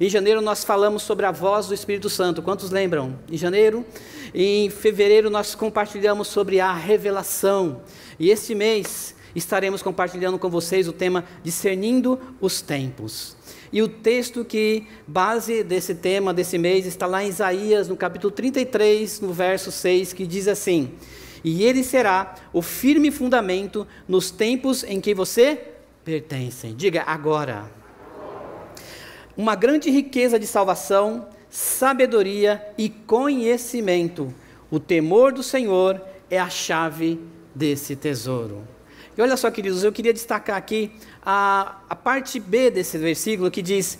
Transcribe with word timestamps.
Em 0.00 0.08
janeiro 0.08 0.40
nós 0.40 0.64
falamos 0.64 1.02
sobre 1.02 1.26
a 1.26 1.30
voz 1.30 1.66
do 1.66 1.74
Espírito 1.74 2.08
Santo. 2.08 2.40
Quantos 2.40 2.70
lembram? 2.70 3.18
Em 3.30 3.36
janeiro. 3.36 3.84
Em 4.34 4.70
fevereiro 4.70 5.28
nós 5.28 5.54
compartilhamos 5.54 6.28
sobre 6.28 6.58
a 6.58 6.72
revelação. 6.72 7.82
E 8.18 8.30
este 8.30 8.54
mês 8.54 9.14
estaremos 9.36 9.82
compartilhando 9.82 10.38
com 10.38 10.48
vocês 10.48 10.88
o 10.88 10.92
tema 10.94 11.26
discernindo 11.44 12.18
os 12.40 12.62
tempos. 12.62 13.36
E 13.70 13.82
o 13.82 13.88
texto 13.88 14.42
que 14.42 14.86
base 15.06 15.62
desse 15.62 15.94
tema 15.94 16.32
desse 16.32 16.56
mês 16.56 16.86
está 16.86 17.06
lá 17.06 17.22
em 17.22 17.28
Isaías, 17.28 17.86
no 17.86 17.94
capítulo 17.94 18.30
33, 18.30 19.20
no 19.20 19.34
verso 19.34 19.70
6, 19.70 20.14
que 20.14 20.26
diz 20.26 20.48
assim: 20.48 20.92
"E 21.44 21.62
ele 21.62 21.84
será 21.84 22.36
o 22.54 22.62
firme 22.62 23.10
fundamento 23.10 23.86
nos 24.08 24.30
tempos 24.30 24.82
em 24.82 24.98
que 24.98 25.12
você 25.12 25.60
pertence". 26.02 26.68
Diga 26.68 27.02
agora 27.06 27.79
uma 29.40 29.54
grande 29.54 29.90
riqueza 29.90 30.38
de 30.38 30.46
salvação, 30.46 31.26
sabedoria 31.48 32.62
e 32.76 32.90
conhecimento. 32.90 34.34
O 34.70 34.78
temor 34.78 35.32
do 35.32 35.42
Senhor 35.42 35.98
é 36.30 36.38
a 36.38 36.50
chave 36.50 37.18
desse 37.54 37.96
tesouro. 37.96 38.62
E 39.16 39.22
olha 39.22 39.38
só, 39.38 39.50
queridos, 39.50 39.82
eu 39.82 39.92
queria 39.92 40.12
destacar 40.12 40.58
aqui 40.58 40.92
a, 41.24 41.80
a 41.88 41.96
parte 41.96 42.38
B 42.38 42.70
desse 42.70 42.98
versículo 42.98 43.50
que 43.50 43.62
diz, 43.62 43.98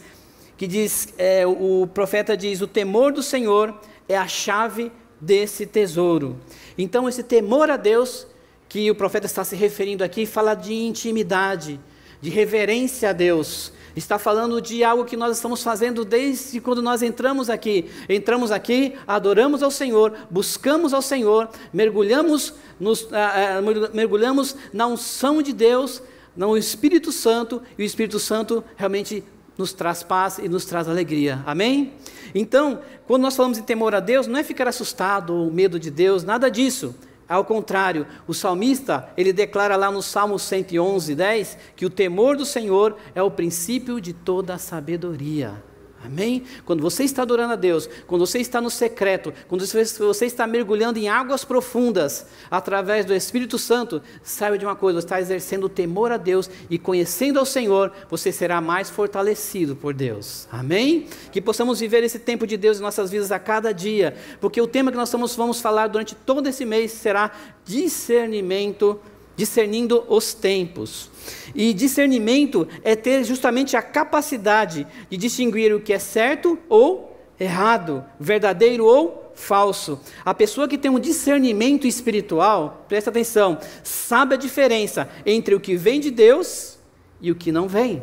que 0.58 0.66
diz 0.66 1.08
é, 1.16 1.46
o 1.46 1.86
profeta 1.86 2.36
diz, 2.36 2.60
o 2.60 2.66
temor 2.66 3.10
do 3.10 3.22
Senhor 3.22 3.80
é 4.06 4.18
a 4.18 4.28
chave 4.28 4.92
desse 5.18 5.64
tesouro. 5.64 6.36
Então, 6.76 7.08
esse 7.08 7.22
temor 7.22 7.70
a 7.70 7.78
Deus 7.78 8.26
que 8.68 8.90
o 8.90 8.94
profeta 8.94 9.24
está 9.24 9.42
se 9.42 9.56
referindo 9.56 10.04
aqui 10.04 10.26
fala 10.26 10.54
de 10.54 10.74
intimidade, 10.74 11.80
de 12.20 12.28
reverência 12.28 13.08
a 13.08 13.12
Deus, 13.14 13.72
Está 13.94 14.18
falando 14.18 14.60
de 14.60 14.84
algo 14.84 15.04
que 15.04 15.16
nós 15.16 15.36
estamos 15.36 15.62
fazendo 15.62 16.04
desde 16.04 16.60
quando 16.60 16.82
nós 16.82 17.02
entramos 17.02 17.50
aqui. 17.50 17.90
Entramos 18.08 18.50
aqui, 18.50 18.94
adoramos 19.06 19.62
ao 19.62 19.70
Senhor, 19.70 20.14
buscamos 20.30 20.94
ao 20.94 21.02
Senhor, 21.02 21.48
mergulhamos, 21.72 22.54
nos, 22.78 23.08
ah, 23.12 23.58
ah, 23.58 23.90
mergulhamos 23.92 24.56
na 24.72 24.86
unção 24.86 25.42
de 25.42 25.52
Deus, 25.52 26.02
no 26.36 26.56
Espírito 26.56 27.10
Santo, 27.10 27.60
e 27.76 27.82
o 27.82 27.84
Espírito 27.84 28.18
Santo 28.18 28.62
realmente 28.76 29.24
nos 29.58 29.72
traz 29.72 30.02
paz 30.02 30.38
e 30.38 30.48
nos 30.48 30.64
traz 30.64 30.88
alegria. 30.88 31.42
Amém? 31.44 31.92
Então, 32.34 32.80
quando 33.06 33.22
nós 33.22 33.36
falamos 33.36 33.58
em 33.58 33.62
temor 33.62 33.94
a 33.94 34.00
Deus, 34.00 34.26
não 34.26 34.38
é 34.38 34.44
ficar 34.44 34.68
assustado 34.68 35.34
ou 35.34 35.50
medo 35.50 35.78
de 35.78 35.90
Deus, 35.90 36.24
nada 36.24 36.50
disso. 36.50 36.94
Ao 37.30 37.44
contrário, 37.44 38.08
o 38.26 38.34
salmista, 38.34 39.08
ele 39.16 39.32
declara 39.32 39.76
lá 39.76 39.88
no 39.88 40.02
Salmo 40.02 40.36
111, 40.36 41.14
10, 41.14 41.58
que 41.76 41.86
o 41.86 41.90
temor 41.90 42.36
do 42.36 42.44
Senhor 42.44 42.96
é 43.14 43.22
o 43.22 43.30
princípio 43.30 44.00
de 44.00 44.12
toda 44.12 44.58
sabedoria. 44.58 45.69
Amém? 46.02 46.44
Quando 46.64 46.80
você 46.80 47.04
está 47.04 47.22
adorando 47.22 47.52
a 47.52 47.56
Deus, 47.56 47.88
quando 48.06 48.26
você 48.26 48.38
está 48.38 48.58
no 48.58 48.70
secreto, 48.70 49.34
quando 49.46 49.66
você 49.66 50.24
está 50.24 50.46
mergulhando 50.46 50.98
em 50.98 51.10
águas 51.10 51.44
profundas, 51.44 52.26
através 52.50 53.04
do 53.04 53.14
Espírito 53.14 53.58
Santo, 53.58 54.00
saiba 54.22 54.56
de 54.56 54.64
uma 54.64 54.74
coisa: 54.74 54.98
você 55.00 55.06
está 55.06 55.20
exercendo 55.20 55.64
o 55.64 55.68
temor 55.68 56.10
a 56.10 56.16
Deus 56.16 56.48
e 56.70 56.78
conhecendo 56.78 57.38
ao 57.38 57.44
Senhor, 57.44 57.92
você 58.08 58.32
será 58.32 58.62
mais 58.62 58.88
fortalecido 58.88 59.76
por 59.76 59.92
Deus. 59.92 60.48
Amém? 60.50 61.06
Que 61.30 61.40
possamos 61.40 61.80
viver 61.80 62.02
esse 62.02 62.18
tempo 62.18 62.46
de 62.46 62.56
Deus 62.56 62.78
em 62.78 62.82
nossas 62.82 63.10
vidas 63.10 63.30
a 63.30 63.38
cada 63.38 63.72
dia, 63.72 64.16
porque 64.40 64.60
o 64.60 64.66
tema 64.66 64.90
que 64.90 64.96
nós 64.96 65.12
vamos 65.12 65.60
falar 65.60 65.88
durante 65.88 66.14
todo 66.14 66.48
esse 66.48 66.64
mês 66.64 66.92
será 66.92 67.30
discernimento 67.64 68.98
discernindo 69.40 70.04
os 70.06 70.34
tempos. 70.34 71.10
E 71.54 71.72
discernimento 71.72 72.68
é 72.84 72.94
ter 72.94 73.24
justamente 73.24 73.74
a 73.74 73.80
capacidade 73.80 74.86
de 75.08 75.16
distinguir 75.16 75.74
o 75.74 75.80
que 75.80 75.94
é 75.94 75.98
certo 75.98 76.58
ou 76.68 77.18
errado, 77.38 78.04
verdadeiro 78.18 78.84
ou 78.84 79.32
falso. 79.34 79.98
A 80.22 80.34
pessoa 80.34 80.68
que 80.68 80.76
tem 80.76 80.90
um 80.90 81.00
discernimento 81.00 81.86
espiritual, 81.86 82.84
presta 82.86 83.08
atenção, 83.08 83.58
sabe 83.82 84.34
a 84.34 84.38
diferença 84.38 85.08
entre 85.24 85.54
o 85.54 85.60
que 85.60 85.74
vem 85.74 86.00
de 86.00 86.10
Deus 86.10 86.78
e 87.18 87.30
o 87.30 87.34
que 87.34 87.50
não 87.50 87.66
vem. 87.66 88.02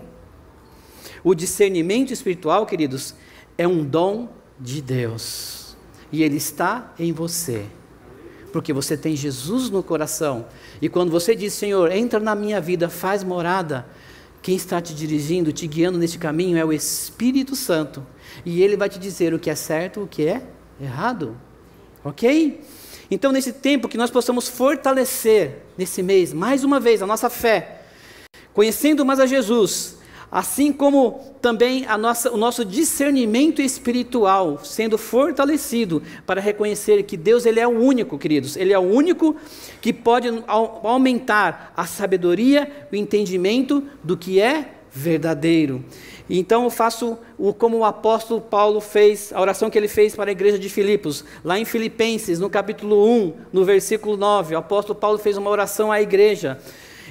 O 1.24 1.36
discernimento 1.36 2.12
espiritual, 2.12 2.66
queridos, 2.66 3.14
é 3.59 3.68
um 3.68 3.84
dom 3.84 4.30
de 4.59 4.81
Deus. 4.81 5.78
E 6.12 6.24
ele 6.24 6.38
está 6.38 6.96
em 6.98 7.14
você 7.14 7.68
porque 8.52 8.74
você 8.74 8.97
tem 8.97 9.16
Jesus 9.16 9.69
no 9.69 9.84
coração. 9.84 10.46
E 10.81 10.90
quando 10.90 11.12
você 11.12 11.35
diz, 11.35 11.53
Senhor, 11.53 11.91
entra 11.91 12.19
na 12.19 12.35
minha 12.35 12.59
vida, 12.62 12.90
faz 12.90 13.24
morada, 13.24 13.85
quem 14.41 14.56
está 14.56 14.81
te 14.81 14.94
dirigindo, 14.94 15.52
te 15.52 15.68
guiando 15.68 15.97
nesse 15.97 16.18
caminho 16.18 16.57
é 16.57 16.63
o 16.63 16.72
Espírito 16.72 17.56
Santo. 17.56 18.06
E 18.46 18.62
ele 18.62 18.78
vai 18.78 18.90
te 18.90 18.97
dizer 18.97 19.34
o 19.34 19.40
que 19.40 19.50
é 19.50 19.56
certo, 19.56 20.03
o 20.03 20.07
que 20.07 20.25
é 20.25 20.41
errado. 20.80 21.36
Ok? 22.03 22.62
Então, 23.09 23.31
nesse 23.31 23.53
tempo, 23.53 23.88
que 23.88 23.97
nós 23.97 24.09
possamos 24.09 24.47
fortalecer, 24.47 25.63
nesse 25.78 26.03
mês, 26.03 26.34
mais 26.34 26.63
uma 26.63 26.80
vez, 26.80 27.02
a 27.02 27.07
nossa 27.07 27.30
fé, 27.30 27.81
conhecendo 28.53 29.06
mais 29.06 29.19
a 29.19 29.25
Jesus, 29.25 29.97
assim 30.32 30.74
como 30.74 31.20
também 31.42 31.86
nossa, 32.00 32.32
o 32.32 32.38
nosso 32.38 32.66
discernimento 32.66 33.62
espiritual 33.62 34.60
sendo 34.64 34.98
fortalecido 34.98 36.02
para 36.26 36.42
reconhecer 36.42 37.04
que 37.04 37.16
Deus 37.16 37.46
ele 37.46 37.60
é 37.60 37.68
o 37.68 37.80
único, 37.80 38.18
queridos, 38.18 38.56
ele 38.58 38.74
é 38.74 38.80
o 38.80 38.82
único 38.82 39.36
que 39.82 39.94
pode 39.94 40.28
aumentar 40.48 41.74
a 41.76 41.86
sabedoria, 41.86 42.88
o 42.92 42.96
entendimento 42.96 43.84
do 44.04 44.18
que 44.18 44.40
é 44.40 44.74
verdadeiro. 44.92 45.84
Então 46.30 46.66
eu 46.66 46.70
faço 46.70 47.18
o, 47.38 47.54
como 47.54 47.78
o 47.78 47.86
apóstolo 47.86 48.42
Paulo 48.42 48.82
fez, 48.82 49.32
a 49.32 49.40
oração 49.40 49.70
que 49.70 49.78
ele 49.78 49.88
fez 49.88 50.14
para 50.14 50.30
a 50.30 50.32
igreja 50.32 50.60
de 50.60 50.68
Filipos, 50.70 51.24
lá 51.44 51.58
em 51.58 51.64
Filipenses, 51.64 52.40
no 52.40 52.50
capítulo 52.50 53.08
1, 53.08 53.34
no 53.54 53.64
versículo 53.64 54.18
9, 54.18 54.56
o 54.56 54.58
apóstolo 54.58 55.00
Paulo 55.00 55.18
fez 55.18 55.38
uma 55.38 55.50
oração 55.50 55.92
à 55.92 56.02
igreja. 56.02 56.60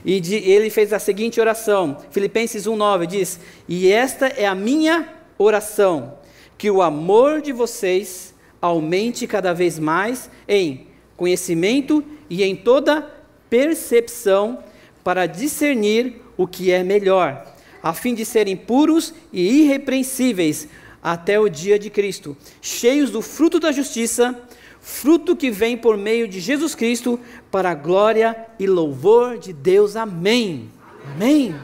E 0.06 0.20
de, 0.20 0.36
ele 0.36 0.70
fez 0.70 0.92
a 0.92 1.00
seguinte 1.00 1.40
oração, 1.40 1.98
Filipenses 2.12 2.64
1,9 2.64 3.06
diz: 3.06 3.40
E 3.68 3.90
esta 3.90 4.28
é 4.28 4.46
a 4.46 4.54
minha 4.54 5.12
oração, 5.36 6.16
que 6.56 6.70
o 6.70 6.80
amor 6.80 7.42
de 7.42 7.52
vocês 7.52 8.32
aumente 8.62 9.26
cada 9.26 9.52
vez 9.52 9.80
mais 9.80 10.30
em 10.46 10.86
conhecimento 11.16 12.04
e 12.30 12.44
em 12.44 12.54
toda 12.54 13.12
percepção, 13.50 14.60
para 15.02 15.26
discernir 15.26 16.22
o 16.36 16.46
que 16.46 16.70
é 16.70 16.84
melhor, 16.84 17.44
a 17.82 17.92
fim 17.92 18.14
de 18.14 18.24
serem 18.24 18.56
puros 18.56 19.12
e 19.32 19.62
irrepreensíveis 19.62 20.68
até 21.02 21.38
o 21.38 21.48
dia 21.48 21.78
de 21.80 21.90
Cristo, 21.90 22.36
cheios 22.60 23.10
do 23.10 23.22
fruto 23.22 23.58
da 23.58 23.72
justiça 23.72 24.40
fruto 24.86 25.34
que 25.34 25.50
vem 25.50 25.76
por 25.76 25.96
meio 25.96 26.28
de 26.28 26.38
Jesus 26.38 26.72
Cristo 26.72 27.18
para 27.50 27.72
a 27.72 27.74
glória 27.74 28.46
e 28.56 28.68
louvor 28.68 29.36
de 29.36 29.52
Deus. 29.52 29.96
Amém. 29.96 30.70
Amém. 31.12 31.56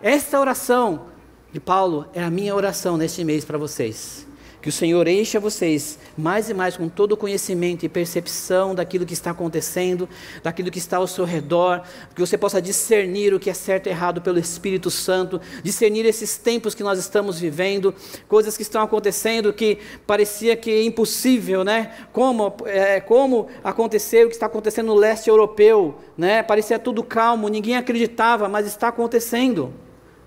Esta 0.00 0.40
oração 0.40 1.08
de 1.52 1.60
Paulo 1.60 2.06
é 2.14 2.24
a 2.24 2.30
minha 2.30 2.54
oração 2.54 2.96
neste 2.96 3.22
mês 3.22 3.44
para 3.44 3.58
vocês. 3.58 4.26
Que 4.64 4.70
o 4.70 4.72
Senhor 4.72 5.06
encha 5.06 5.38
vocês 5.38 5.98
mais 6.16 6.48
e 6.48 6.54
mais 6.54 6.74
com 6.74 6.88
todo 6.88 7.12
o 7.12 7.16
conhecimento 7.18 7.84
e 7.84 7.88
percepção 7.88 8.74
daquilo 8.74 9.04
que 9.04 9.12
está 9.12 9.30
acontecendo, 9.30 10.08
daquilo 10.42 10.70
que 10.70 10.78
está 10.78 10.96
ao 10.96 11.06
seu 11.06 11.26
redor, 11.26 11.82
que 12.14 12.20
você 12.22 12.38
possa 12.38 12.62
discernir 12.62 13.34
o 13.34 13.38
que 13.38 13.50
é 13.50 13.52
certo 13.52 13.88
e 13.88 13.90
errado 13.90 14.22
pelo 14.22 14.38
Espírito 14.38 14.90
Santo, 14.90 15.38
discernir 15.62 16.06
esses 16.06 16.38
tempos 16.38 16.74
que 16.74 16.82
nós 16.82 16.98
estamos 16.98 17.38
vivendo, 17.38 17.94
coisas 18.26 18.56
que 18.56 18.62
estão 18.62 18.80
acontecendo 18.80 19.52
que 19.52 19.76
parecia 20.06 20.56
que 20.56 20.70
é 20.70 20.82
impossível, 20.82 21.62
né? 21.62 21.92
Como, 22.10 22.56
é, 22.64 23.00
como 23.00 23.48
aconteceu 23.62 24.24
o 24.24 24.28
que 24.30 24.34
está 24.34 24.46
acontecendo 24.46 24.86
no 24.86 24.94
leste 24.94 25.28
europeu, 25.28 25.94
né? 26.16 26.42
Parecia 26.42 26.78
tudo 26.78 27.04
calmo, 27.04 27.50
ninguém 27.50 27.76
acreditava, 27.76 28.48
mas 28.48 28.66
está 28.66 28.88
acontecendo 28.88 29.74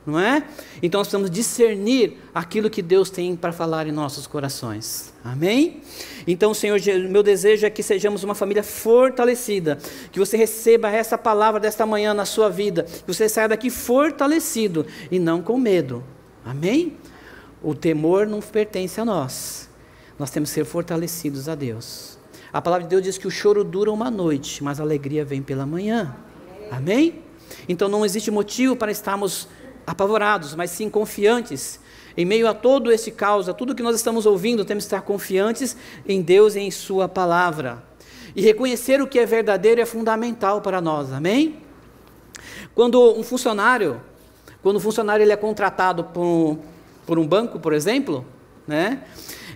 não 0.08 0.18
é? 0.18 0.42
Então 0.82 1.00
nós 1.00 1.08
precisamos 1.08 1.30
discernir 1.30 2.18
aquilo 2.34 2.70
que 2.70 2.82
Deus 2.82 3.10
tem 3.10 3.36
para 3.36 3.52
falar 3.52 3.88
em 3.88 3.92
nossos 3.92 4.26
corações. 4.26 5.14
Amém? 5.22 5.82
Então, 6.26 6.54
Senhor, 6.54 6.80
meu 7.10 7.22
desejo 7.22 7.66
é 7.66 7.70
que 7.70 7.84
sejamos 7.84 8.24
uma 8.24 8.34
família 8.34 8.64
fortalecida, 8.64 9.78
que 10.10 10.18
você 10.18 10.38
receba 10.38 10.90
essa 10.90 11.18
palavra 11.18 11.60
desta 11.60 11.86
manhã 11.86 12.14
na 12.14 12.24
sua 12.24 12.50
vida, 12.50 12.84
que 12.84 13.14
você 13.14 13.28
saia 13.28 13.50
daqui 13.50 13.70
fortalecido 13.70 14.86
e 15.12 15.20
não 15.20 15.42
com 15.42 15.58
medo. 15.58 16.02
Amém? 16.46 16.96
O 17.62 17.76
temor 17.76 18.26
não 18.26 18.40
pertence 18.40 19.02
a 19.02 19.06
nós. 19.06 19.70
nós 20.18 20.32
temos 20.32 20.50
que 20.50 20.56
ser 20.56 20.66
fortalecidos 20.66 21.50
a 21.50 21.54
Deus. 21.54 22.18
A 22.54 22.62
palavra 22.62 22.86
de 22.86 22.90
Deus 22.90 23.04
diz 23.04 23.18
que 23.18 23.28
o 23.28 23.32
choro 23.32 23.62
dura 23.62 23.92
uma 23.92 24.10
noite, 24.10 24.64
mas 24.64 24.80
a 24.80 24.84
alegria 24.84 25.26
vem 25.26 25.42
pela 25.42 25.66
manhã. 25.66 26.16
Amém? 26.72 27.22
Então 27.68 27.88
não 27.90 28.06
existe 28.06 28.32
motivo 28.32 28.76
para 28.76 28.92
estarmos 28.92 29.48
apavorados, 29.88 30.54
mas 30.54 30.70
sim 30.72 30.90
confiantes. 30.90 31.80
Em 32.18 32.26
meio 32.26 32.48
a 32.48 32.54
todo 32.54 32.92
esse 32.92 33.12
caos, 33.12 33.48
a 33.48 33.54
tudo 33.54 33.74
que 33.74 33.82
nós 33.82 33.96
estamos 33.96 34.26
ouvindo, 34.26 34.66
temos 34.66 34.84
que 34.84 34.88
estar 34.88 35.02
confiantes 35.02 35.78
em 36.06 36.22
Deus 36.22 36.56
e 36.56 36.60
em 36.60 36.70
Sua 36.70 37.08
palavra. 37.08 37.82
E 38.36 38.42
reconhecer 38.42 39.02
o 39.02 39.08
que 39.08 39.18
é 39.18 39.26
verdadeiro 39.26 39.80
é 39.80 39.86
fundamental 39.86 40.60
para 40.60 40.82
nós, 40.82 41.14
amém? 41.14 41.58
Quando 42.76 43.18
um 43.18 43.24
funcionário, 43.24 44.02
quando 44.62 44.76
um 44.76 44.80
funcionário 44.80 45.24
ele 45.24 45.32
é 45.32 45.38
contratado 45.38 46.04
por, 46.04 46.60
por 47.06 47.18
um 47.18 47.26
banco, 47.26 47.60
por 47.60 47.72
exemplo, 47.72 48.26
né? 48.68 49.04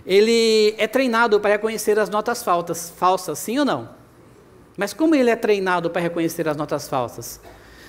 Ele 0.06 0.74
é 0.78 0.88
treinado 0.88 1.38
para 1.38 1.50
reconhecer 1.50 1.98
as 1.98 2.08
notas 2.08 2.42
faltas, 2.42 2.92
falsas, 2.96 3.38
sim 3.38 3.58
ou 3.58 3.64
não? 3.64 3.88
Mas 4.76 4.92
como 4.92 5.14
ele 5.14 5.30
é 5.30 5.36
treinado 5.36 5.90
para 5.90 6.00
reconhecer 6.00 6.48
as 6.48 6.56
notas 6.56 6.88
falsas? 6.88 7.40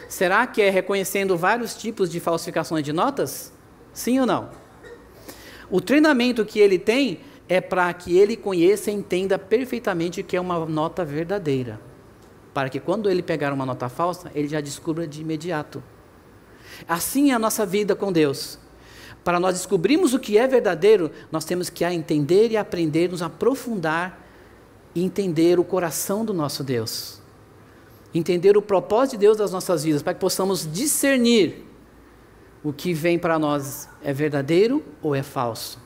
Será 0.08 0.46
que 0.46 0.62
é 0.62 0.70
reconhecendo 0.70 1.38
vários 1.38 1.76
tipos 1.76 2.10
de 2.10 2.20
falsificações 2.20 2.84
de 2.84 2.94
notas? 2.94 3.54
Sim 3.94 4.20
ou 4.20 4.26
não? 4.26 4.50
O 5.70 5.82
treinamento 5.82 6.46
que 6.46 6.60
ele 6.60 6.78
tem 6.78 7.22
é 7.48 7.60
para 7.60 7.92
que 7.94 8.18
ele 8.18 8.36
conheça 8.36 8.92
e 8.92 8.94
entenda 8.94 9.38
perfeitamente 9.40 10.22
o 10.22 10.24
que 10.24 10.36
é 10.36 10.42
uma 10.42 10.66
nota 10.66 11.04
verdadeira. 11.04 11.80
Para 12.54 12.70
que 12.70 12.80
quando 12.80 13.10
ele 13.10 13.24
pegar 13.24 13.52
uma 13.52 13.66
nota 13.66 13.90
falsa, 13.90 14.32
ele 14.36 14.48
já 14.48 14.62
descubra 14.62 15.08
de 15.08 15.22
imediato. 15.22 15.84
Assim 16.88 17.32
é 17.32 17.34
a 17.34 17.40
nossa 17.40 17.66
vida 17.66 17.96
com 17.96 18.12
Deus. 18.12 18.60
Para 19.24 19.40
nós 19.40 19.56
descobrirmos 19.56 20.14
o 20.14 20.20
que 20.20 20.38
é 20.38 20.48
verdadeiro, 20.48 21.10
nós 21.32 21.46
temos 21.46 21.70
que 21.70 21.86
entender 21.86 22.52
e 22.52 22.58
aprender, 22.58 23.10
nos 23.10 23.22
aprofundar 23.22 24.22
e 24.94 25.04
entender 25.04 25.60
o 25.60 25.64
coração 25.64 26.26
do 26.26 26.34
nosso 26.34 26.64
Deus. 26.64 27.23
Entender 28.14 28.56
o 28.56 28.62
propósito 28.62 29.12
de 29.14 29.18
Deus 29.20 29.38
das 29.38 29.52
nossas 29.52 29.84
vidas, 29.84 30.02
para 30.02 30.14
que 30.14 30.20
possamos 30.20 30.72
discernir 30.72 31.66
o 32.64 32.72
que 32.72 32.94
vem 32.94 33.20
para 33.20 33.38
nós 33.38 33.90
é 34.04 34.14
verdadeiro 34.14 34.84
ou 35.02 35.14
é 35.14 35.24
falso. 35.24 35.82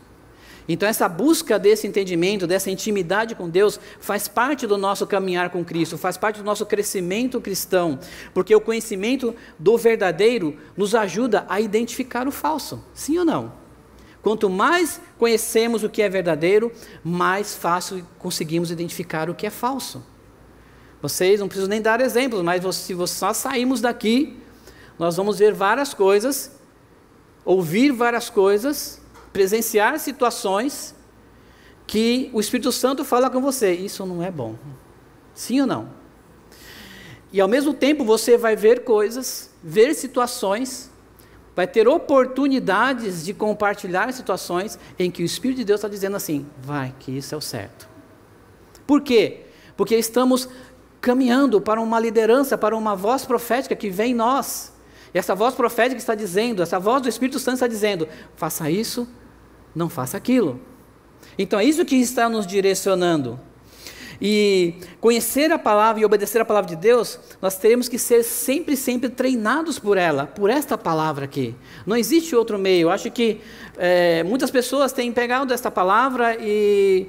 Então, 0.70 0.88
essa 0.88 1.08
busca 1.08 1.58
desse 1.58 1.88
entendimento, 1.88 2.46
dessa 2.46 2.70
intimidade 2.70 3.34
com 3.36 3.50
Deus, 3.50 3.80
faz 4.00 4.28
parte 4.28 4.68
do 4.68 4.78
nosso 4.78 5.08
caminhar 5.08 5.50
com 5.50 5.64
Cristo, 5.64 5.98
faz 5.98 6.18
parte 6.18 6.40
do 6.40 6.44
nosso 6.44 6.66
crescimento 6.66 7.40
cristão, 7.40 7.98
porque 8.34 8.54
o 8.54 8.60
conhecimento 8.60 9.34
do 9.58 9.78
verdadeiro 9.78 10.58
nos 10.76 10.94
ajuda 10.94 11.46
a 11.48 11.62
identificar 11.62 12.28
o 12.28 12.32
falso, 12.32 12.84
sim 12.94 13.18
ou 13.18 13.24
não? 13.24 13.54
Quanto 14.22 14.50
mais 14.50 15.00
conhecemos 15.18 15.84
o 15.84 15.90
que 15.90 16.02
é 16.02 16.10
verdadeiro, 16.10 16.70
mais 17.02 17.56
fácil 17.56 18.06
conseguimos 18.20 18.70
identificar 18.70 19.30
o 19.30 19.36
que 19.36 19.48
é 19.48 19.50
falso. 19.50 20.04
Vocês 21.02 21.40
não 21.40 21.48
precisam 21.48 21.70
nem 21.70 21.82
dar 21.82 22.02
exemplos, 22.02 22.42
mas 22.42 22.64
se 22.76 22.96
só 23.08 23.34
sairmos 23.34 23.82
daqui, 23.82 24.38
nós 24.98 25.16
vamos 25.16 25.38
ver 25.38 25.54
várias 25.54 25.94
coisas, 25.94 26.52
ouvir 27.46 27.92
várias 27.92 28.30
coisas, 28.30 29.00
presenciar 29.32 30.00
situações 30.00 30.96
que 31.86 32.30
o 32.34 32.40
Espírito 32.40 32.72
Santo 32.72 33.06
fala 33.06 33.30
com 33.30 33.42
você: 33.42 33.74
isso 33.74 34.06
não 34.06 34.22
é 34.24 34.32
bom. 34.32 34.56
Sim 35.34 35.62
ou 35.62 35.68
não? 35.68 35.90
E 37.32 37.40
ao 37.40 37.48
mesmo 37.48 37.74
tempo 37.74 38.04
você 38.04 38.38
vai 38.38 38.56
ver 38.56 38.84
coisas, 38.84 39.52
ver 39.64 39.94
situações, 39.94 40.90
vai 41.56 41.68
ter 41.68 41.88
oportunidades 41.88 43.24
de 43.24 43.34
compartilhar 43.34 44.12
situações 44.14 44.80
em 44.98 45.12
que 45.12 45.22
o 45.22 45.26
Espírito 45.26 45.58
de 45.58 45.66
Deus 45.66 45.80
está 45.80 45.88
dizendo 45.88 46.18
assim: 46.18 46.46
vai, 46.62 46.94
que 47.00 47.12
isso 47.12 47.36
é 47.36 47.38
o 47.38 47.42
certo. 47.42 47.88
Por 48.86 49.02
quê? 49.02 49.46
Porque 49.76 49.96
estamos 49.96 50.50
caminhando 51.02 51.62
para 51.62 51.82
uma 51.82 52.00
liderança, 52.00 52.58
para 52.58 52.76
uma 52.76 52.96
voz 52.96 53.26
profética 53.26 53.76
que 53.76 53.90
vem 53.90 54.12
em 54.12 54.16
nós. 54.16 54.74
E 55.14 55.18
essa 55.18 55.34
voz 55.34 55.56
profética 55.56 55.98
está 55.98 56.16
dizendo, 56.16 56.62
essa 56.62 56.80
voz 56.80 57.02
do 57.02 57.10
Espírito 57.10 57.40
Santo 57.40 57.56
está 57.56 57.68
dizendo: 57.68 58.08
faça 58.36 58.70
isso, 58.70 59.08
não 59.74 59.90
faça 59.90 60.18
aquilo. 60.18 60.60
Então 61.38 61.60
é 61.60 61.66
isso 61.66 61.86
que 61.86 61.96
está 61.96 62.28
nos 62.28 62.46
direcionando. 62.46 63.40
E 64.20 64.74
conhecer 65.00 65.52
a 65.52 65.60
palavra 65.60 66.02
e 66.02 66.06
obedecer 66.06 66.42
a 66.42 66.46
palavra 66.46 66.70
de 66.70 66.76
Deus, 66.76 67.20
nós 67.40 67.56
teremos 67.58 67.88
que 67.88 68.00
ser 68.00 68.24
sempre, 68.24 68.76
sempre 68.76 69.10
treinados 69.10 69.78
por 69.78 69.96
ela, 69.96 70.26
por 70.26 70.50
esta 70.50 70.76
palavra 70.76 71.26
aqui. 71.26 71.56
Não 71.86 71.96
existe 71.96 72.36
outro 72.36 72.58
meio. 72.58 72.88
Eu 72.88 72.90
acho 72.90 73.12
que 73.12 73.40
é, 73.78 74.24
muitas 74.24 74.50
pessoas 74.50 74.92
têm 74.92 75.12
pegado 75.12 75.54
esta 75.54 75.70
palavra 75.70 76.36
e 76.40 77.08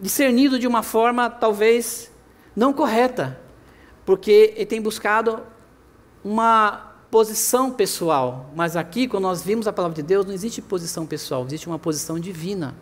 discernido 0.00 0.58
de 0.58 0.66
uma 0.66 0.82
forma 0.82 1.28
talvez 1.28 2.10
não 2.58 2.72
correta, 2.72 3.38
porque 4.04 4.66
tem 4.68 4.82
buscado 4.82 5.44
uma 6.24 6.92
posição 7.08 7.70
pessoal. 7.70 8.50
Mas 8.56 8.74
aqui, 8.74 9.06
quando 9.06 9.22
nós 9.22 9.42
vimos 9.42 9.68
a 9.68 9.72
palavra 9.72 9.94
de 9.94 10.02
Deus, 10.02 10.26
não 10.26 10.34
existe 10.34 10.60
posição 10.60 11.06
pessoal, 11.06 11.44
existe 11.46 11.68
uma 11.68 11.78
posição 11.78 12.18
divina, 12.18 12.74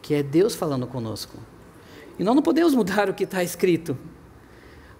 que 0.00 0.14
é 0.14 0.22
Deus 0.22 0.54
falando 0.54 0.86
conosco. 0.86 1.36
E 2.18 2.24
nós 2.24 2.34
não 2.34 2.42
podemos 2.42 2.74
mudar 2.74 3.08
o 3.10 3.12
que 3.12 3.24
está 3.24 3.42
escrito. 3.42 3.98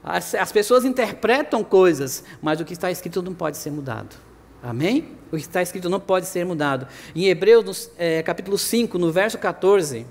As, 0.04 0.34
as, 0.34 0.52
pessoas 0.52 0.84
interpretam 0.84 1.64
coisas, 1.64 2.22
mas 2.42 2.60
o 2.60 2.66
que 2.66 2.74
está 2.74 2.90
escrito 2.90 3.22
não 3.22 3.32
pode 3.32 3.56
ser 3.56 3.70
mudado. 3.70 4.14
Amém? 4.62 5.16
O 5.28 5.36
que 5.36 5.42
está 5.42 5.62
escrito 5.62 5.88
não 5.88 5.98
pode 5.98 6.26
ser 6.26 6.44
mudado. 6.44 6.86
Em 7.16 7.28
Hebreus, 7.28 7.88
é, 7.96 8.22
capítulo 8.22 8.58
5, 8.58 8.98
no 8.98 9.10
verso 9.10 9.38
14 9.38 10.04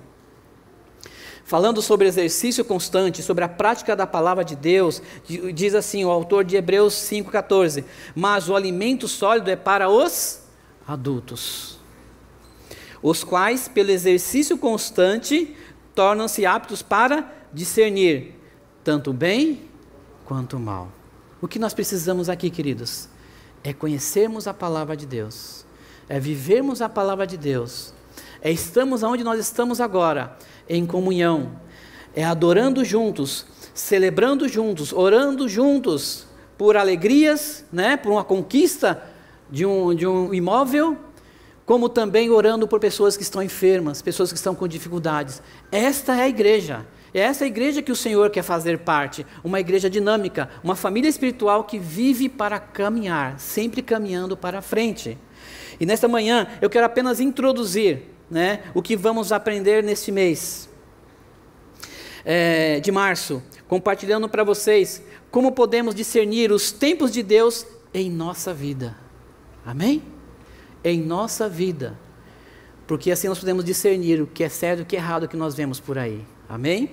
falando 1.43 1.81
sobre 1.81 2.07
exercício 2.07 2.63
constante, 2.63 3.21
sobre 3.21 3.43
a 3.43 3.49
prática 3.49 3.95
da 3.95 4.07
palavra 4.07 4.43
de 4.43 4.55
Deus, 4.55 5.01
diz 5.53 5.75
assim 5.75 6.05
o 6.05 6.09
autor 6.09 6.43
de 6.43 6.55
Hebreus 6.55 6.93
5,14: 6.93 7.83
Mas 8.15 8.49
o 8.49 8.55
alimento 8.55 9.07
sólido 9.07 9.49
é 9.49 9.55
para 9.55 9.89
os 9.89 10.41
adultos, 10.87 11.79
os 13.01 13.23
quais, 13.23 13.67
pelo 13.67 13.91
exercício 13.91 14.57
constante, 14.57 15.55
tornam-se 15.93 16.45
aptos 16.45 16.81
para 16.81 17.31
discernir 17.53 18.35
tanto 18.83 19.13
bem 19.13 19.69
quanto 20.25 20.59
mal. 20.59 20.91
O 21.41 21.47
que 21.47 21.59
nós 21.59 21.73
precisamos 21.73 22.29
aqui, 22.29 22.49
queridos, 22.49 23.09
é 23.63 23.73
conhecermos 23.73 24.47
a 24.47 24.53
palavra 24.53 24.95
de 24.95 25.05
Deus, 25.05 25.65
é 26.07 26.19
vivermos 26.19 26.81
a 26.81 26.89
palavra 26.89 27.25
de 27.25 27.37
Deus, 27.37 27.93
é 28.41 28.51
estamos 28.51 29.03
onde 29.03 29.23
nós 29.23 29.39
estamos 29.39 29.79
agora, 29.79 30.37
em 30.71 30.85
comunhão, 30.85 31.51
é 32.15 32.23
adorando 32.23 32.83
juntos, 32.85 33.45
celebrando 33.73 34.47
juntos, 34.47 34.93
orando 34.93 35.47
juntos 35.49 36.25
por 36.57 36.77
alegrias, 36.77 37.65
né, 37.71 37.97
por 37.97 38.11
uma 38.11 38.23
conquista 38.23 39.03
de 39.49 39.65
um, 39.65 39.93
de 39.93 40.07
um 40.07 40.33
imóvel, 40.33 40.97
como 41.65 41.89
também 41.89 42.29
orando 42.29 42.67
por 42.67 42.79
pessoas 42.79 43.17
que 43.17 43.23
estão 43.23 43.43
enfermas, 43.43 44.01
pessoas 44.01 44.31
que 44.31 44.37
estão 44.37 44.55
com 44.55 44.67
dificuldades. 44.67 45.41
Esta 45.71 46.15
é 46.15 46.21
a 46.21 46.29
igreja. 46.29 46.85
É 47.13 47.19
essa 47.19 47.45
igreja 47.45 47.81
que 47.81 47.91
o 47.91 47.95
Senhor 47.95 48.29
quer 48.29 48.41
fazer 48.41 48.79
parte, 48.79 49.25
uma 49.43 49.59
igreja 49.59 49.89
dinâmica, 49.89 50.49
uma 50.63 50.77
família 50.77 51.09
espiritual 51.09 51.65
que 51.65 51.77
vive 51.77 52.29
para 52.29 52.57
caminhar, 52.57 53.37
sempre 53.37 53.81
caminhando 53.81 54.37
para 54.37 54.61
frente. 54.61 55.17
E 55.79 55.85
nesta 55.85 56.07
manhã 56.07 56.47
eu 56.61 56.69
quero 56.69 56.85
apenas 56.85 57.19
introduzir 57.19 58.03
né, 58.31 58.63
o 58.73 58.81
que 58.81 58.95
vamos 58.95 59.33
aprender 59.33 59.83
neste 59.83 60.11
mês 60.11 60.69
é, 62.23 62.79
de 62.79 62.91
março, 62.91 63.43
compartilhando 63.67 64.29
para 64.29 64.43
vocês 64.43 65.03
como 65.29 65.51
podemos 65.51 65.93
discernir 65.93 66.51
os 66.51 66.71
tempos 66.71 67.11
de 67.11 67.21
Deus 67.21 67.67
em 67.93 68.09
nossa 68.09 68.53
vida. 68.53 68.95
Amém? 69.65 70.01
Em 70.83 71.01
nossa 71.01 71.49
vida. 71.49 71.99
Porque 72.87 73.11
assim 73.11 73.27
nós 73.27 73.39
podemos 73.39 73.63
discernir 73.63 74.21
o 74.21 74.27
que 74.27 74.43
é 74.43 74.49
certo 74.49 74.79
e 74.79 74.81
o 74.83 74.85
que 74.85 74.95
é 74.95 74.99
errado 74.99 75.27
que 75.27 75.37
nós 75.37 75.53
vemos 75.53 75.79
por 75.79 75.97
aí. 75.97 76.25
Amém? 76.47 76.89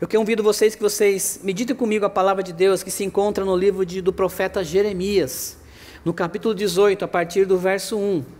Eu 0.00 0.08
convido 0.08 0.42
vocês 0.42 0.74
que 0.74 0.82
vocês 0.82 1.40
meditem 1.42 1.76
comigo 1.76 2.04
a 2.04 2.10
palavra 2.10 2.42
de 2.42 2.52
Deus 2.52 2.82
que 2.82 2.90
se 2.90 3.04
encontra 3.04 3.44
no 3.44 3.56
livro 3.56 3.84
de, 3.84 4.00
do 4.00 4.12
profeta 4.12 4.64
Jeremias, 4.64 5.58
no 6.04 6.14
capítulo 6.14 6.54
18, 6.54 7.04
a 7.04 7.08
partir 7.08 7.44
do 7.44 7.58
verso 7.58 7.98
1. 7.98 8.39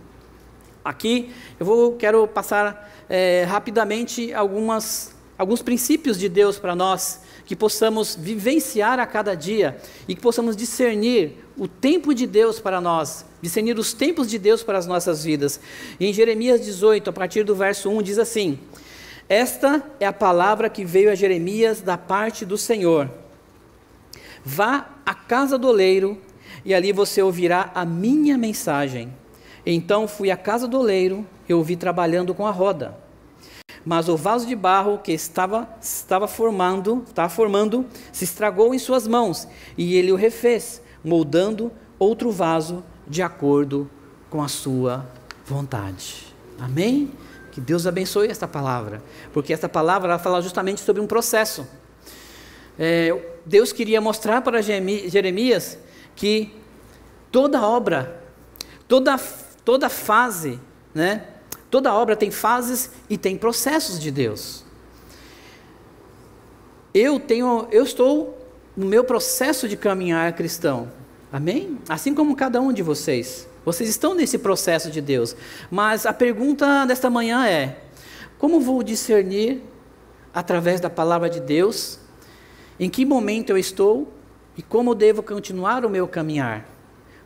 Aqui 0.83 1.31
eu 1.59 1.65
vou, 1.65 1.95
quero 1.95 2.27
passar 2.27 2.91
é, 3.07 3.43
rapidamente 3.43 4.33
algumas, 4.33 5.13
alguns 5.37 5.61
princípios 5.61 6.17
de 6.17 6.27
Deus 6.27 6.57
para 6.57 6.75
nós, 6.75 7.21
que 7.45 7.55
possamos 7.55 8.15
vivenciar 8.15 8.99
a 8.99 9.05
cada 9.05 9.35
dia 9.35 9.77
e 10.07 10.15
que 10.15 10.21
possamos 10.21 10.55
discernir 10.55 11.37
o 11.57 11.67
tempo 11.67 12.13
de 12.13 12.25
Deus 12.25 12.59
para 12.59 12.81
nós, 12.81 13.25
discernir 13.41 13.77
os 13.77 13.93
tempos 13.93 14.27
de 14.27 14.39
Deus 14.39 14.63
para 14.63 14.77
as 14.77 14.87
nossas 14.87 15.23
vidas. 15.23 15.59
Em 15.99 16.11
Jeremias 16.11 16.61
18, 16.61 17.09
a 17.09 17.13
partir 17.13 17.43
do 17.43 17.53
verso 17.53 17.89
1, 17.89 18.01
diz 18.01 18.17
assim: 18.17 18.57
Esta 19.29 19.83
é 19.99 20.07
a 20.07 20.13
palavra 20.13 20.69
que 20.69 20.83
veio 20.83 21.11
a 21.11 21.15
Jeremias 21.15 21.81
da 21.81 21.97
parte 21.97 22.45
do 22.45 22.57
Senhor. 22.57 23.09
Vá 24.43 24.89
à 25.05 25.13
casa 25.13 25.57
do 25.57 25.67
oleiro 25.67 26.19
e 26.65 26.73
ali 26.73 26.91
você 26.91 27.21
ouvirá 27.21 27.71
a 27.75 27.85
minha 27.85 28.37
mensagem. 28.37 29.20
Então 29.65 30.07
fui 30.07 30.31
à 30.31 30.37
casa 30.37 30.67
do 30.67 30.79
oleiro 30.79 31.25
e 31.47 31.53
o 31.53 31.63
vi 31.63 31.75
trabalhando 31.75 32.33
com 32.33 32.45
a 32.47 32.51
roda. 32.51 32.97
Mas 33.83 34.07
o 34.07 34.15
vaso 34.15 34.45
de 34.45 34.55
barro 34.55 34.99
que 34.99 35.11
estava, 35.11 35.67
estava 35.81 36.27
formando, 36.27 37.03
estava 37.07 37.29
formando, 37.29 37.85
se 38.11 38.23
estragou 38.23 38.73
em 38.73 38.79
suas 38.79 39.07
mãos, 39.07 39.47
e 39.77 39.95
ele 39.95 40.11
o 40.11 40.15
refez, 40.15 40.81
moldando 41.03 41.71
outro 41.97 42.31
vaso 42.31 42.83
de 43.07 43.21
acordo 43.21 43.89
com 44.29 44.41
a 44.41 44.47
sua 44.47 45.05
vontade. 45.45 46.27
Amém? 46.59 47.11
Que 47.51 47.59
Deus 47.59 47.87
abençoe 47.87 48.27
esta 48.27 48.47
palavra, 48.47 49.03
porque 49.33 49.51
esta 49.51 49.67
palavra 49.67 50.17
fala 50.19 50.41
justamente 50.41 50.81
sobre 50.81 51.01
um 51.01 51.07
processo. 51.07 51.67
É, 52.79 53.19
Deus 53.45 53.73
queria 53.73 53.99
mostrar 53.99 54.41
para 54.41 54.61
Jeremias 54.61 55.77
que 56.15 56.53
toda 57.31 57.61
obra, 57.61 58.23
toda, 58.87 59.19
toda 59.63 59.89
fase, 59.89 60.59
né, 60.93 61.25
toda 61.69 61.93
obra 61.93 62.15
tem 62.15 62.31
fases 62.31 62.91
e 63.09 63.17
tem 63.17 63.37
processos 63.37 63.99
de 63.99 64.11
Deus. 64.11 64.65
Eu 66.93 67.19
tenho, 67.19 67.67
eu 67.71 67.83
estou 67.83 68.37
no 68.75 68.85
meu 68.85 69.03
processo 69.03 69.67
de 69.67 69.77
caminhar 69.77 70.33
cristão, 70.33 70.91
amém? 71.31 71.77
Assim 71.87 72.13
como 72.13 72.35
cada 72.35 72.59
um 72.59 72.73
de 72.73 72.83
vocês. 72.83 73.47
Vocês 73.63 73.89
estão 73.89 74.15
nesse 74.15 74.37
processo 74.37 74.89
de 74.89 74.99
Deus. 75.01 75.35
Mas 75.69 76.05
a 76.05 76.13
pergunta 76.13 76.85
desta 76.85 77.09
manhã 77.09 77.45
é: 77.45 77.77
como 78.37 78.59
vou 78.59 78.81
discernir, 78.81 79.61
através 80.33 80.81
da 80.81 80.89
palavra 80.89 81.29
de 81.29 81.39
Deus, 81.39 81.99
em 82.79 82.89
que 82.89 83.05
momento 83.05 83.51
eu 83.51 83.57
estou 83.57 84.11
e 84.57 84.61
como 84.61 84.95
devo 84.95 85.21
continuar 85.21 85.85
o 85.85 85.89
meu 85.89 86.07
caminhar? 86.07 86.67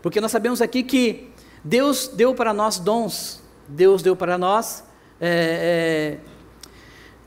Porque 0.01 0.19
nós 0.21 0.31
sabemos 0.31 0.61
aqui 0.61 0.83
que 0.83 1.29
Deus 1.65 2.07
deu 2.07 2.35
para 2.35 2.53
nós 2.53 2.77
dons, 2.77 3.41
Deus 3.67 4.03
deu 4.03 4.15
para 4.15 4.37
nós 4.37 4.83
é, 5.19 6.19
é, 6.21 6.29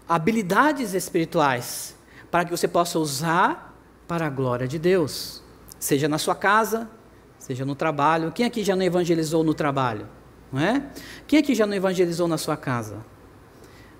habilidades 0.09 0.95
espirituais, 0.95 1.97
para 2.31 2.45
que 2.45 2.51
você 2.53 2.69
possa 2.69 3.01
usar 3.01 3.77
para 4.07 4.29
a 4.29 4.31
glória 4.31 4.69
de 4.69 4.79
Deus, 4.79 5.43
seja 5.81 6.07
na 6.07 6.19
sua 6.19 6.37
casa, 6.37 6.89
seja 7.37 7.65
no 7.65 7.75
trabalho. 7.75 8.31
Quem 8.31 8.47
aqui 8.47 8.63
já 8.63 8.77
não 8.77 8.85
evangelizou 8.85 9.43
no 9.43 9.55
trabalho? 9.55 10.07
Não 10.53 10.63
é? 10.63 10.85
Quem 11.27 11.41
aqui 11.41 11.53
já 11.53 11.67
não 11.67 11.75
evangelizou 11.75 12.29
na 12.29 12.39
sua 12.39 12.57
casa? 12.57 13.05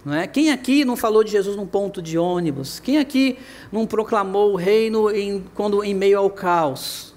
Não 0.05 0.15
é? 0.15 0.29
Quem 0.29 0.53
aqui 0.53 0.85
não 0.85 0.97
falou 0.97 1.25
de 1.25 1.33
Jesus 1.33 1.57
num 1.57 1.67
ponto 1.67 2.01
de 2.01 2.17
ônibus? 2.17 2.79
Quem 2.79 2.99
aqui 2.99 3.41
não 3.73 3.89
proclamou 3.89 4.53
o 4.53 4.57
reino 4.57 5.11
em, 5.11 5.45
quando 5.53 5.83
em 5.83 5.95
meio 5.95 6.21
ao 6.21 6.31
caos? 6.31 7.13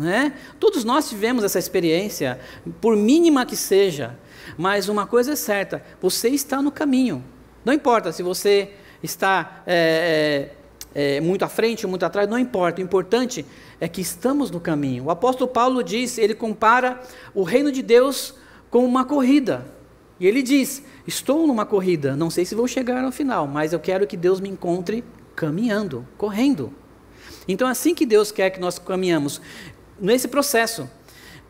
Não 0.00 0.08
é? 0.08 0.32
Todos 0.58 0.82
nós 0.82 1.10
tivemos 1.10 1.44
essa 1.44 1.58
experiência, 1.58 2.40
por 2.80 2.96
mínima 2.96 3.44
que 3.44 3.54
seja. 3.54 4.18
Mas 4.56 4.88
uma 4.88 5.06
coisa 5.06 5.32
é 5.32 5.36
certa: 5.36 5.84
você 6.00 6.30
está 6.30 6.62
no 6.62 6.72
caminho. 6.72 7.22
Não 7.62 7.74
importa 7.74 8.10
se 8.10 8.22
você 8.22 8.70
está 9.02 9.62
é, 9.66 10.48
é, 10.94 11.16
é, 11.16 11.20
muito 11.20 11.44
à 11.44 11.48
frente 11.48 11.84
ou 11.84 11.90
muito 11.90 12.06
atrás, 12.06 12.26
não 12.26 12.38
importa. 12.38 12.80
O 12.80 12.84
importante 12.84 13.44
é 13.78 13.86
que 13.86 14.00
estamos 14.00 14.50
no 14.50 14.58
caminho. 14.58 15.04
O 15.04 15.10
apóstolo 15.10 15.50
Paulo 15.50 15.84
diz, 15.84 16.16
ele 16.16 16.34
compara 16.34 16.98
o 17.34 17.42
reino 17.42 17.70
de 17.70 17.82
Deus 17.82 18.34
com 18.70 18.82
uma 18.86 19.04
corrida. 19.04 19.66
E 20.18 20.26
ele 20.26 20.42
diz: 20.42 20.82
Estou 21.06 21.46
numa 21.46 21.66
corrida, 21.66 22.16
não 22.16 22.30
sei 22.30 22.46
se 22.46 22.54
vou 22.54 22.66
chegar 22.66 23.04
ao 23.04 23.12
final, 23.12 23.46
mas 23.46 23.74
eu 23.74 23.78
quero 23.78 24.06
que 24.06 24.16
Deus 24.16 24.40
me 24.40 24.48
encontre 24.48 25.04
caminhando, 25.36 26.08
correndo. 26.16 26.72
Então 27.46 27.68
assim 27.68 27.94
que 27.94 28.06
Deus 28.06 28.30
quer 28.30 28.50
que 28.50 28.60
nós 28.60 28.78
caminhamos, 28.78 29.40
nesse 30.00 30.28
processo 30.28 30.88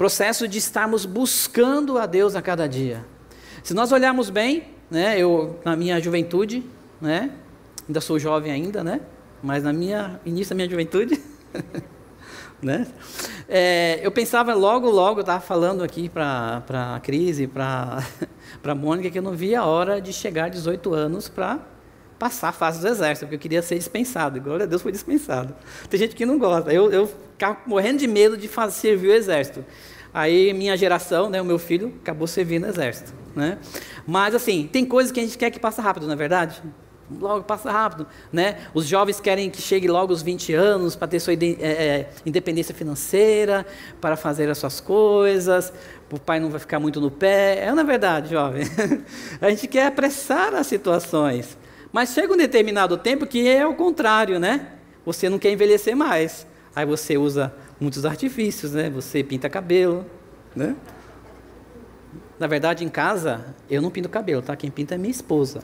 processo 0.01 0.49
de 0.49 0.57
estarmos 0.57 1.05
buscando 1.05 1.99
a 1.99 2.07
Deus 2.07 2.35
a 2.35 2.41
cada 2.41 2.67
dia. 2.67 3.05
Se 3.63 3.75
nós 3.75 3.93
olharmos 3.93 4.31
bem, 4.31 4.69
né, 4.91 5.19
eu 5.19 5.61
na 5.63 5.77
minha 5.77 6.01
juventude, 6.01 6.65
né, 6.99 7.31
ainda 7.87 8.01
sou 8.01 8.19
jovem 8.19 8.51
ainda, 8.51 8.83
né, 8.83 9.03
mas 9.43 9.63
na 9.63 9.75
minha 9.75 10.19
início 10.25 10.55
da 10.55 10.57
minha 10.57 10.71
juventude, 10.71 11.21
né? 12.63 12.87
É, 13.47 14.01
eu 14.03 14.11
pensava 14.11 14.55
logo, 14.55 14.89
logo, 14.89 15.19
eu 15.19 15.21
estava 15.21 15.41
falando 15.43 15.85
aqui 15.85 16.09
para 16.09 16.63
a 16.95 17.01
Cris 17.01 17.39
e 17.39 17.47
para 17.47 18.03
a 18.65 18.75
Mônica 18.75 19.11
que 19.11 19.19
eu 19.19 19.23
não 19.23 19.33
via 19.33 19.61
a 19.61 19.67
hora 19.67 20.01
de 20.01 20.15
chegar 20.15 20.47
a 20.47 20.49
18 20.49 20.95
anos 20.95 21.29
para 21.29 21.61
passar 22.21 22.51
a 22.51 22.53
fase 22.53 22.83
do 22.83 22.87
exército, 22.87 23.25
porque 23.25 23.37
eu 23.37 23.41
queria 23.41 23.63
ser 23.63 23.79
dispensado. 23.79 24.39
Glória 24.41 24.65
a 24.65 24.67
Deus 24.67 24.83
foi 24.83 24.93
dispensado. 24.93 25.55
Tem 25.89 25.99
gente 25.99 26.15
que 26.15 26.27
não 26.27 26.39
gosta. 26.39 26.71
Eu, 26.71 26.93
eu 26.93 27.07
ficava 27.07 27.57
morrendo 27.67 27.99
de 27.99 28.07
medo 28.07 28.37
de 28.37 28.47
fazer, 28.47 28.79
servir 28.79 29.09
o 29.09 29.15
exército. 29.15 29.65
Aí 30.13 30.53
minha 30.53 30.77
geração, 30.77 31.31
né, 31.31 31.41
o 31.41 31.45
meu 31.45 31.59
filho, 31.59 31.95
acabou 32.03 32.27
servindo 32.27 32.65
no 32.65 32.69
exército. 32.69 33.15
Né? 33.35 33.57
Mas 34.07 34.35
assim, 34.35 34.69
tem 34.71 34.85
coisas 34.85 35.11
que 35.11 35.19
a 35.19 35.23
gente 35.23 35.39
quer 35.39 35.51
que 35.51 35.59
passe 35.59 35.81
rápido, 35.81 36.07
não 36.07 36.13
é 36.13 36.17
verdade? 36.17 36.63
logo 37.19 37.43
passa 37.43 37.73
rápido, 37.73 38.07
né? 38.33 38.59
Os 38.73 38.87
jovens 38.87 39.21
querem 39.21 39.51
que 39.51 39.61
chegue 39.61 39.89
logo 39.89 40.13
aos 40.13 40.23
20 40.23 40.55
anos 40.55 40.95
para 40.95 41.09
ter 41.09 41.19
sua 41.19 41.33
é, 41.33 41.37
é, 41.37 42.11
independência 42.25 42.73
financeira, 42.73 43.67
para 44.01 44.17
fazer 44.17 44.49
as 44.49 44.59
suas 44.59 44.81
coisas, 44.81 45.73
o 46.13 46.19
pai 46.19 46.39
não 46.39 46.51
vai 46.51 46.61
ficar 46.61 46.79
muito 46.79 47.01
no 47.01 47.11
pé. 47.11 47.59
É 47.65 47.73
na 47.73 47.83
é 47.83 47.85
verdade, 47.85 48.31
jovem. 48.31 48.63
a 49.41 49.51
gente 49.51 49.67
quer 49.67 49.87
apressar 49.87 50.55
as 50.55 50.67
situações, 50.67 51.57
mas 51.93 52.11
chega 52.11 52.33
um 52.33 52.37
determinado 52.37 52.97
tempo 52.97 53.27
que 53.27 53.49
é 53.49 53.67
o 53.67 53.75
contrário, 53.75 54.39
né? 54.39 54.69
Você 55.05 55.29
não 55.29 55.39
quer 55.39 55.51
envelhecer 55.51 55.97
mais, 55.97 56.47
aí 56.75 56.87
você 56.87 57.17
usa 57.17 57.53
muitos 57.81 58.05
artifícios, 58.05 58.73
né? 58.73 58.91
Você 58.91 59.25
pinta 59.25 59.49
cabelo, 59.49 60.07
né? 60.55 60.77
Na 62.39 62.47
verdade, 62.47 62.85
em 62.85 62.89
casa, 62.89 63.55
eu 63.69 63.83
não 63.83 63.91
pinto 63.91 64.09
cabelo, 64.09 64.41
tá? 64.41 64.57
Quem 64.57 64.71
pinta 64.71 64.95
é 64.95 64.99
minha 64.99 65.11
esposa. 65.11 65.61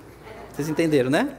Vocês 0.53 0.69
entenderam, 0.69 1.11
né? 1.11 1.35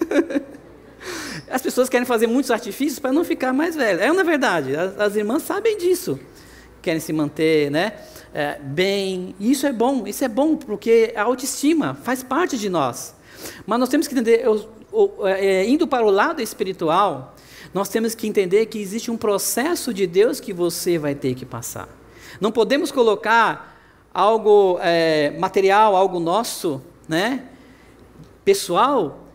As 1.50 1.62
pessoas 1.62 1.88
querem 1.88 2.06
fazer 2.06 2.26
muitos 2.26 2.50
artifícios 2.50 2.98
para 2.98 3.12
não 3.12 3.24
ficar 3.24 3.52
mais 3.52 3.74
velhas. 3.74 4.02
É 4.02 4.12
na 4.12 4.22
verdade, 4.22 4.76
as, 4.76 4.98
as, 5.00 5.16
irmãs 5.16 5.42
sabem 5.42 5.76
disso. 5.76 6.20
Querem 6.80 7.00
se 7.00 7.12
manter, 7.12 7.70
né? 7.70 7.94
É, 8.32 8.58
bem. 8.60 9.34
Isso 9.40 9.66
é 9.66 9.72
bom, 9.72 10.06
isso 10.06 10.24
é 10.24 10.28
bom 10.28 10.56
porque 10.56 11.12
a 11.16 11.22
autoestima 11.22 11.98
faz 12.02 12.22
parte 12.22 12.56
de 12.56 12.68
nós. 12.70 13.14
Mas 13.66 13.78
nós 13.78 13.88
temos 13.88 14.06
que 14.06 14.14
entender, 14.14 14.44
eu, 14.44 14.68
eu, 14.92 15.26
é, 15.26 15.68
indo 15.68 15.86
para 15.86 16.04
o 16.04 16.10
lado 16.10 16.40
espiritual, 16.40 17.34
nós 17.72 17.88
temos 17.88 18.14
que 18.14 18.26
entender 18.26 18.66
que 18.66 18.78
existe 18.78 19.10
um 19.10 19.16
processo 19.16 19.94
de 19.94 20.06
Deus 20.06 20.40
que 20.40 20.52
você 20.52 20.98
vai 20.98 21.14
ter 21.14 21.34
que 21.34 21.46
passar. 21.46 21.88
Não 22.40 22.50
podemos 22.50 22.90
colocar 22.90 23.78
algo 24.12 24.78
é, 24.82 25.30
material, 25.38 25.94
algo 25.94 26.18
nosso, 26.18 26.82
né? 27.08 27.44
pessoal, 28.44 29.26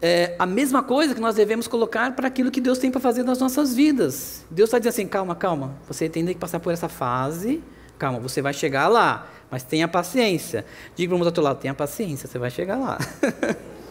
é 0.00 0.34
a 0.38 0.44
mesma 0.44 0.82
coisa 0.82 1.14
que 1.14 1.20
nós 1.20 1.36
devemos 1.36 1.68
colocar 1.68 2.14
para 2.14 2.26
aquilo 2.26 2.50
que 2.50 2.60
Deus 2.60 2.78
tem 2.78 2.90
para 2.90 3.00
fazer 3.00 3.22
nas 3.22 3.38
nossas 3.38 3.74
vidas. 3.74 4.44
Deus 4.50 4.68
está 4.68 4.78
dizendo 4.78 4.90
assim: 4.92 5.06
calma, 5.06 5.34
calma, 5.34 5.74
você 5.86 6.08
tem 6.08 6.26
que 6.26 6.34
passar 6.34 6.60
por 6.60 6.72
essa 6.72 6.88
fase, 6.88 7.62
calma, 7.98 8.18
você 8.18 8.42
vai 8.42 8.52
chegar 8.52 8.88
lá, 8.88 9.28
mas 9.52 9.62
tenha 9.62 9.86
paciência. 9.86 10.64
Diga 10.96 11.14
para 11.14 11.22
o 11.22 11.26
outro 11.26 11.42
lado: 11.42 11.58
tenha 11.60 11.74
paciência, 11.74 12.26
você 12.26 12.38
vai 12.38 12.50
chegar 12.50 12.78
lá. 12.78 12.98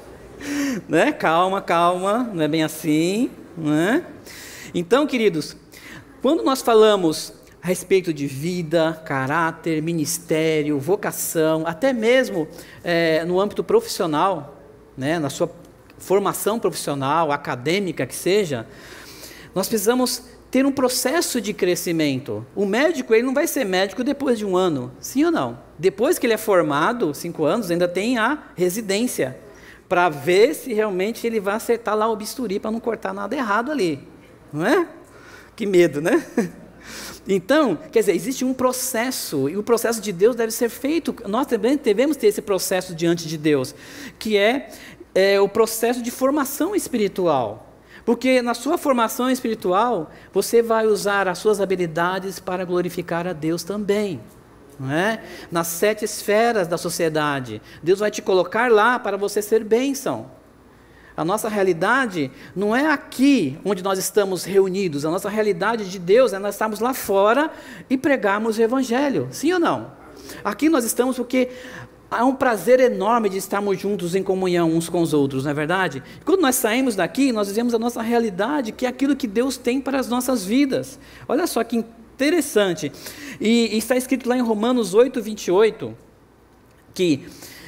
né? 0.89 1.11
Calma, 1.11 1.61
calma, 1.61 2.29
não 2.33 2.41
é 2.41 2.47
bem 2.47 2.63
assim. 2.63 3.29
Né? 3.55 4.03
Então, 4.73 5.05
queridos, 5.05 5.55
quando 6.19 6.43
nós 6.43 6.63
falamos 6.63 7.31
a 7.61 7.67
respeito 7.67 8.11
de 8.11 8.25
vida, 8.25 8.99
caráter, 9.05 9.83
ministério, 9.83 10.79
vocação, 10.79 11.67
até 11.67 11.93
mesmo 11.93 12.47
é, 12.83 13.23
no 13.23 13.39
âmbito 13.39 13.63
profissional, 13.63 14.57
né, 14.97 15.19
na 15.19 15.29
sua 15.29 15.47
formação 15.99 16.59
profissional, 16.59 17.31
acadêmica 17.31 18.07
que 18.07 18.15
seja, 18.15 18.65
nós 19.53 19.67
precisamos 19.67 20.23
ter 20.51 20.65
um 20.65 20.71
processo 20.71 21.39
de 21.39 21.53
crescimento. 21.53 22.45
O 22.53 22.65
médico 22.65 23.13
ele 23.13 23.23
não 23.23 23.33
vai 23.33 23.47
ser 23.47 23.63
médico 23.63 24.03
depois 24.03 24.37
de 24.37 24.45
um 24.45 24.57
ano, 24.57 24.91
sim 24.99 25.23
ou 25.23 25.31
não? 25.31 25.57
Depois 25.79 26.19
que 26.19 26.25
ele 26.25 26.33
é 26.33 26.37
formado, 26.37 27.13
cinco 27.13 27.45
anos, 27.45 27.71
ainda 27.71 27.87
tem 27.87 28.17
a 28.17 28.43
residência 28.53 29.39
para 29.87 30.09
ver 30.09 30.53
se 30.53 30.73
realmente 30.73 31.25
ele 31.25 31.39
vai 31.39 31.55
acertar 31.55 31.95
lá 31.95 32.07
o 32.07 32.15
bisturi 32.17 32.59
para 32.59 32.69
não 32.69 32.81
cortar 32.81 33.13
nada 33.13 33.33
errado 33.33 33.71
ali, 33.71 34.05
não 34.51 34.65
é? 34.65 34.87
Que 35.55 35.65
medo, 35.65 36.01
né? 36.01 36.23
Então, 37.27 37.77
quer 37.91 37.99
dizer, 37.99 38.15
existe 38.15 38.43
um 38.43 38.51
processo, 38.51 39.47
e 39.47 39.55
o 39.55 39.61
processo 39.61 40.01
de 40.01 40.11
Deus 40.11 40.35
deve 40.35 40.51
ser 40.51 40.69
feito, 40.69 41.15
nós 41.27 41.45
também 41.45 41.77
devemos 41.77 42.17
ter 42.17 42.25
esse 42.25 42.41
processo 42.41 42.95
diante 42.95 43.27
de 43.27 43.37
Deus, 43.37 43.75
que 44.17 44.35
é, 44.35 44.69
é 45.13 45.39
o 45.39 45.47
processo 45.47 46.01
de 46.01 46.09
formação 46.09 46.75
espiritual. 46.75 47.70
Porque 48.05 48.41
na 48.41 48.53
sua 48.53 48.77
formação 48.77 49.29
espiritual, 49.29 50.09
você 50.33 50.61
vai 50.61 50.87
usar 50.87 51.27
as 51.27 51.37
suas 51.37 51.61
habilidades 51.61 52.39
para 52.39 52.65
glorificar 52.65 53.27
a 53.27 53.33
Deus 53.33 53.63
também. 53.63 54.19
Não 54.79 54.91
é? 54.91 55.21
Nas 55.51 55.67
sete 55.67 56.05
esferas 56.05 56.67
da 56.67 56.77
sociedade. 56.77 57.61
Deus 57.83 57.99
vai 57.99 58.09
te 58.09 58.21
colocar 58.21 58.71
lá 58.71 58.97
para 58.97 59.17
você 59.17 59.41
ser 59.41 59.63
bênção. 59.63 60.31
A 61.15 61.23
nossa 61.23 61.49
realidade 61.49 62.31
não 62.55 62.75
é 62.75 62.87
aqui 62.87 63.59
onde 63.63 63.83
nós 63.83 63.99
estamos 63.99 64.43
reunidos. 64.43 65.05
A 65.05 65.11
nossa 65.11 65.29
realidade 65.29 65.89
de 65.89 65.99
Deus 65.99 66.33
é 66.33 66.39
nós 66.39 66.55
estarmos 66.55 66.79
lá 66.79 66.93
fora 66.93 67.51
e 67.89 67.97
pregarmos 67.97 68.57
o 68.57 68.61
Evangelho. 68.61 69.27
Sim 69.31 69.53
ou 69.53 69.59
não? 69.59 69.91
Aqui 70.43 70.69
nós 70.69 70.85
estamos 70.85 71.17
porque 71.17 71.49
há 72.11 72.25
um 72.25 72.35
prazer 72.35 72.81
enorme 72.81 73.29
de 73.29 73.37
estarmos 73.37 73.79
juntos 73.79 74.13
em 74.13 74.21
comunhão 74.21 74.69
uns 74.69 74.89
com 74.89 75.01
os 75.01 75.13
outros, 75.13 75.45
não 75.45 75.51
é 75.51 75.53
verdade? 75.53 76.03
Quando 76.25 76.41
nós 76.41 76.55
saímos 76.55 76.93
daqui, 76.93 77.31
nós 77.31 77.47
vivemos 77.47 77.73
a 77.73 77.79
nossa 77.79 78.01
realidade, 78.01 78.73
que 78.73 78.85
é 78.85 78.89
aquilo 78.89 79.15
que 79.15 79.25
Deus 79.25 79.55
tem 79.55 79.79
para 79.79 79.97
as 79.97 80.09
nossas 80.09 80.43
vidas. 80.43 80.99
Olha 81.27 81.47
só 81.47 81.63
que 81.63 81.77
interessante. 81.77 82.91
E, 83.39 83.73
e 83.73 83.77
está 83.77 83.95
escrito 83.95 84.27
lá 84.27 84.37
em 84.37 84.41
Romanos 84.41 84.93
8, 84.93 85.21
28, 85.21 85.97
que 86.93 87.25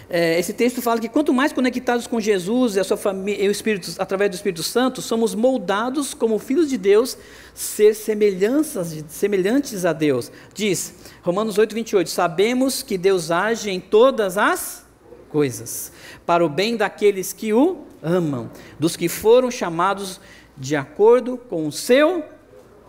é, 0.10 0.40
esse 0.40 0.54
texto 0.54 0.82
fala 0.82 1.00
que 1.00 1.10
quanto 1.10 1.34
mais 1.34 1.52
conectados 1.54 2.08
com 2.08 2.20
Jesus 2.20 2.76
e 2.76 2.80
a 2.80 2.84
sua 2.84 2.98
família, 2.98 3.46
e 3.46 3.48
o 3.48 3.52
Espírito, 3.52 3.94
através 3.98 4.30
do 4.30 4.36
Espírito 4.36 4.64
Santo, 4.64 5.02
somos 5.02 5.34
moldados 5.34 6.14
como 6.14 6.38
filhos 6.38 6.70
de 6.70 6.78
Deus, 6.78 7.18
ser 7.54 7.94
semelhanças, 7.96 9.04
semelhantes 9.08 9.86
a 9.86 9.94
Deus. 9.94 10.32
Diz 10.54 10.94
Romanos 11.22 11.58
8, 11.58 11.74
28, 11.74 12.10
sabemos 12.10 12.84
que 12.84 12.98
Deus 12.98 13.32
age 13.32 13.70
em 13.70 13.80
todas 13.80 14.38
as 14.38 14.86
coisas, 15.30 15.92
para 16.26 16.46
o 16.46 16.50
bem 16.50 16.78
daqueles 16.78 17.34
que 17.34 17.54
o 17.54 17.86
amam, 18.02 18.52
dos 18.80 18.96
que 18.96 19.10
foram 19.10 19.50
chamados 19.50 20.20
de 20.56 20.76
acordo 20.76 21.38
com 21.38 21.68
o 21.68 21.72
seu 21.72 22.24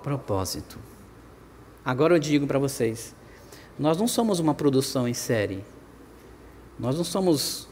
propósito. 0.03 0.79
Agora 1.85 2.15
eu 2.15 2.19
digo 2.19 2.47
para 2.47 2.59
vocês, 2.59 3.15
nós 3.79 3.97
não 3.97 4.07
somos 4.07 4.41
uma 4.41 4.55
produção 4.55 5.09
em 5.09 5.15
série. 5.15 5.65
Nós 6.79 6.97
não 6.97 7.05
somos 7.05 7.69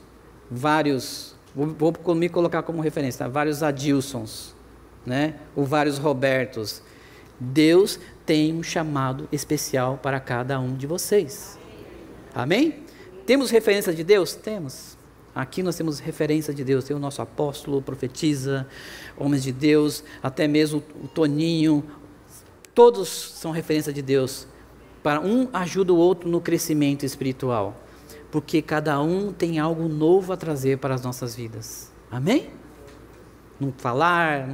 vários, 0.51 1.35
vou, 1.55 1.93
vou 1.93 2.15
me 2.15 2.29
colocar 2.29 2.63
como 2.63 2.81
referência, 2.81 3.25
tá? 3.25 3.29
vários 3.29 3.63
Adilsons, 3.63 4.55
né? 5.05 5.37
ou 5.57 5.65
vários 5.65 5.99
Robertos. 5.99 6.83
Deus 7.39 7.99
tem 8.25 8.55
um 8.55 8.63
chamado 8.63 9.29
especial 9.33 9.99
para 10.01 10.21
cada 10.21 10.61
um 10.61 10.77
de 10.77 10.87
vocês. 10.87 11.59
Amém? 12.35 12.85
Temos 13.27 13.51
referência 13.51 13.93
de 13.93 14.05
Deus? 14.05 14.35
Temos. 14.35 14.97
Aqui 15.35 15.63
nós 15.63 15.77
temos 15.77 15.99
referência 15.99 16.55
de 16.55 16.63
Deus. 16.63 16.85
Tem 16.85 16.95
o 16.95 17.01
nosso 17.01 17.21
apóstolo, 17.21 17.83
profetiza, 17.83 18.67
homens 19.17 19.43
de 19.43 19.51
Deus, 19.51 20.05
até 20.23 20.47
mesmo 20.47 20.83
o 21.03 21.09
Toninho. 21.09 21.83
Todos 22.75 23.09
são 23.09 23.51
referência 23.51 23.93
de 23.93 24.03
Deus. 24.03 24.47
Para 25.03 25.21
um 25.21 25.49
ajuda 25.53 25.93
o 25.93 25.97
outro 25.97 26.29
no 26.29 26.41
crescimento 26.41 27.05
espiritual 27.05 27.77
porque 28.33 28.63
cada 28.63 29.01
um 29.01 29.31
tem 29.31 29.59
algo 29.59 29.87
novo 29.89 30.33
a 30.33 30.37
trazer 30.39 30.79
para 30.79 30.95
as 30.95 31.03
nossas 31.03 31.37
vidas. 31.37 31.93
Amém? 32.11 32.49
Um 33.61 33.71
falar, 33.71 34.49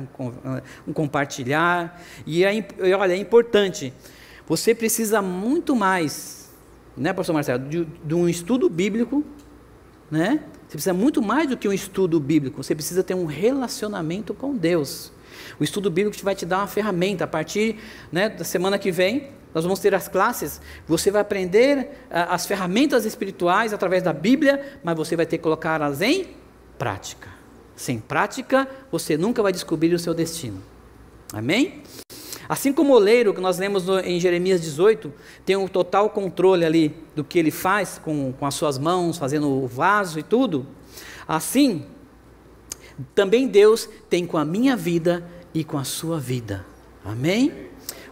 um, 0.87 0.93
compartilhar. 0.93 2.03
E 2.27 2.45
é, 2.45 2.51
olha, 2.99 3.13
é 3.13 3.17
importante. 3.17 3.95
Você 4.49 4.75
precisa 4.75 5.23
muito 5.23 5.77
mais, 5.77 6.51
né, 6.97 7.13
pastor 7.13 7.35
Marcelo, 7.35 7.69
de, 7.69 7.85
de 7.85 8.15
um 8.15 8.29
estudo 8.29 8.69
bíblico, 8.69 9.25
né? 10.11 10.43
Você 10.67 10.73
precisa 10.73 10.93
muito 10.93 11.23
mais 11.23 11.49
do 11.49 11.57
que 11.57 11.69
um 11.69 11.73
estudo 11.73 12.19
bíblico. 12.19 12.63
Você 12.63 12.75
precisa 12.75 13.05
ter 13.05 13.15
um 13.15 13.27
relacionamento 13.27 14.35
com 14.35 14.57
Deus. 14.57 15.13
O 15.59 15.65
estudo 15.65 15.89
bíblico 15.89 16.23
vai 16.25 16.35
te 16.35 16.45
dar 16.45 16.59
uma 16.59 16.67
ferramenta. 16.67 17.25
A 17.25 17.29
partir 17.29 17.77
né, 18.11 18.29
da 18.29 18.45
semana 18.45 18.77
que 18.77 18.91
vem, 18.91 19.31
nós 19.59 19.65
vamos 19.65 19.81
ter 19.81 19.93
as 19.93 20.07
classes, 20.07 20.61
você 20.87 21.11
vai 21.11 21.21
aprender 21.21 21.79
uh, 21.79 22.31
as 22.31 22.47
ferramentas 22.47 23.05
espirituais 23.05 23.73
através 23.73 24.05
da 24.05 24.13
Bíblia, 24.13 24.79
mas 24.85 24.97
você 24.97 25.17
vai 25.17 25.27
ter 25.27 25.37
que 25.37 25.43
colocá-las 25.43 26.01
em 26.01 26.29
prática. 26.79 27.29
Sem 27.75 27.99
prática, 27.99 28.69
você 28.91 29.17
nunca 29.17 29.43
vai 29.43 29.53
descobrir 29.53 29.93
o 29.93 29.99
seu 29.99 30.15
destino. 30.15 30.63
Amém? 31.33 31.83
Assim 32.49 32.73
como 32.73 32.93
o 32.93 32.97
oleiro, 32.97 33.35
que 33.35 33.41
nós 33.41 33.59
lemos 33.59 33.89
em 34.05 34.21
Jeremias 34.21 34.61
18, 34.61 35.13
tem 35.45 35.57
um 35.57 35.67
total 35.67 36.09
controle 36.11 36.65
ali 36.65 36.95
do 37.17 37.25
que 37.25 37.37
ele 37.37 37.51
faz 37.51 38.01
com, 38.03 38.33
com 38.33 38.47
as 38.47 38.55
suas 38.55 38.79
mãos, 38.79 39.19
fazendo 39.19 39.51
o 39.51 39.67
vaso 39.67 40.21
e 40.21 40.23
tudo, 40.23 40.65
assim, 41.27 41.85
também 43.13 43.49
Deus 43.49 43.89
tem 44.09 44.25
com 44.25 44.39
a 44.39 44.45
minha 44.45 44.77
vida 44.77 45.29
e 45.53 45.65
com 45.65 45.79
a 45.79 45.85
sua 45.85 46.21
vida. 46.21 46.65
Amém? 47.05 47.68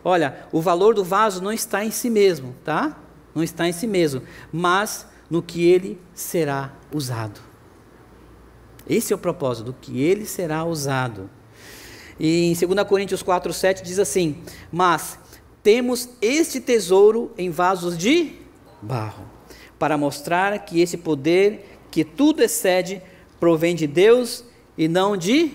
Olha, 0.08 0.46
o 0.52 0.60
valor 0.60 0.94
do 0.94 1.02
vaso 1.02 1.42
não 1.42 1.52
está 1.52 1.84
em 1.84 1.90
si 1.90 2.08
mesmo, 2.08 2.54
tá? 2.64 2.96
Não 3.34 3.42
está 3.42 3.66
em 3.66 3.72
si 3.72 3.88
mesmo, 3.88 4.22
mas 4.52 5.04
no 5.28 5.42
que 5.42 5.64
ele 5.68 6.00
será 6.14 6.72
usado. 6.94 7.40
Esse 8.88 9.12
é 9.12 9.16
o 9.16 9.18
propósito, 9.18 9.66
do 9.66 9.72
que 9.72 10.00
ele 10.00 10.24
será 10.24 10.64
usado. 10.64 11.28
E 12.20 12.44
em 12.44 12.54
2 12.54 12.86
Coríntios 12.88 13.20
4, 13.20 13.52
7 13.52 13.82
diz 13.82 13.98
assim: 13.98 14.44
Mas 14.70 15.18
temos 15.60 16.08
este 16.22 16.60
tesouro 16.60 17.32
em 17.36 17.50
vasos 17.50 17.98
de 17.98 18.36
barro, 18.80 19.24
para 19.76 19.98
mostrar 19.98 20.56
que 20.60 20.80
esse 20.80 20.96
poder, 20.96 21.80
que 21.90 22.04
tudo 22.04 22.44
excede, 22.44 23.02
provém 23.40 23.74
de 23.74 23.88
Deus 23.88 24.44
e 24.78 24.86
não 24.86 25.16
de 25.16 25.50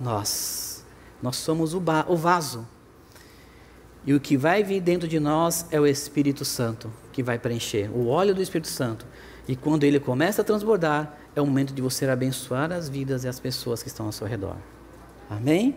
nós. 0.00 0.86
Nós 1.22 1.36
somos 1.36 1.74
o, 1.74 1.82
o 2.08 2.16
vaso. 2.16 2.66
E 4.06 4.14
o 4.14 4.20
que 4.20 4.36
vai 4.36 4.62
vir 4.62 4.80
dentro 4.80 5.06
de 5.06 5.20
nós 5.20 5.66
é 5.70 5.80
o 5.80 5.86
Espírito 5.86 6.44
Santo 6.44 6.90
que 7.12 7.22
vai 7.22 7.38
preencher, 7.38 7.90
o 7.94 8.08
óleo 8.08 8.34
do 8.34 8.42
Espírito 8.42 8.68
Santo. 8.68 9.06
E 9.46 9.56
quando 9.56 9.84
ele 9.84 9.98
começa 9.98 10.42
a 10.42 10.44
transbordar, 10.44 11.18
é 11.34 11.40
o 11.40 11.46
momento 11.46 11.72
de 11.72 11.82
você 11.82 12.06
abençoar 12.06 12.72
as 12.72 12.88
vidas 12.88 13.24
e 13.24 13.28
as 13.28 13.40
pessoas 13.40 13.82
que 13.82 13.88
estão 13.88 14.06
ao 14.06 14.12
seu 14.12 14.26
redor. 14.26 14.56
Amém? 15.28 15.74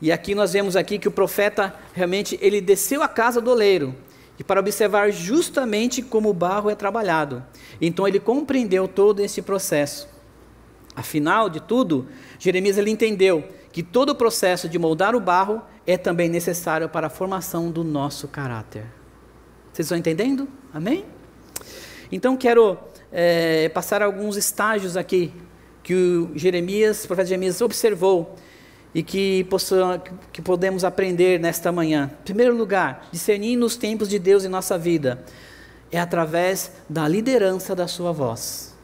E 0.00 0.12
aqui 0.12 0.34
nós 0.34 0.52
vemos 0.52 0.76
aqui 0.76 0.98
que 0.98 1.08
o 1.08 1.12
profeta 1.12 1.74
realmente 1.94 2.38
ele 2.42 2.60
desceu 2.60 3.02
à 3.02 3.08
casa 3.08 3.40
do 3.40 3.50
oleiro 3.50 3.94
e 4.38 4.44
para 4.44 4.60
observar 4.60 5.10
justamente 5.10 6.02
como 6.02 6.28
o 6.28 6.34
barro 6.34 6.68
é 6.68 6.74
trabalhado. 6.74 7.42
Então 7.80 8.06
ele 8.06 8.20
compreendeu 8.20 8.86
todo 8.86 9.20
esse 9.20 9.40
processo. 9.40 10.08
Afinal 10.94 11.48
de 11.48 11.60
tudo, 11.60 12.06
Jeremias 12.38 12.76
ele 12.76 12.90
entendeu 12.90 13.44
que 13.72 13.82
todo 13.82 14.10
o 14.10 14.14
processo 14.14 14.68
de 14.68 14.78
moldar 14.78 15.14
o 15.14 15.20
barro 15.20 15.62
é 15.86 15.96
também 15.96 16.28
necessário 16.28 16.88
para 16.88 17.06
a 17.06 17.10
formação 17.10 17.70
do 17.70 17.84
nosso 17.84 18.26
caráter. 18.26 18.84
Vocês 19.72 19.86
estão 19.86 19.96
entendendo? 19.96 20.48
Amém? 20.72 21.04
Então 22.10 22.36
quero 22.36 22.78
é, 23.12 23.68
passar 23.68 24.02
alguns 24.02 24.36
estágios 24.36 24.96
aqui 24.96 25.32
que 25.82 25.94
o 25.94 26.32
Jeremias, 26.34 27.04
o 27.04 27.06
profeta 27.06 27.28
Jeremias 27.28 27.60
observou 27.60 28.34
e 28.94 29.02
que, 29.02 29.44
possa, 29.44 30.02
que 30.32 30.42
podemos 30.42 30.82
aprender 30.82 31.38
nesta 31.38 31.70
manhã. 31.70 32.10
Em 32.20 32.24
primeiro 32.24 32.56
lugar, 32.56 33.08
discernir 33.12 33.56
nos 33.56 33.76
tempos 33.76 34.08
de 34.08 34.18
Deus 34.18 34.44
em 34.44 34.48
nossa 34.48 34.76
vida 34.76 35.22
é 35.92 36.00
através 36.00 36.72
da 36.88 37.06
liderança 37.06 37.74
da 37.74 37.86
sua 37.86 38.10
voz. 38.10 38.74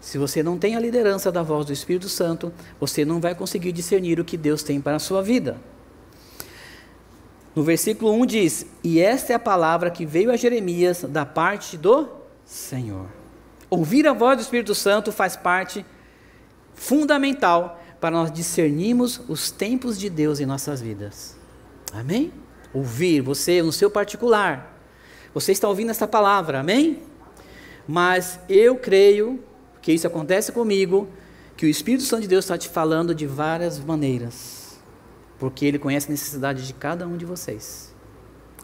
Se 0.00 0.18
você 0.18 0.42
não 0.42 0.58
tem 0.58 0.74
a 0.74 0.80
liderança 0.80 1.30
da 1.30 1.44
voz 1.44 1.64
do 1.64 1.72
Espírito 1.72 2.08
Santo, 2.08 2.52
você 2.80 3.04
não 3.04 3.20
vai 3.20 3.34
conseguir 3.34 3.70
discernir 3.70 4.18
o 4.18 4.24
que 4.24 4.36
Deus 4.36 4.64
tem 4.64 4.80
para 4.80 4.96
a 4.96 4.98
sua 4.98 5.22
vida. 5.22 5.56
No 7.54 7.62
versículo 7.62 8.12
1 8.12 8.26
diz: 8.26 8.66
E 8.82 9.00
esta 9.00 9.32
é 9.32 9.36
a 9.36 9.40
palavra 9.40 9.90
que 9.90 10.06
veio 10.06 10.30
a 10.30 10.36
Jeremias 10.36 11.04
da 11.08 11.26
parte 11.26 11.76
do 11.76 12.08
Senhor. 12.44 13.06
Ouvir 13.68 14.06
a 14.06 14.12
voz 14.12 14.36
do 14.36 14.42
Espírito 14.42 14.74
Santo 14.74 15.12
faz 15.12 15.36
parte 15.36 15.84
fundamental 16.74 17.80
para 18.00 18.10
nós 18.10 18.32
discernirmos 18.32 19.20
os 19.28 19.50
tempos 19.50 19.98
de 19.98 20.10
Deus 20.10 20.40
em 20.40 20.46
nossas 20.46 20.80
vidas. 20.80 21.36
Amém? 21.92 22.32
Ouvir, 22.72 23.20
você 23.20 23.62
no 23.62 23.72
seu 23.72 23.90
particular. 23.90 24.78
Você 25.34 25.52
está 25.52 25.68
ouvindo 25.68 25.90
essa 25.90 26.06
palavra, 26.06 26.60
amém? 26.60 27.02
Mas 27.86 28.38
eu 28.48 28.76
creio 28.76 29.42
que 29.80 29.92
isso 29.92 30.06
acontece 30.06 30.52
comigo, 30.52 31.08
que 31.56 31.66
o 31.66 31.68
Espírito 31.68 32.04
Santo 32.04 32.22
de 32.22 32.28
Deus 32.28 32.44
está 32.44 32.56
te 32.56 32.68
falando 32.68 33.14
de 33.14 33.26
várias 33.26 33.78
maneiras, 33.78 34.61
porque 35.42 35.66
Ele 35.66 35.76
conhece 35.76 36.06
a 36.06 36.12
necessidade 36.12 36.64
de 36.64 36.72
cada 36.72 37.04
um 37.04 37.16
de 37.16 37.24
vocês. 37.24 37.92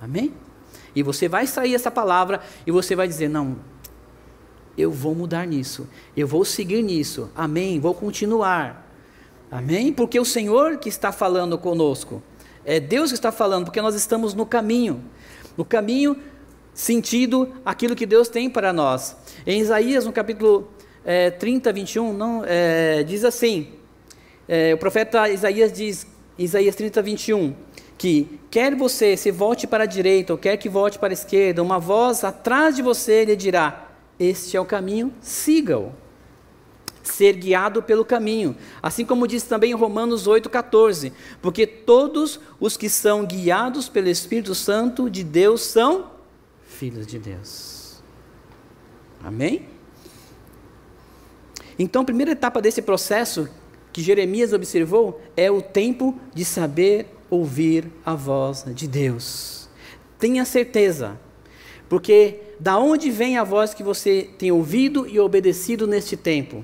Amém? 0.01 0.33
E 0.95 1.03
você 1.03 1.27
vai 1.27 1.45
sair 1.45 1.75
essa 1.75 1.91
palavra 1.91 2.41
e 2.64 2.71
você 2.71 2.95
vai 2.95 3.09
dizer: 3.09 3.29
Não, 3.29 3.57
eu 4.77 4.88
vou 4.88 5.12
mudar 5.12 5.45
nisso, 5.45 5.88
eu 6.17 6.25
vou 6.25 6.45
seguir 6.45 6.81
nisso, 6.83 7.33
amém, 7.35 7.81
vou 7.81 7.95
continuar, 7.95 8.88
amém, 9.51 9.93
porque 9.93 10.21
o 10.21 10.25
Senhor 10.25 10.79
que 10.79 10.88
está 10.88 11.11
falando 11.11 11.59
conosco, 11.59 12.23
é 12.64 12.79
Deus 12.79 13.11
que 13.11 13.17
está 13.17 13.33
falando, 13.33 13.64
porque 13.64 13.83
nós 13.83 13.97
estamos 13.97 14.33
no 14.33 14.47
caminho, 14.47 15.03
no 15.57 15.64
caminho 15.64 16.17
sentido 16.73 17.57
aquilo 17.67 17.97
que 17.97 18.07
Deus 18.07 18.29
tem 18.29 18.49
para 18.49 18.73
nós. 18.73 19.17
Em 19.45 19.61
Isaías, 19.61 20.05
no 20.07 20.12
capítulo 20.12 20.69
é, 21.05 21.29
30, 21.29 21.73
21, 21.73 22.12
não, 22.12 22.45
é, 22.47 23.03
diz 23.03 23.25
assim: 23.25 23.73
é, 24.47 24.75
o 24.75 24.79
profeta 24.79 25.29
Isaías 25.29 25.73
diz, 25.73 26.07
Isaías 26.38 26.77
30, 26.77 27.03
21, 27.03 27.55
que 27.98 28.38
quer 28.48 28.77
você 28.77 29.16
se 29.16 29.33
volte 29.33 29.66
para 29.66 29.83
a 29.83 29.87
direita 29.87 30.33
ou 30.33 30.38
quer 30.38 30.57
que 30.57 30.68
volte 30.68 30.98
para 30.98 31.12
a 31.12 31.12
esquerda, 31.12 31.62
uma 31.62 31.81
voz 31.81 32.22
atrás 32.22 32.77
de 32.77 32.83
você 32.83 33.24
lhe 33.24 33.35
dirá: 33.35 33.90
Este 34.20 34.57
é 34.57 34.61
o 34.61 34.64
caminho, 34.64 35.12
siga-o. 35.20 35.92
Ser 37.03 37.33
guiado 37.33 37.83
pelo 37.83 38.05
caminho, 38.05 38.55
assim 38.83 39.05
como 39.05 39.27
diz 39.27 39.42
também 39.42 39.72
em 39.72 39.74
Romanos 39.74 40.29
8,14: 40.29 41.12
Porque 41.42 41.66
todos 41.66 42.38
os 42.61 42.77
que 42.77 42.88
são 42.88 43.24
guiados 43.24 43.88
pelo 43.88 44.09
Espírito 44.09 44.55
Santo 44.55 45.11
de 45.11 45.24
Deus 45.24 45.62
são 45.62 46.11
filhos 46.64 47.07
de 47.07 47.18
Deus. 47.18 48.01
Amém? 49.24 49.66
Então, 51.79 52.03
a 52.03 52.05
primeira 52.05 52.33
etapa 52.33 52.61
desse 52.61 52.83
processo 52.83 53.48
que 53.99 54.05
Jeremias 54.05 54.53
observou 54.53 55.21
é 55.37 55.51
o 55.51 55.61
tempo 55.61 56.17
de 56.33 56.45
saber 56.45 57.09
ouvir 57.29 57.91
a 58.07 58.15
voz 58.15 58.65
de 58.69 58.87
Deus. 58.87 59.69
Tenha 60.21 60.45
certeza, 60.45 61.19
porque 61.89 62.39
da 62.61 62.79
onde 62.79 63.11
vem 63.11 63.39
a 63.39 63.43
voz 63.43 63.75
que 63.75 63.83
você 63.83 64.31
tem 64.39 64.53
ouvido 64.53 65.05
e 65.09 65.19
obedecido 65.19 65.85
neste 65.85 66.17
tempo? 66.17 66.63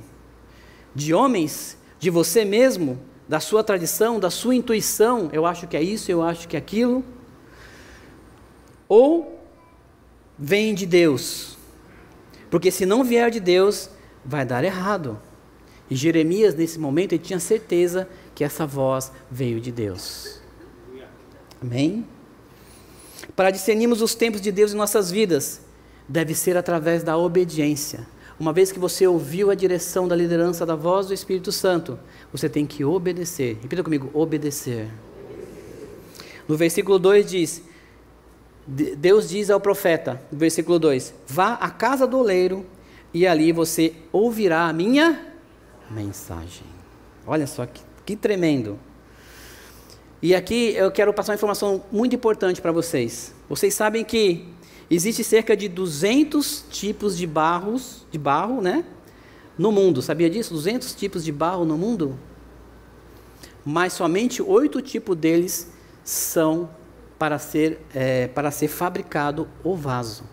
De 0.94 1.12
homens? 1.12 1.76
De 1.98 2.08
você 2.08 2.44
mesmo? 2.44 3.00
Da 3.28 3.40
sua 3.40 3.64
tradição? 3.64 4.20
Da 4.20 4.30
sua 4.30 4.54
intuição? 4.54 5.28
Eu 5.32 5.44
acho 5.44 5.66
que 5.66 5.76
é 5.76 5.82
isso, 5.82 6.12
eu 6.12 6.22
acho 6.22 6.46
que 6.46 6.54
é 6.54 6.60
aquilo? 6.60 7.04
Ou 8.88 9.44
vem 10.38 10.72
de 10.72 10.86
Deus? 10.86 11.58
Porque 12.48 12.70
se 12.70 12.86
não 12.86 13.02
vier 13.02 13.28
de 13.28 13.40
Deus, 13.40 13.90
vai 14.24 14.46
dar 14.46 14.62
errado. 14.62 15.18
E 15.90 15.94
Jeremias, 15.94 16.54
nesse 16.54 16.78
momento, 16.78 17.12
ele 17.12 17.22
tinha 17.22 17.38
certeza 17.38 18.08
que 18.34 18.42
essa 18.42 18.66
voz 18.66 19.12
veio 19.30 19.60
de 19.60 19.70
Deus. 19.70 20.40
Amém? 21.60 22.06
Para 23.36 23.50
discernirmos 23.50 24.02
os 24.02 24.14
tempos 24.14 24.40
de 24.40 24.50
Deus 24.50 24.72
em 24.72 24.76
nossas 24.76 25.10
vidas, 25.10 25.60
deve 26.08 26.34
ser 26.34 26.56
através 26.56 27.02
da 27.02 27.16
obediência. 27.16 28.06
Uma 28.38 28.52
vez 28.52 28.72
que 28.72 28.78
você 28.78 29.06
ouviu 29.06 29.50
a 29.50 29.54
direção 29.54 30.08
da 30.08 30.16
liderança 30.16 30.66
da 30.66 30.74
voz 30.74 31.06
do 31.06 31.14
Espírito 31.14 31.52
Santo, 31.52 31.98
você 32.32 32.48
tem 32.48 32.66
que 32.66 32.84
obedecer. 32.84 33.58
Repita 33.62 33.82
comigo: 33.82 34.10
obedecer. 34.12 34.88
No 36.48 36.56
versículo 36.56 36.98
2 36.98 37.30
diz: 37.30 37.62
Deus 38.66 39.28
diz 39.28 39.50
ao 39.50 39.60
profeta, 39.60 40.20
no 40.32 40.38
versículo 40.38 40.78
2: 40.78 41.14
Vá 41.28 41.54
à 41.54 41.70
casa 41.70 42.06
do 42.06 42.18
oleiro 42.18 42.66
e 43.12 43.26
ali 43.26 43.52
você 43.52 43.94
ouvirá 44.12 44.68
a 44.68 44.72
minha 44.72 45.33
mensagem. 45.90 46.66
Olha 47.26 47.46
só 47.46 47.66
que, 47.66 47.80
que 48.04 48.16
tremendo. 48.16 48.78
E 50.22 50.34
aqui 50.34 50.74
eu 50.74 50.90
quero 50.90 51.12
passar 51.12 51.32
uma 51.32 51.36
informação 51.36 51.84
muito 51.92 52.14
importante 52.16 52.60
para 52.60 52.72
vocês. 52.72 53.34
Vocês 53.48 53.74
sabem 53.74 54.04
que 54.04 54.48
existe 54.90 55.22
cerca 55.22 55.56
de 55.56 55.68
200 55.68 56.64
tipos 56.70 57.16
de 57.16 57.26
barros, 57.26 58.06
de 58.10 58.18
barro, 58.18 58.60
né? 58.60 58.84
No 59.58 59.70
mundo, 59.70 60.00
sabia 60.00 60.30
disso? 60.30 60.54
200 60.54 60.94
tipos 60.94 61.24
de 61.24 61.30
barro 61.30 61.64
no 61.64 61.76
mundo? 61.76 62.18
Mas 63.64 63.92
somente 63.92 64.42
oito 64.42 64.80
tipos 64.80 65.16
deles 65.16 65.70
são 66.02 66.70
para 67.18 67.38
ser, 67.38 67.80
é, 67.94 68.26
para 68.28 68.50
ser 68.50 68.68
fabricado 68.68 69.48
o 69.62 69.76
vaso. 69.76 70.24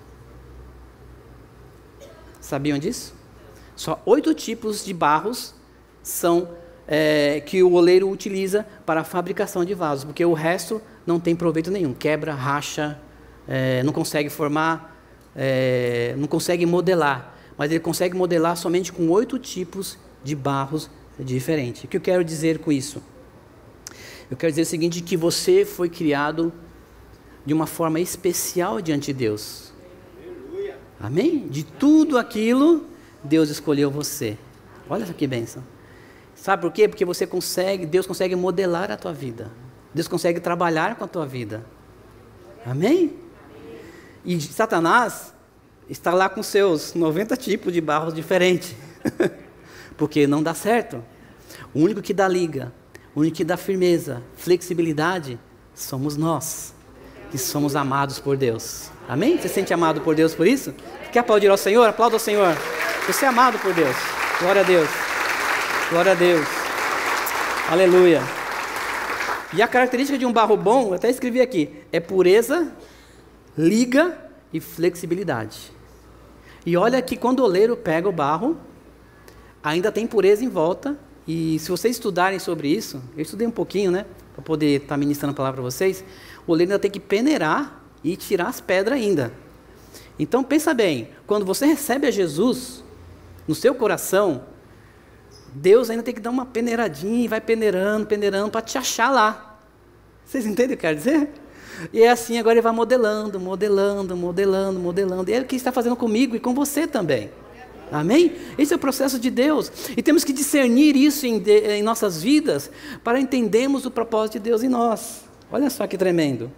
Sabiam 2.40 2.78
disso? 2.78 3.21
Só 3.82 4.00
oito 4.06 4.32
tipos 4.36 4.86
de 4.86 4.94
barros 4.94 5.56
são 6.04 6.50
é, 6.88 7.40
que 7.40 7.64
o 7.64 7.74
oleiro 7.74 8.08
utiliza 8.12 8.64
para 8.86 9.02
a 9.02 9.04
fabricação 9.04 9.66
de 9.66 9.74
vasos, 9.74 10.04
porque 10.04 10.24
o 10.24 10.34
resto 10.34 10.80
não 11.04 11.20
tem 11.20 11.36
proveito 11.36 11.72
nenhum, 11.72 11.92
quebra, 11.92 12.32
racha, 12.32 13.00
é, 13.48 13.82
não 13.82 13.92
consegue 13.92 14.30
formar, 14.30 15.04
é, 15.36 16.14
não 16.16 16.28
consegue 16.28 16.64
modelar, 16.64 17.36
mas 17.58 17.72
ele 17.72 17.80
consegue 17.80 18.16
modelar 18.16 18.56
somente 18.56 18.94
com 18.94 19.10
oito 19.10 19.40
tipos 19.40 19.98
de 20.24 20.36
barros 20.36 20.88
diferentes. 21.18 21.84
O 21.84 21.88
que 21.88 21.98
eu 21.98 22.02
quero 22.02 22.24
dizer 22.24 22.60
com 22.60 22.72
isso? 22.72 23.02
Eu 24.30 24.38
quero 24.38 24.52
dizer 24.52 24.62
o 24.62 24.66
seguinte: 24.68 25.02
que 25.02 25.18
você 25.18 25.66
foi 25.66 25.90
criado 25.90 26.54
de 27.44 27.52
uma 27.52 27.66
forma 27.66 28.00
especial 28.00 28.80
diante 28.80 29.08
de 29.08 29.14
Deus. 29.14 29.74
Amém? 31.00 31.48
De 31.48 31.64
tudo 31.64 32.20
aquilo, 32.20 32.91
Deus 33.24 33.50
escolheu 33.50 33.90
você. 33.92 34.38
Olha 34.90 35.06
que 35.06 35.28
bênção. 35.28 35.64
Sabe 36.36 36.62
por 36.62 36.72
quê? 36.72 36.88
Porque 36.88 37.06
você 37.06 37.28
consegue, 37.28 37.86
Deus 37.86 38.08
consegue 38.08 38.36
modelar 38.36 38.92
a 38.92 38.98
tua 38.98 39.14
vida. 39.14 39.52
Deus 39.94 40.08
consegue 40.08 40.40
trabalhar 40.40 40.96
com 40.96 41.04
a 41.04 41.08
tua 41.08 41.26
vida. 41.26 41.64
Amém? 42.66 43.16
E 44.24 44.40
Satanás 44.42 45.34
está 45.90 46.14
lá 46.14 46.30
com 46.30 46.42
seus 46.42 46.94
90 46.94 47.36
tipos 47.38 47.74
de 47.74 47.82
barros 47.82 48.14
diferentes. 48.14 48.76
porque 50.02 50.26
não 50.26 50.42
dá 50.42 50.56
certo. 50.56 51.04
O 51.76 51.80
único 51.80 52.02
que 52.02 52.12
dá 52.12 52.28
liga, 52.28 52.74
o 53.14 53.20
único 53.20 53.38
que 53.38 53.44
dá 53.44 53.56
firmeza, 53.56 54.24
flexibilidade, 54.36 55.40
somos 55.76 56.18
nós, 56.18 56.74
que 57.32 57.38
somos 57.38 57.76
amados 57.76 58.20
por 58.20 58.36
Deus. 58.36 58.92
Amém? 59.08 59.38
Você 59.38 59.48
se 59.48 59.56
sente 59.56 59.74
amado 59.74 60.02
por 60.02 60.14
Deus 60.14 60.36
por 60.36 60.46
isso? 60.46 60.74
Quer 61.12 61.20
aplaudir 61.20 61.48
ao 61.48 61.58
Senhor? 61.58 61.88
Aplauda 61.88 62.16
ao 62.16 62.20
Senhor. 62.20 62.56
Você 63.08 63.26
é 63.26 63.28
amado 63.30 63.58
por 63.60 63.74
Deus. 63.74 63.96
Glória 64.40 64.62
a 64.62 64.66
Deus. 64.66 64.90
Glória 65.90 66.12
a 66.12 66.16
Deus. 66.16 66.46
Aleluia. 67.70 68.22
E 69.54 69.62
a 69.62 69.68
característica 69.68 70.18
de 70.18 70.26
um 70.26 70.32
barro 70.32 70.56
bom, 70.56 70.90
eu 70.90 70.94
até 70.94 71.10
escrevi 71.10 71.42
aqui, 71.42 71.70
é 71.92 72.00
pureza, 72.00 72.72
liga 73.58 74.18
e 74.54 74.60
flexibilidade. 74.60 75.72
E 76.66 76.78
olha 76.78 77.02
que 77.02 77.18
quando 77.18 77.40
o 77.40 77.44
oleiro 77.44 77.76
pega 77.76 78.08
o 78.08 78.12
barro, 78.12 78.58
ainda 79.64 79.92
tem 79.92 80.06
pureza 80.06 80.44
em 80.44 80.50
volta. 80.50 80.98
E 81.28 81.60
se 81.60 81.70
vocês 81.70 81.96
estudarem 81.96 82.40
sobre 82.40 82.68
isso, 82.70 83.02
eu 83.16 83.22
estudei 83.22 83.46
um 83.46 83.52
pouquinho, 83.52 83.92
né? 83.92 84.06
Para 84.34 84.44
poder 84.44 84.76
estar 84.78 84.88
tá 84.90 84.98
ministrando 84.98 85.34
a 85.34 85.36
palavra 85.36 85.62
para 85.62 85.70
vocês. 85.70 86.04
Oleiro 86.52 86.72
ainda 86.72 86.80
tem 86.80 86.92
que 86.92 87.00
peneirar 87.00 87.84
e 88.04 88.16
tirar 88.16 88.48
as 88.48 88.62
pedras 88.62 88.98
ainda. 88.98 89.32
Então 90.18 90.44
pensa 90.44 90.74
bem, 90.74 91.10
quando 91.26 91.46
você 91.46 91.66
recebe 91.66 92.08
a 92.08 92.12
Jesus 92.12 92.84
no 93.48 93.56
seu 93.56 93.74
coração, 93.74 94.44
Deus 95.54 95.90
ainda 95.90 96.04
tem 96.04 96.14
que 96.14 96.22
dar 96.22 96.30
uma 96.30 96.46
peneiradinha 96.46 97.26
e 97.26 97.28
vai 97.28 97.42
peneirando, 97.42 98.06
peneirando 98.06 98.50
para 98.50 98.62
te 98.62 98.78
achar 98.78 99.10
lá. 99.10 99.60
Vocês 100.26 100.46
entendem 100.46 100.76
o 100.76 100.78
que 100.78 100.86
eu 100.86 100.90
quero 100.90 100.98
dizer? 100.98 101.30
E 101.92 102.04
é 102.04 102.10
assim, 102.10 102.38
agora 102.38 102.54
ele 102.54 102.62
vai 102.62 102.72
modelando, 102.72 103.40
modelando, 103.40 104.16
modelando, 104.16 104.80
modelando. 104.80 105.30
E 105.30 105.34
é 105.34 105.40
o 105.40 105.46
que 105.46 105.56
ele 105.56 105.60
está 105.60 105.72
fazendo 105.72 105.96
comigo 105.96 106.36
e 106.36 106.40
com 106.40 106.54
você 106.54 106.86
também. 106.86 107.32
Amém? 107.92 108.34
Esse 108.58 108.72
é 108.72 108.76
o 108.76 108.80
processo 108.80 109.20
de 109.20 109.30
Deus. 109.30 109.72
E 109.98 110.02
temos 110.02 110.24
que 110.24 110.32
discernir 110.32 110.96
isso 110.96 111.26
em, 111.26 111.38
de, 111.40 111.60
em 111.74 111.84
nossas 111.84 112.22
vidas 112.22 112.72
para 113.04 113.20
entendermos 113.20 113.86
o 113.86 113.92
propósito 113.92 114.34
de 114.34 114.40
Deus 114.40 114.64
em 114.64 114.70
nós. 114.70 115.31
Olha 115.52 115.70
só 115.70 115.86
que 115.86 115.98
tremendo. 115.98 116.52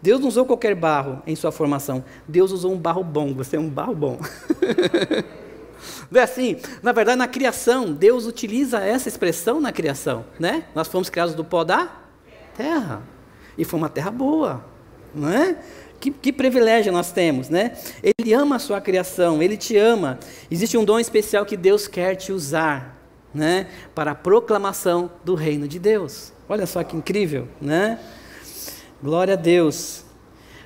Deus 0.00 0.20
não 0.20 0.28
usou 0.28 0.46
qualquer 0.46 0.74
barro 0.74 1.22
em 1.26 1.34
sua 1.34 1.50
formação. 1.50 2.04
Deus 2.26 2.52
usou 2.52 2.72
um 2.72 2.78
barro 2.78 3.02
bom. 3.02 3.34
Você 3.34 3.56
é 3.56 3.60
um 3.60 3.68
barro 3.68 3.94
bom. 3.94 4.18
Não 6.10 6.20
é 6.20 6.24
assim? 6.24 6.56
Na 6.82 6.92
verdade, 6.92 7.18
na 7.18 7.28
criação, 7.28 7.92
Deus 7.92 8.26
utiliza 8.26 8.80
essa 8.80 9.08
expressão 9.08 9.60
na 9.60 9.72
criação. 9.72 10.24
Né? 10.38 10.64
Nós 10.74 10.88
fomos 10.88 11.10
criados 11.10 11.34
do 11.34 11.44
pó 11.44 11.64
da 11.64 11.88
terra. 12.56 13.02
E 13.56 13.64
foi 13.64 13.78
uma 13.78 13.88
terra 13.88 14.10
boa. 14.10 14.64
Não 15.14 15.28
é? 15.28 15.56
Que, 16.00 16.10
que, 16.10 16.32
privilégio 16.32 16.92
nós 16.92 17.10
temos, 17.10 17.48
né? 17.48 17.76
Ele 18.02 18.32
ama 18.32 18.56
a 18.56 18.58
sua 18.60 18.80
criação, 18.80 19.42
ele 19.42 19.56
te 19.56 19.76
ama. 19.76 20.18
Existe 20.48 20.78
um 20.78 20.84
dom 20.84 20.98
especial 20.98 21.44
que 21.44 21.56
Deus 21.56 21.88
quer 21.88 22.14
te 22.14 22.30
usar, 22.30 22.96
né? 23.34 23.66
Para 23.96 24.12
a 24.12 24.14
proclamação 24.14 25.10
do 25.24 25.34
reino 25.34 25.66
de 25.66 25.78
Deus. 25.78 26.32
Olha 26.48 26.66
só 26.66 26.84
que 26.84 26.96
incrível, 26.96 27.48
né? 27.60 27.98
Glória 29.02 29.34
a 29.34 29.36
Deus. 29.36 30.04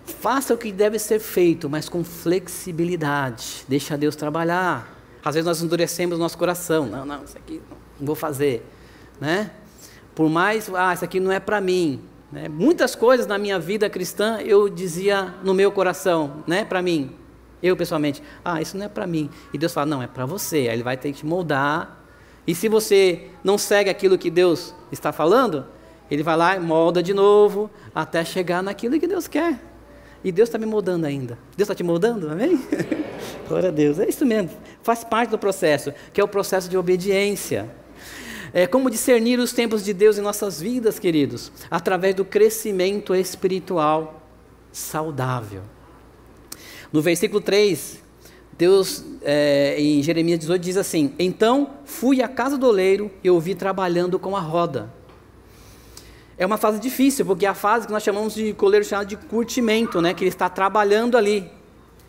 Faça 0.05 0.55
o 0.55 0.59
que 0.59 0.73
deve 0.73 0.99
ser 0.99 1.19
feito, 1.19 1.69
mas 1.69 1.89
com 1.89 2.03
flexibilidade. 2.03 3.65
Deixa 3.69 3.97
Deus 3.97 4.17
trabalhar. 4.17 4.99
Às 5.25 5.35
vezes 5.35 5.47
nós 5.47 5.63
endurecemos 5.63 6.17
o 6.17 6.21
nosso 6.21 6.39
coração. 6.39 6.87
Não, 6.87 7.05
não, 7.05 7.25
isso 7.25 7.37
aqui 7.37 7.61
não 8.01 8.07
vou 8.07 8.17
fazer. 8.17 8.67
Né? 9.21 9.51
Por 10.15 10.29
mais, 10.29 10.71
ah, 10.75 10.95
isso 10.95 11.05
aqui 11.05 11.21
não 11.21 11.31
é 11.31 11.39
para 11.39 11.61
mim. 11.61 12.01
Né? 12.33 12.49
Muitas 12.49 12.95
coisas 12.95 13.27
na 13.27 13.37
minha 13.37 13.59
vida 13.59 13.89
cristã 13.91 14.39
eu 14.41 14.69
dizia 14.69 15.35
no 15.45 15.53
meu 15.53 15.71
coração, 15.71 16.43
né, 16.47 16.65
para 16.65 16.81
mim. 16.81 17.15
Eu 17.63 17.77
pessoalmente, 17.77 18.23
ah, 18.45 18.61
isso 18.61 18.77
não 18.77 18.87
é 18.87 18.89
para 18.89 19.07
mim. 19.07 19.31
E 19.53 19.59
Deus 19.59 19.73
fala, 19.73 19.87
não, 19.87 20.03
é 20.03 20.07
para 20.07 20.27
você. 20.27 20.57
Aí 20.57 20.71
Ele 20.71 20.83
vai 20.83 20.97
ter 20.97 21.13
que 21.13 21.19
te 21.19 21.27
moldar. 21.27 22.03
E 22.47 22.55
se 22.55 22.69
você 22.69 23.29
não 23.45 23.57
segue 23.57 23.89
aquilo 23.89 24.19
que 24.19 24.31
Deus 24.31 24.75
está 24.91 25.13
falando, 25.13 25.67
ele 26.11 26.23
vai 26.23 26.37
lá 26.37 26.59
molda 26.61 27.03
de 27.03 27.15
novo, 27.15 27.71
até 27.95 28.25
chegar 28.25 28.63
naquilo 28.63 28.99
que 28.99 29.07
Deus 29.07 29.27
quer. 29.27 29.59
E 30.25 30.31
Deus 30.31 30.49
está 30.49 30.59
me 30.59 30.67
moldando 30.67 31.07
ainda. 31.07 31.39
Deus 31.57 31.67
está 31.69 31.75
te 31.75 31.83
moldando, 31.83 32.31
amém? 32.31 32.61
Glória 33.49 33.71
a 33.71 33.73
Deus. 33.73 33.99
É 33.99 34.09
isso 34.09 34.25
mesmo. 34.25 34.51
Faz 34.83 35.03
parte 35.03 35.31
do 35.31 35.39
processo, 35.39 35.93
que 36.13 36.21
é 36.21 36.25
o 36.25 36.29
processo 36.29 36.69
de 36.69 36.77
obediência. 36.77 37.69
É 38.53 38.67
como 38.67 38.91
discernir 38.91 39.39
os 39.39 39.53
tempos 39.53 39.83
de 39.83 39.93
Deus 39.93 40.19
em 40.19 40.21
nossas 40.21 40.61
vidas, 40.61 40.99
queridos, 40.99 41.51
através 41.71 42.15
do 42.15 42.25
crescimento 42.25 43.15
espiritual 43.15 44.23
saudável. 44.71 45.63
No 46.93 47.01
versículo 47.01 47.41
3, 47.41 47.99
Deus, 48.57 49.03
é, 49.23 49.77
em 49.79 50.03
Jeremias 50.03 50.39
18, 50.39 50.63
diz 50.63 50.77
assim: 50.77 51.15
Então 51.19 51.71
fui 51.85 52.23
à 52.23 52.29
casa 52.29 52.59
do 52.59 52.67
oleiro 52.67 53.11
e 53.25 53.31
ouvi 53.31 53.55
trabalhando 53.55 54.19
com 54.19 54.37
a 54.37 54.41
roda 54.41 54.93
é 56.43 56.47
uma 56.47 56.57
fase 56.57 56.81
difícil, 56.81 57.25
porque 57.25 57.47
é 57.47 57.49
a 57.49 57.55
fase 57.55 57.87
que 57.87 57.93
nós 57.93 58.03
chamamos 58.03 58.35
de 58.35 58.53
coleiro 58.53 58.85
chamado 58.85 59.07
de 59.07 59.17
curtimento, 59.17 60.01
né? 60.01 60.13
Que 60.13 60.25
ele 60.25 60.29
está 60.29 60.49
trabalhando 60.49 61.17
ali. 61.17 61.49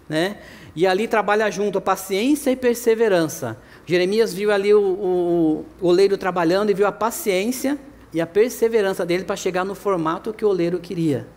né? 0.09 0.37
E 0.75 0.87
ali 0.87 1.07
trabalha 1.07 1.49
junto 1.51 1.77
a 1.77 1.81
paciência 1.81 2.49
e 2.49 2.55
perseverança. 2.55 3.57
Jeremias 3.85 4.33
viu 4.33 4.51
ali 4.51 4.73
o, 4.73 4.81
o, 4.81 5.65
oleiro 5.79 6.17
trabalhando 6.17 6.71
e 6.71 6.73
viu 6.73 6.87
a 6.87 6.91
paciência 6.91 7.77
e 8.11 8.19
a 8.19 8.25
perseverança 8.25 9.05
dele 9.05 9.23
para 9.23 9.35
chegar 9.35 9.63
no 9.63 9.75
formato 9.75 10.33
que 10.33 10.43
o 10.43 10.49
oleiro 10.49 10.79
queria. 10.79 11.27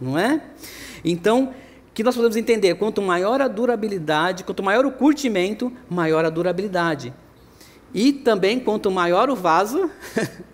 Não 0.00 0.16
é? 0.16 0.42
Então, 1.04 1.52
que 1.92 2.04
nós 2.04 2.14
podemos 2.14 2.36
entender, 2.36 2.76
quanto 2.76 3.02
maior 3.02 3.40
a 3.40 3.48
durabilidade, 3.48 4.44
quanto 4.44 4.62
maior 4.62 4.86
o 4.86 4.92
curtimento, 4.92 5.72
maior 5.90 6.24
a 6.24 6.30
durabilidade. 6.30 7.12
E 7.92 8.12
também, 8.12 8.60
quanto 8.60 8.90
maior 8.90 9.28
o 9.28 9.34
vaso, 9.36 9.90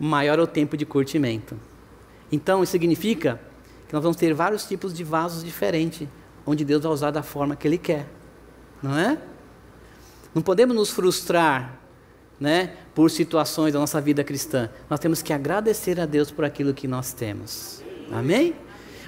maior 0.00 0.40
o 0.40 0.46
tempo 0.46 0.76
de 0.76 0.86
curtimento. 0.86 1.56
Então, 2.32 2.62
isso 2.62 2.72
significa 2.72 3.38
que 3.86 3.92
nós 3.92 4.02
vamos 4.02 4.16
ter 4.16 4.32
vários 4.32 4.66
tipos 4.66 4.94
de 4.94 5.04
vasos 5.04 5.44
diferentes, 5.44 6.08
onde 6.46 6.64
Deus 6.64 6.82
vai 6.82 6.92
usar 6.92 7.10
da 7.10 7.22
forma 7.22 7.54
que 7.54 7.68
Ele 7.68 7.76
quer. 7.76 8.06
Não 8.82 8.96
é? 8.96 9.18
Não 10.34 10.40
podemos 10.40 10.74
nos 10.74 10.90
frustrar 10.90 11.78
né, 12.38 12.74
por 12.94 13.10
situações 13.10 13.74
da 13.74 13.78
nossa 13.78 14.00
vida 14.00 14.24
cristã. 14.24 14.70
Nós 14.88 14.98
temos 14.98 15.20
que 15.20 15.32
agradecer 15.32 16.00
a 16.00 16.06
Deus 16.06 16.30
por 16.30 16.44
aquilo 16.44 16.72
que 16.72 16.88
nós 16.88 17.12
temos. 17.12 17.82
Amém? 18.10 18.54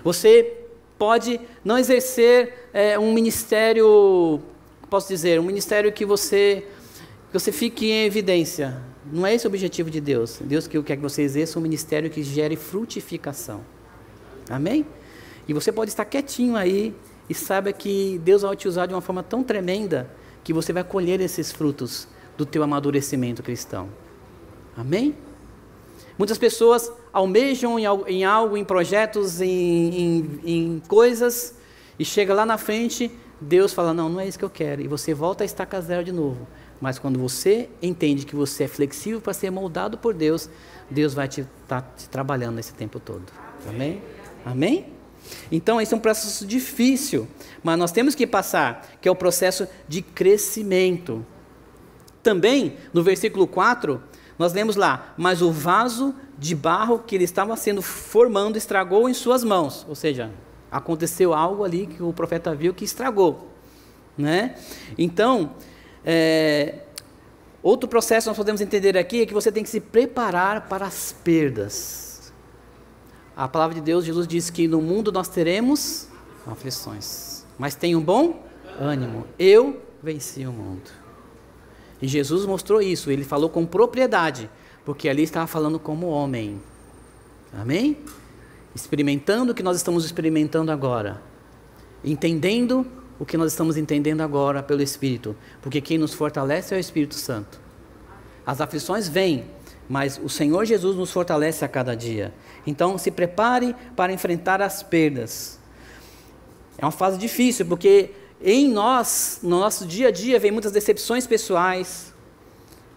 Você 0.04 0.58
pode 0.98 1.40
não 1.64 1.78
exercer 1.78 2.68
é, 2.72 2.98
um 2.98 3.12
ministério, 3.12 4.40
posso 4.90 5.08
dizer, 5.08 5.40
um 5.40 5.44
ministério 5.44 5.90
que 5.90 6.04
você, 6.04 6.66
que 7.28 7.32
você 7.32 7.50
fique 7.50 7.90
em 7.90 8.04
evidência. 8.04 8.91
Não 9.10 9.26
é 9.26 9.34
esse 9.34 9.46
o 9.46 9.48
objetivo 9.48 9.90
de 9.90 10.00
Deus. 10.00 10.38
Deus 10.40 10.66
quer 10.66 10.96
que 10.96 11.02
você 11.02 11.22
exerça 11.22 11.58
um 11.58 11.62
ministério 11.62 12.10
que 12.10 12.22
gere 12.22 12.56
frutificação. 12.56 13.60
Amém? 14.48 14.86
E 15.48 15.52
você 15.52 15.72
pode 15.72 15.90
estar 15.90 16.04
quietinho 16.04 16.56
aí 16.56 16.94
e 17.28 17.34
saiba 17.34 17.72
que 17.72 18.20
Deus 18.24 18.42
vai 18.42 18.54
te 18.56 18.68
usar 18.68 18.86
de 18.86 18.94
uma 18.94 19.00
forma 19.00 19.22
tão 19.22 19.42
tremenda 19.42 20.08
que 20.44 20.52
você 20.52 20.72
vai 20.72 20.84
colher 20.84 21.20
esses 21.20 21.50
frutos 21.50 22.06
do 22.36 22.46
teu 22.46 22.62
amadurecimento 22.62 23.42
cristão. 23.42 23.88
Amém? 24.76 25.16
Muitas 26.18 26.38
pessoas 26.38 26.92
almejam 27.12 27.78
em 27.78 28.24
algo, 28.24 28.56
em 28.56 28.64
projetos, 28.64 29.40
em, 29.40 29.48
em, 29.48 30.40
em 30.44 30.82
coisas, 30.86 31.54
e 31.98 32.04
chega 32.04 32.34
lá 32.34 32.46
na 32.46 32.58
frente, 32.58 33.10
Deus 33.40 33.72
fala: 33.72 33.92
Não, 33.92 34.08
não 34.08 34.20
é 34.20 34.26
isso 34.26 34.38
que 34.38 34.44
eu 34.44 34.50
quero. 34.50 34.82
E 34.82 34.88
você 34.88 35.14
volta 35.14 35.44
a 35.44 35.46
estaca 35.46 35.80
zero 35.80 36.04
de 36.04 36.12
novo. 36.12 36.46
Mas 36.82 36.98
quando 36.98 37.16
você 37.16 37.68
entende 37.80 38.26
que 38.26 38.34
você 38.34 38.64
é 38.64 38.68
flexível 38.68 39.20
para 39.20 39.32
ser 39.32 39.50
moldado 39.50 39.96
por 39.96 40.12
Deus, 40.12 40.50
Deus 40.90 41.14
vai 41.14 41.28
te 41.28 41.42
estar 41.42 41.80
tá 41.80 41.88
te 41.96 42.08
trabalhando 42.08 42.58
esse 42.58 42.74
tempo 42.74 42.98
todo. 42.98 43.22
Amém? 43.68 44.02
Amém? 44.44 44.86
Então, 45.52 45.80
esse 45.80 45.94
é 45.94 45.96
um 45.96 46.00
processo 46.00 46.44
difícil, 46.44 47.28
mas 47.62 47.78
nós 47.78 47.92
temos 47.92 48.16
que 48.16 48.26
passar, 48.26 48.96
que 49.00 49.08
é 49.08 49.12
o 49.12 49.14
processo 49.14 49.68
de 49.86 50.02
crescimento. 50.02 51.24
Também, 52.20 52.76
no 52.92 53.00
versículo 53.00 53.46
4, 53.46 54.02
nós 54.36 54.52
lemos 54.52 54.74
lá: 54.74 55.14
Mas 55.16 55.40
o 55.40 55.52
vaso 55.52 56.12
de 56.36 56.52
barro 56.52 56.98
que 56.98 57.14
ele 57.14 57.22
estava 57.22 57.56
sendo 57.56 57.80
formando 57.80 58.56
estragou 58.56 59.08
em 59.08 59.14
suas 59.14 59.44
mãos. 59.44 59.86
Ou 59.88 59.94
seja, 59.94 60.32
aconteceu 60.68 61.32
algo 61.32 61.62
ali 61.62 61.86
que 61.86 62.02
o 62.02 62.12
profeta 62.12 62.52
viu 62.56 62.74
que 62.74 62.84
estragou. 62.84 63.52
Né? 64.18 64.56
Então, 64.98 65.54
é, 66.04 66.80
outro 67.62 67.88
processo 67.88 68.28
nós 68.28 68.36
podemos 68.36 68.60
entender 68.60 68.96
aqui 68.96 69.22
é 69.22 69.26
que 69.26 69.34
você 69.34 69.52
tem 69.52 69.62
que 69.62 69.70
se 69.70 69.80
preparar 69.80 70.68
para 70.68 70.86
as 70.86 71.12
perdas. 71.24 72.32
A 73.36 73.48
palavra 73.48 73.74
de 73.74 73.80
Deus, 73.80 74.04
Jesus 74.04 74.26
diz 74.26 74.50
que 74.50 74.68
no 74.68 74.80
mundo 74.82 75.10
nós 75.10 75.28
teremos 75.28 76.08
aflições, 76.46 77.46
mas 77.58 77.74
tem 77.74 77.96
um 77.96 78.00
bom 78.00 78.44
ânimo. 78.78 79.26
Eu 79.38 79.80
venci 80.02 80.44
o 80.46 80.52
mundo. 80.52 80.90
E 82.00 82.08
Jesus 82.08 82.44
mostrou 82.44 82.82
isso, 82.82 83.10
ele 83.10 83.24
falou 83.24 83.48
com 83.48 83.64
propriedade, 83.64 84.50
porque 84.84 85.08
ali 85.08 85.22
estava 85.22 85.46
falando 85.46 85.78
como 85.78 86.08
homem. 86.08 86.60
Amém? 87.52 87.96
Experimentando 88.74 89.52
o 89.52 89.54
que 89.54 89.62
nós 89.62 89.76
estamos 89.76 90.04
experimentando 90.04 90.72
agora, 90.72 91.22
entendendo 92.04 92.84
o 93.22 93.24
que 93.24 93.36
nós 93.36 93.52
estamos 93.52 93.76
entendendo 93.76 94.20
agora 94.20 94.64
pelo 94.64 94.82
Espírito, 94.82 95.36
porque 95.60 95.80
quem 95.80 95.96
nos 95.96 96.12
fortalece 96.12 96.74
é 96.74 96.76
o 96.76 96.80
Espírito 96.80 97.14
Santo. 97.14 97.60
As 98.44 98.60
aflições 98.60 99.08
vêm, 99.08 99.44
mas 99.88 100.20
o 100.20 100.28
Senhor 100.28 100.64
Jesus 100.64 100.96
nos 100.96 101.12
fortalece 101.12 101.64
a 101.64 101.68
cada 101.68 101.94
dia. 101.94 102.34
Então, 102.66 102.98
se 102.98 103.12
prepare 103.12 103.76
para 103.94 104.12
enfrentar 104.12 104.60
as 104.60 104.82
perdas. 104.82 105.56
É 106.76 106.84
uma 106.84 106.90
fase 106.90 107.16
difícil, 107.16 107.64
porque 107.64 108.10
em 108.42 108.68
nós, 108.68 109.38
no 109.40 109.60
nosso 109.60 109.86
dia 109.86 110.08
a 110.08 110.10
dia, 110.10 110.40
vem 110.40 110.50
muitas 110.50 110.72
decepções 110.72 111.24
pessoais. 111.24 112.12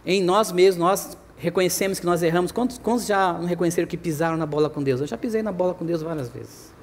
Em 0.03 0.23
nós 0.23 0.51
mesmos, 0.51 0.79
nós 0.79 1.17
reconhecemos 1.37 1.99
que 1.99 2.05
nós 2.07 2.23
erramos. 2.23 2.51
Quantos, 2.51 2.79
quantos 2.79 3.05
já 3.05 3.33
não 3.33 3.45
reconheceram 3.45 3.87
que 3.87 3.95
pisaram 3.95 4.37
na 4.37 4.47
bola 4.47 4.71
com 4.71 4.81
Deus? 4.81 5.01
Eu 5.01 5.05
já 5.05 5.19
pisei 5.19 5.43
na 5.43 5.51
bola 5.51 5.75
com 5.75 5.85
Deus 5.85 6.01
várias 6.01 6.29
vezes. 6.29 6.73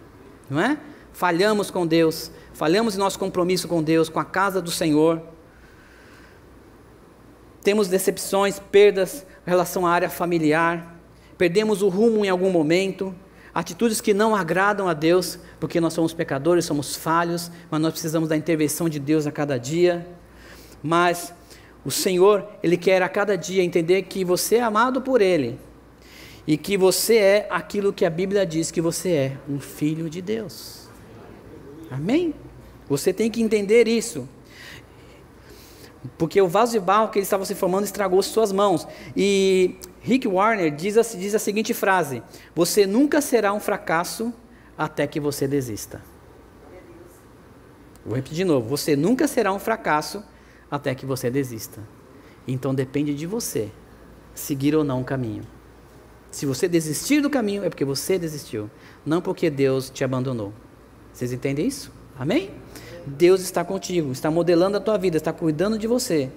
Não 0.49 0.61
é? 0.61 0.79
Falhamos 1.13 1.71
com 1.71 1.87
Deus, 1.87 2.31
falhamos 2.53 2.95
em 2.95 2.99
nosso 2.99 3.19
compromisso 3.19 3.69
com 3.69 3.83
Deus, 3.83 4.09
com 4.09 4.19
a 4.19 4.25
casa 4.25 4.61
do 4.61 4.71
Senhor. 4.71 5.23
Temos 7.63 7.89
decepções, 7.89 8.59
perdas 8.59 9.27
em 9.47 9.51
relação 9.51 9.87
à 9.87 9.91
área 9.93 10.11
familiar. 10.11 10.97
Perdemos 11.39 11.83
o 11.83 11.89
rumo 11.89 12.25
em 12.25 12.29
algum 12.29 12.51
momento 12.51 13.15
atitudes 13.55 14.01
que 14.01 14.15
não 14.15 14.35
agradam 14.35 14.89
a 14.89 14.95
Deus, 14.95 15.39
porque 15.61 15.81
nós 15.81 15.93
somos 15.93 16.15
pecadores, 16.15 16.65
somos 16.65 16.97
falhos, 16.97 17.51
mas 17.71 17.81
nós 17.81 17.93
precisamos 17.93 18.29
da 18.29 18.37
intervenção 18.37 18.89
de 18.89 18.99
Deus 18.99 19.27
a 19.27 19.33
cada 19.33 19.59
dia. 19.59 20.07
Mas 20.83 21.35
o 21.85 21.91
Senhor, 21.91 22.47
Ele 22.63 22.77
quer 22.77 23.03
a 23.03 23.09
cada 23.09 23.37
dia 23.37 23.63
entender 23.63 24.03
que 24.03 24.25
você 24.25 24.57
é 24.57 24.63
amado 24.63 25.03
por 25.03 25.21
Ele 25.21 25.59
e 26.47 26.57
que 26.57 26.77
você 26.77 27.17
é 27.17 27.47
aquilo 27.51 27.93
que 27.93 28.05
a 28.05 28.11
Bíblia 28.11 28.47
diz 28.47 28.71
que 28.71 28.81
você 28.81 29.11
é, 29.11 29.37
um 29.49 29.61
filho 29.61 30.09
de 30.09 30.21
Deus. 30.21 30.82
Amém? 31.93 32.35
Você 32.89 33.13
tem 33.13 33.31
que 33.31 33.43
entender 33.43 33.87
isso. 33.87 34.27
Porque 36.17 36.41
o 36.41 36.49
vaso 36.49 36.73
de 36.73 36.81
barro 36.81 37.11
que 37.11 37.19
ele 37.19 37.25
estava 37.25 37.45
se 37.45 37.55
formando 37.55 37.85
estragou 37.85 38.23
suas 38.23 38.51
mãos. 38.51 38.89
E 39.17 39.77
Rick 40.01 40.27
Warner 40.27 40.75
diz 40.75 40.97
a, 40.97 41.03
diz 41.03 41.35
a 41.35 41.39
seguinte 41.39 41.75
frase: 41.75 42.23
Você 42.55 42.87
nunca 42.87 43.21
será 43.21 43.53
um 43.53 43.61
fracasso 43.61 44.33
até 44.77 45.07
que 45.07 45.21
você 45.21 45.47
desista. 45.47 46.03
Vou 48.05 48.17
repetir 48.17 48.37
de 48.37 48.45
novo: 48.45 48.69
Você 48.69 48.97
nunca 48.97 49.29
será 49.29 49.53
um 49.53 49.59
fracasso 49.59 50.25
até 50.71 50.95
que 50.95 51.05
você 51.05 51.31
desista. 51.31 51.81
Então 52.49 52.75
depende 52.75 53.15
de 53.15 53.27
você 53.27 53.71
seguir 54.35 54.75
ou 54.75 54.83
não 54.83 55.03
o 55.03 55.05
caminho. 55.05 55.45
Se 56.31 56.47
você 56.47 56.67
desistir 56.67 57.21
do 57.21 57.29
caminho, 57.29 57.63
é 57.63 57.69
porque 57.69 57.85
você 57.85 58.19
desistiu, 58.19 58.71
não 59.05 59.21
porque 59.21 59.51
Deus 59.51 59.91
te 59.91 60.03
abandonou. 60.03 60.53
Vocês 61.13 61.33
entendem 61.33 61.67
isso? 61.67 61.93
Amém? 62.19 62.51
Deus 63.07 63.41
está 63.41 63.65
contigo, 63.65 64.13
está 64.13 64.31
modelando 64.31 64.77
a 64.77 64.81
tua 64.81 64.97
vida, 64.97 65.17
está 65.17 65.33
cuidando 65.33 65.79
de 65.79 65.87
você. 65.87 66.31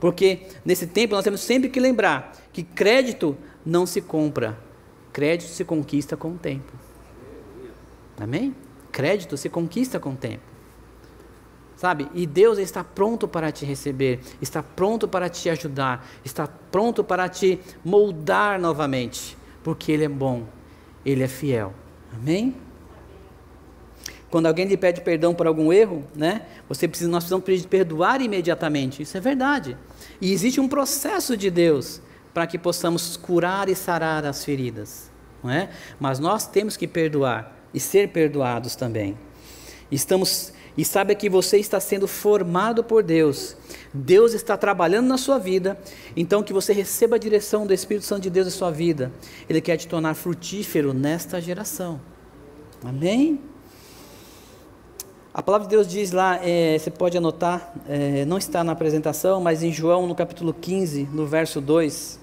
Porque 0.00 0.42
nesse 0.64 0.86
tempo 0.86 1.14
nós 1.14 1.24
temos 1.24 1.40
sempre 1.40 1.68
que 1.68 1.80
lembrar 1.80 2.32
que 2.52 2.62
crédito 2.62 3.36
não 3.66 3.84
se 3.84 4.00
compra, 4.00 4.58
crédito 5.12 5.50
se 5.50 5.64
conquista 5.64 6.16
com 6.16 6.32
o 6.32 6.38
tempo. 6.38 6.72
Amém? 8.18 8.54
Crédito 8.92 9.36
se 9.36 9.48
conquista 9.48 9.98
com 9.98 10.10
o 10.10 10.16
tempo. 10.16 10.42
Sabe? 11.76 12.08
E 12.12 12.26
Deus 12.26 12.58
está 12.58 12.82
pronto 12.82 13.28
para 13.28 13.52
te 13.52 13.64
receber, 13.64 14.20
está 14.42 14.62
pronto 14.62 15.06
para 15.06 15.28
te 15.28 15.48
ajudar, 15.48 16.04
está 16.24 16.48
pronto 16.48 17.04
para 17.04 17.28
te 17.28 17.60
moldar 17.84 18.60
novamente, 18.60 19.36
porque 19.62 19.92
Ele 19.92 20.04
é 20.04 20.08
bom, 20.08 20.44
Ele 21.04 21.22
é 21.22 21.28
fiel. 21.28 21.72
Amém? 22.12 22.56
Quando 24.30 24.46
alguém 24.46 24.66
lhe 24.66 24.76
pede 24.76 25.00
perdão 25.00 25.34
por 25.34 25.46
algum 25.46 25.72
erro, 25.72 26.04
né? 26.14 26.42
Você 26.68 26.86
precisa, 26.86 27.10
nós 27.10 27.24
precisamos 27.24 27.66
perdoar 27.66 28.20
imediatamente. 28.20 29.02
Isso 29.02 29.16
é 29.16 29.20
verdade. 29.20 29.76
E 30.20 30.32
existe 30.32 30.60
um 30.60 30.68
processo 30.68 31.36
de 31.36 31.50
Deus 31.50 32.00
para 32.34 32.46
que 32.46 32.58
possamos 32.58 33.16
curar 33.16 33.68
e 33.68 33.74
sarar 33.74 34.24
as 34.24 34.44
feridas, 34.44 35.10
não 35.42 35.50
é? 35.50 35.70
Mas 35.98 36.18
nós 36.18 36.46
temos 36.46 36.76
que 36.76 36.86
perdoar 36.86 37.56
e 37.72 37.80
ser 37.80 38.08
perdoados 38.08 38.76
também. 38.76 39.16
Estamos 39.90 40.52
e 40.76 40.84
saiba 40.84 41.12
que 41.12 41.28
você 41.28 41.58
está 41.58 41.80
sendo 41.80 42.06
formado 42.06 42.84
por 42.84 43.02
Deus. 43.02 43.56
Deus 43.92 44.32
está 44.32 44.56
trabalhando 44.56 45.08
na 45.08 45.18
sua 45.18 45.36
vida, 45.36 45.76
então 46.16 46.40
que 46.40 46.52
você 46.52 46.72
receba 46.72 47.16
a 47.16 47.18
direção 47.18 47.66
do 47.66 47.74
Espírito 47.74 48.06
Santo 48.06 48.22
de 48.22 48.30
Deus 48.30 48.46
em 48.46 48.50
sua 48.50 48.70
vida. 48.70 49.10
Ele 49.48 49.60
quer 49.60 49.76
te 49.76 49.88
tornar 49.88 50.14
frutífero 50.14 50.94
nesta 50.94 51.40
geração. 51.40 52.00
Amém? 52.84 53.40
A 55.38 55.42
palavra 55.42 55.68
de 55.68 55.76
Deus 55.76 55.86
diz 55.86 56.10
lá, 56.10 56.40
é, 56.42 56.76
você 56.76 56.90
pode 56.90 57.16
anotar, 57.16 57.72
é, 57.88 58.24
não 58.24 58.38
está 58.38 58.64
na 58.64 58.72
apresentação, 58.72 59.40
mas 59.40 59.62
em 59.62 59.70
João, 59.70 60.04
no 60.04 60.12
capítulo 60.12 60.52
15, 60.52 61.04
no 61.12 61.28
verso 61.28 61.60
2, 61.60 62.18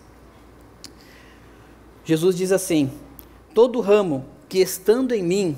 Jesus 2.04 2.36
diz 2.36 2.51
assim: 2.51 2.91
Todo 3.54 3.80
ramo 3.80 4.25
que 4.49 4.60
estando 4.60 5.13
em 5.13 5.23
mim 5.23 5.58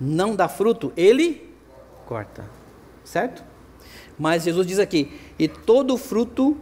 não 0.00 0.34
dá 0.34 0.48
fruto, 0.48 0.94
ele 0.96 1.54
corta. 2.06 2.48
Certo? 3.04 3.44
Mas 4.18 4.44
Jesus 4.44 4.66
diz 4.66 4.78
aqui: 4.78 5.12
e 5.38 5.46
todo 5.46 5.94
fruto, 5.98 6.56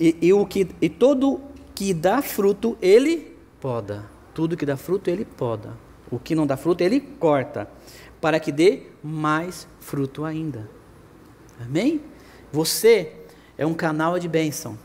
e, 0.00 0.16
e, 0.20 0.32
o 0.32 0.44
que, 0.44 0.66
e 0.82 0.88
todo 0.88 1.40
que 1.76 1.94
dá 1.94 2.20
fruto, 2.22 2.76
ele 2.82 3.36
poda. 3.60 4.10
Tudo 4.34 4.56
que 4.56 4.66
dá 4.66 4.76
fruto, 4.76 5.08
ele 5.08 5.24
poda. 5.24 5.78
O 6.10 6.18
que 6.18 6.34
não 6.34 6.44
dá 6.44 6.56
fruto, 6.56 6.82
ele 6.82 6.98
corta. 6.98 7.68
Para 8.20 8.38
que 8.38 8.52
dê 8.52 8.82
mais 9.02 9.66
fruto 9.80 10.24
ainda. 10.24 10.68
Amém? 11.60 12.00
Você 12.52 13.12
é 13.56 13.66
um 13.66 13.74
canal 13.74 14.18
de 14.18 14.28
bênção. 14.28 14.78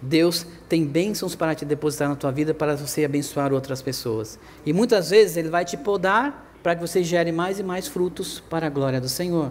Deus 0.00 0.46
tem 0.68 0.84
bênçãos 0.84 1.34
para 1.34 1.54
te 1.54 1.64
depositar 1.64 2.08
na 2.08 2.16
tua 2.16 2.30
vida 2.30 2.52
para 2.52 2.76
você 2.76 3.04
abençoar 3.04 3.52
outras 3.52 3.82
pessoas. 3.82 4.38
E 4.64 4.72
muitas 4.72 5.10
vezes 5.10 5.36
Ele 5.36 5.48
vai 5.48 5.64
te 5.64 5.76
podar 5.76 6.54
para 6.62 6.74
que 6.74 6.80
você 6.80 7.02
gere 7.02 7.32
mais 7.32 7.58
e 7.58 7.62
mais 7.62 7.88
frutos 7.88 8.40
para 8.40 8.66
a 8.66 8.70
glória 8.70 9.00
do 9.00 9.08
Senhor. 9.08 9.50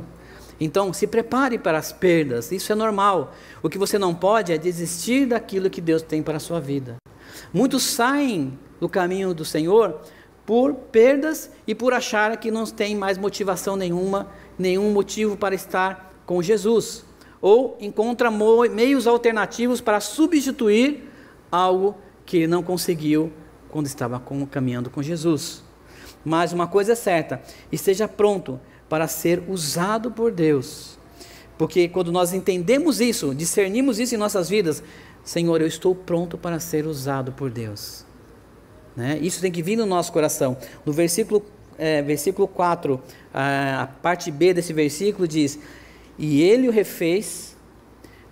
Então, 0.60 0.94
se 0.94 1.06
prepare 1.06 1.58
para 1.58 1.78
as 1.78 1.92
perdas, 1.92 2.52
isso 2.52 2.72
é 2.72 2.76
normal. 2.76 3.34
O 3.62 3.70
que 3.70 3.78
você 3.78 3.98
não 3.98 4.14
pode 4.14 4.54
é 4.54 4.58
desistir 4.58 5.26
daquilo 5.26 5.70
que 5.70 5.82
Deus 5.82 6.02
tem 6.02 6.24
para 6.24 6.38
a 6.38 6.40
sua 6.40 6.60
vida. 6.60 6.96
Muitos 7.54 7.84
saem 7.84 8.58
do 8.80 8.88
caminho 8.88 9.34
do 9.34 9.44
Senhor 9.44 10.02
por 10.46 10.74
perdas 10.74 11.50
e 11.66 11.74
por 11.74 11.94
achar 11.94 12.38
que 12.38 12.52
não 12.52 12.66
tem 12.66 12.96
mais 12.96 13.18
motivação 13.18 13.76
nenhuma, 13.76 14.30
nenhum 14.58 14.92
motivo 14.92 15.36
para 15.36 15.56
estar 15.56 16.14
com 16.26 16.42
Jesus 16.42 17.04
ou 17.42 17.78
encontra 17.80 18.32
meios 18.32 19.06
alternativos 19.06 19.80
para 19.80 20.00
substituir 20.00 21.10
algo 21.52 21.96
que 22.26 22.38
ele 22.38 22.48
não 22.48 22.64
conseguiu 22.64 23.32
quando 23.70 23.86
estava 23.86 24.20
com, 24.20 24.46
caminhando 24.48 24.90
com 24.90 25.04
Jesus. 25.04 25.64
Mas 26.24 26.54
uma 26.54 26.68
coisa 26.68 26.94
é 26.94 26.96
certa: 26.96 27.42
esteja 27.72 28.08
pronto 28.08 28.60
para 28.90 29.08
ser 29.08 29.44
usado 29.48 30.12
por 30.12 30.32
Deus. 30.32 30.98
Porque 31.58 31.88
quando 31.88 32.12
nós 32.12 32.34
entendemos 32.34 33.00
isso, 33.00 33.34
discernimos 33.34 34.00
isso 34.00 34.16
em 34.16 34.18
nossas 34.18 34.50
vidas, 34.50 34.84
Senhor, 35.24 35.62
eu 35.62 35.68
estou 35.68 35.96
pronto 35.96 36.38
para 36.38 36.60
ser 36.60 36.86
usado 36.86 37.32
por 37.32 37.50
Deus. 37.50 38.05
Né? 38.96 39.18
Isso 39.22 39.42
tem 39.42 39.52
que 39.52 39.62
vir 39.62 39.76
no 39.76 39.86
nosso 39.86 40.12
coração. 40.12 40.58
No 40.86 40.94
versículo, 40.94 41.46
é, 41.78 42.02
versículo 42.02 42.48
4, 42.48 43.02
a, 43.34 43.82
a 43.84 43.88
parte 43.88 44.32
B 44.32 44.54
desse 44.54 44.74
versículo 44.74 45.28
diz: 45.28 45.60
e 46.18 46.42
ele 46.42 46.68
o 46.68 46.72
refez, 46.72 47.58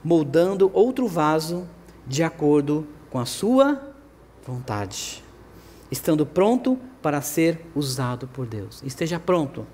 moldando 0.04 0.71
outro 0.73 1.08
vaso 1.08 1.67
de 2.08 2.23
acordo 2.23 2.88
com 3.10 3.19
a 3.19 3.26
sua 3.26 3.93
vontade, 4.45 5.23
estando 5.91 6.26
pronto 6.26 6.78
para 7.02 7.21
ser 7.21 7.60
usado 7.76 8.28
por 8.28 8.45
Deus. 8.45 8.82
Esteja 8.84 9.19
pronto. 9.19 9.67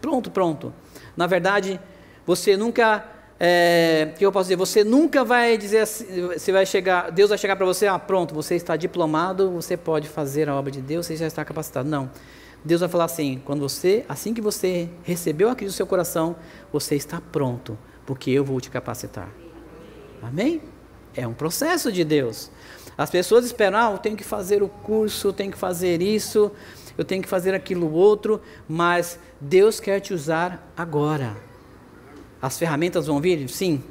Pronto, 0.00 0.30
pronto. 0.30 0.72
Na 1.16 1.26
verdade, 1.26 1.80
você 2.26 2.56
nunca 2.56 3.04
é, 3.38 4.12
que 4.16 4.24
eu 4.24 4.30
posso 4.30 4.44
dizer, 4.44 4.56
você 4.56 4.84
nunca 4.84 5.24
vai 5.24 5.58
dizer 5.58 5.80
assim, 5.80 6.28
você 6.28 6.52
vai 6.52 6.64
chegar, 6.64 7.10
Deus 7.10 7.30
vai 7.30 7.38
chegar 7.38 7.56
para 7.56 7.66
você, 7.66 7.86
ah, 7.86 7.98
pronto, 7.98 8.34
você 8.34 8.54
está 8.54 8.76
diplomado, 8.76 9.50
você 9.50 9.76
pode 9.76 10.08
fazer 10.08 10.48
a 10.48 10.54
obra 10.54 10.70
de 10.70 10.80
Deus, 10.80 11.06
você 11.06 11.16
já 11.16 11.26
está 11.26 11.44
capacitado. 11.44 11.88
Não. 11.88 12.10
Deus 12.64 12.80
vai 12.80 12.88
falar 12.88 13.04
assim: 13.04 13.42
quando 13.44 13.60
você, 13.60 14.04
assim 14.08 14.32
que 14.32 14.40
você 14.40 14.88
recebeu 15.02 15.50
a 15.50 15.54
Cristo 15.54 15.72
no 15.72 15.76
seu 15.76 15.86
coração, 15.86 16.36
você 16.72 16.94
está 16.94 17.20
pronto, 17.20 17.76
porque 18.06 18.30
eu 18.30 18.44
vou 18.44 18.60
te 18.60 18.70
capacitar. 18.70 19.28
Amém? 20.22 20.62
É 21.14 21.26
um 21.26 21.34
processo 21.34 21.92
de 21.92 22.02
Deus. 22.04 22.50
As 22.96 23.10
pessoas 23.10 23.44
esperam, 23.44 23.78
ah, 23.78 23.92
eu 23.92 23.98
tenho 23.98 24.16
que 24.16 24.24
fazer 24.24 24.62
o 24.62 24.68
curso, 24.68 25.28
eu 25.28 25.32
tenho 25.32 25.50
que 25.50 25.58
fazer 25.58 26.00
isso, 26.00 26.50
eu 26.96 27.04
tenho 27.04 27.22
que 27.22 27.28
fazer 27.28 27.52
aquilo 27.54 27.92
outro, 27.92 28.40
mas 28.68 29.18
Deus 29.40 29.80
quer 29.80 30.00
te 30.00 30.14
usar 30.14 30.72
agora. 30.76 31.36
As 32.44 32.58
ferramentas 32.58 33.06
vão 33.06 33.22
vir? 33.22 33.48
Sim, 33.48 33.82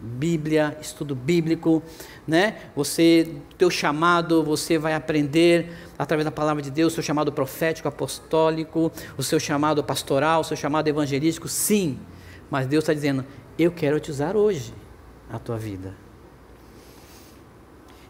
Bíblia, 0.00 0.76
estudo 0.80 1.14
bíblico, 1.14 1.80
né? 2.26 2.56
Você, 2.74 3.36
teu 3.56 3.70
chamado, 3.70 4.42
você 4.42 4.76
vai 4.78 4.94
aprender 4.94 5.70
através 5.96 6.24
da 6.24 6.32
palavra 6.32 6.60
de 6.60 6.72
Deus, 6.72 6.92
seu 6.92 7.04
chamado 7.04 7.30
profético, 7.30 7.86
apostólico, 7.86 8.90
o 9.16 9.22
seu 9.22 9.38
chamado 9.38 9.84
pastoral, 9.84 10.40
o 10.40 10.44
seu 10.44 10.56
chamado 10.56 10.88
evangelístico, 10.88 11.46
sim. 11.46 12.00
Mas 12.50 12.66
Deus 12.66 12.82
está 12.82 12.92
dizendo: 12.92 13.24
eu 13.56 13.70
quero 13.70 14.00
te 14.00 14.10
usar 14.10 14.36
hoje 14.36 14.74
na 15.30 15.38
tua 15.38 15.56
vida. 15.56 15.94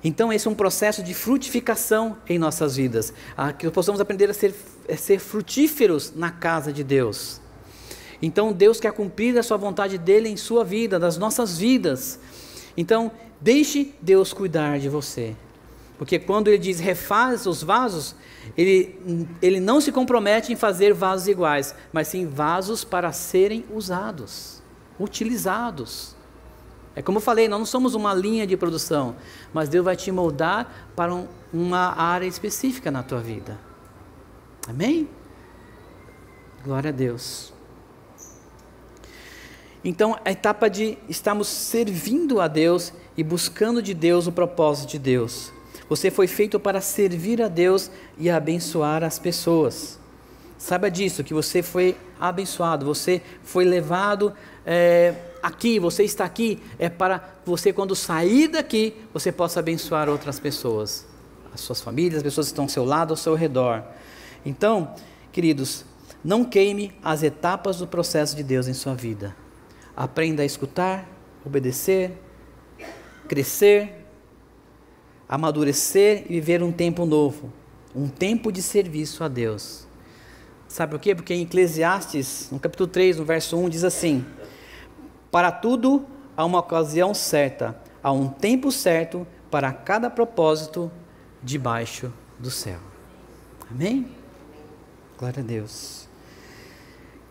Então, 0.02 0.32
esse 0.32 0.48
é 0.48 0.50
um 0.50 0.54
processo 0.54 1.02
de 1.02 1.12
frutificação 1.12 2.16
em 2.26 2.38
nossas 2.38 2.74
vidas, 2.74 3.12
que 3.58 3.68
possamos 3.68 4.00
aprender 4.00 4.30
a 4.30 4.32
ser, 4.32 4.54
a 4.90 4.96
ser 4.96 5.18
frutíferos 5.18 6.14
na 6.16 6.30
casa 6.30 6.72
de 6.72 6.82
Deus. 6.82 7.38
Então 8.22 8.52
Deus 8.52 8.78
quer 8.80 8.92
cumprir 8.92 9.38
a 9.38 9.42
sua 9.42 9.56
vontade 9.56 9.96
dele 9.96 10.28
em 10.28 10.36
sua 10.36 10.64
vida, 10.64 10.98
das 10.98 11.16
nossas 11.16 11.58
vidas. 11.58 12.18
Então, 12.76 13.10
deixe 13.40 13.94
Deus 14.00 14.32
cuidar 14.32 14.78
de 14.78 14.88
você. 14.88 15.34
Porque 15.98 16.18
quando 16.18 16.48
ele 16.48 16.58
diz 16.58 16.80
refaz 16.80 17.44
os 17.46 17.62
vasos, 17.62 18.14
ele, 18.56 18.98
ele 19.42 19.60
não 19.60 19.80
se 19.80 19.92
compromete 19.92 20.52
em 20.52 20.56
fazer 20.56 20.94
vasos 20.94 21.28
iguais, 21.28 21.74
mas 21.92 22.08
sim 22.08 22.26
vasos 22.26 22.84
para 22.84 23.12
serem 23.12 23.66
usados, 23.70 24.62
utilizados. 24.98 26.16
É 26.94 27.02
como 27.02 27.18
eu 27.18 27.22
falei, 27.22 27.48
nós 27.48 27.58
não 27.58 27.66
somos 27.66 27.94
uma 27.94 28.14
linha 28.14 28.46
de 28.46 28.56
produção, 28.56 29.14
mas 29.52 29.68
Deus 29.68 29.84
vai 29.84 29.94
te 29.94 30.10
moldar 30.10 30.90
para 30.96 31.14
um, 31.14 31.28
uma 31.52 31.94
área 31.94 32.26
específica 32.26 32.90
na 32.90 33.02
tua 33.02 33.20
vida. 33.20 33.58
Amém? 34.66 35.08
Glória 36.64 36.88
a 36.88 36.92
Deus. 36.92 37.52
Então, 39.84 40.18
a 40.24 40.30
etapa 40.30 40.68
de 40.68 40.98
estarmos 41.08 41.48
servindo 41.48 42.40
a 42.40 42.48
Deus 42.48 42.92
e 43.16 43.24
buscando 43.24 43.82
de 43.82 43.94
Deus 43.94 44.26
o 44.26 44.32
propósito 44.32 44.90
de 44.90 44.98
Deus. 44.98 45.52
Você 45.88 46.10
foi 46.10 46.26
feito 46.26 46.60
para 46.60 46.80
servir 46.80 47.40
a 47.42 47.48
Deus 47.48 47.90
e 48.18 48.30
abençoar 48.30 49.02
as 49.02 49.18
pessoas. 49.18 49.98
Saiba 50.58 50.90
disso, 50.90 51.24
que 51.24 51.32
você 51.32 51.62
foi 51.62 51.96
abençoado, 52.20 52.84
você 52.84 53.22
foi 53.42 53.64
levado 53.64 54.34
é, 54.66 55.14
aqui, 55.42 55.80
você 55.80 56.04
está 56.04 56.24
aqui, 56.26 56.62
é 56.78 56.90
para 56.90 57.30
você, 57.46 57.72
quando 57.72 57.96
sair 57.96 58.48
daqui, 58.48 58.94
você 59.12 59.32
possa 59.32 59.60
abençoar 59.60 60.10
outras 60.10 60.38
pessoas, 60.38 61.06
as 61.54 61.62
suas 61.62 61.80
famílias, 61.80 62.18
as 62.18 62.22
pessoas 62.22 62.48
que 62.48 62.52
estão 62.52 62.66
ao 62.66 62.68
seu 62.68 62.84
lado, 62.84 63.12
ao 63.12 63.16
seu 63.16 63.34
redor. 63.34 63.82
Então, 64.44 64.94
queridos, 65.32 65.86
não 66.22 66.44
queime 66.44 66.92
as 67.02 67.22
etapas 67.22 67.78
do 67.78 67.86
processo 67.86 68.36
de 68.36 68.42
Deus 68.42 68.68
em 68.68 68.74
sua 68.74 68.94
vida. 68.94 69.34
Aprenda 69.96 70.42
a 70.42 70.46
escutar, 70.46 71.08
obedecer, 71.44 72.12
crescer, 73.28 74.06
amadurecer 75.28 76.24
e 76.28 76.34
viver 76.34 76.62
um 76.62 76.72
tempo 76.72 77.06
novo, 77.06 77.52
um 77.94 78.08
tempo 78.08 78.50
de 78.50 78.62
serviço 78.62 79.22
a 79.22 79.28
Deus. 79.28 79.86
Sabe 80.66 80.92
por 80.92 81.00
quê? 81.00 81.14
Porque 81.14 81.34
em 81.34 81.42
Eclesiastes, 81.42 82.48
no 82.50 82.58
capítulo 82.58 82.88
3, 82.88 83.18
no 83.18 83.24
verso 83.24 83.56
1, 83.56 83.68
diz 83.68 83.84
assim: 83.84 84.24
Para 85.30 85.52
tudo 85.52 86.06
há 86.36 86.44
uma 86.44 86.60
ocasião 86.60 87.12
certa, 87.12 87.80
há 88.02 88.12
um 88.12 88.28
tempo 88.28 88.72
certo 88.72 89.26
para 89.50 89.72
cada 89.72 90.08
propósito 90.08 90.90
debaixo 91.42 92.12
do 92.38 92.50
céu. 92.50 92.78
Amém? 93.70 94.08
Glória 95.18 95.42
a 95.42 95.46
Deus. 95.46 96.08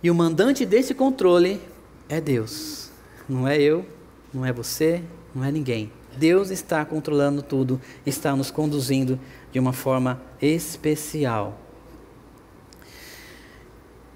E 0.02 0.10
o 0.10 0.16
mandante 0.16 0.66
desse 0.66 0.94
controle 0.94 1.62
é 2.10 2.20
Deus. 2.20 2.90
Não 3.30 3.48
é 3.48 3.62
eu, 3.62 3.86
não 4.34 4.46
é 4.46 4.52
você, 4.52 5.04
não 5.34 5.44
é 5.44 5.52
ninguém. 5.52 5.92
Deus 6.18 6.50
está 6.50 6.84
controlando 6.84 7.42
tudo, 7.42 7.80
está 8.06 8.36
nos 8.36 8.52
conduzindo 8.52 9.20
de 9.52 9.60
uma 9.60 9.72
forma 9.72 10.22
especial. 10.42 11.58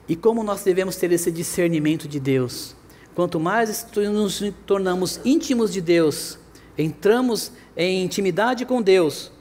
E 0.10 0.16
como 0.16 0.44
nós 0.44 0.64
devemos 0.64 0.96
ter 0.98 1.12
esse 1.12 1.32
discernimento 1.32 2.08
de 2.08 2.20
Deus? 2.20 2.76
Quanto 3.16 3.40
mais 3.40 3.88
nos 3.96 4.54
tornamos 4.66 5.20
íntimos 5.24 5.72
de 5.72 5.80
Deus, 5.80 6.40
entramos 6.78 7.52
em 7.78 8.04
intimidade 8.04 8.66
com 8.66 8.82
Deus, 8.82 9.32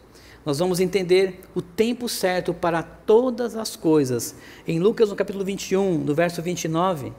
nós 0.45 0.59
vamos 0.59 0.81
entender 0.81 1.41
o 1.55 1.63
tempo 1.63 2.09
certo 2.09 2.53
para 2.53 2.83
todas 2.83 3.57
as 3.57 3.77
coisas. 3.77 4.35
Em 4.67 4.81
Lucas, 4.81 5.09
no 5.09 5.17
capítulo 5.17 5.45
21, 5.45 5.99
no 5.99 6.15
verso 6.15 6.43
29, 6.43 7.13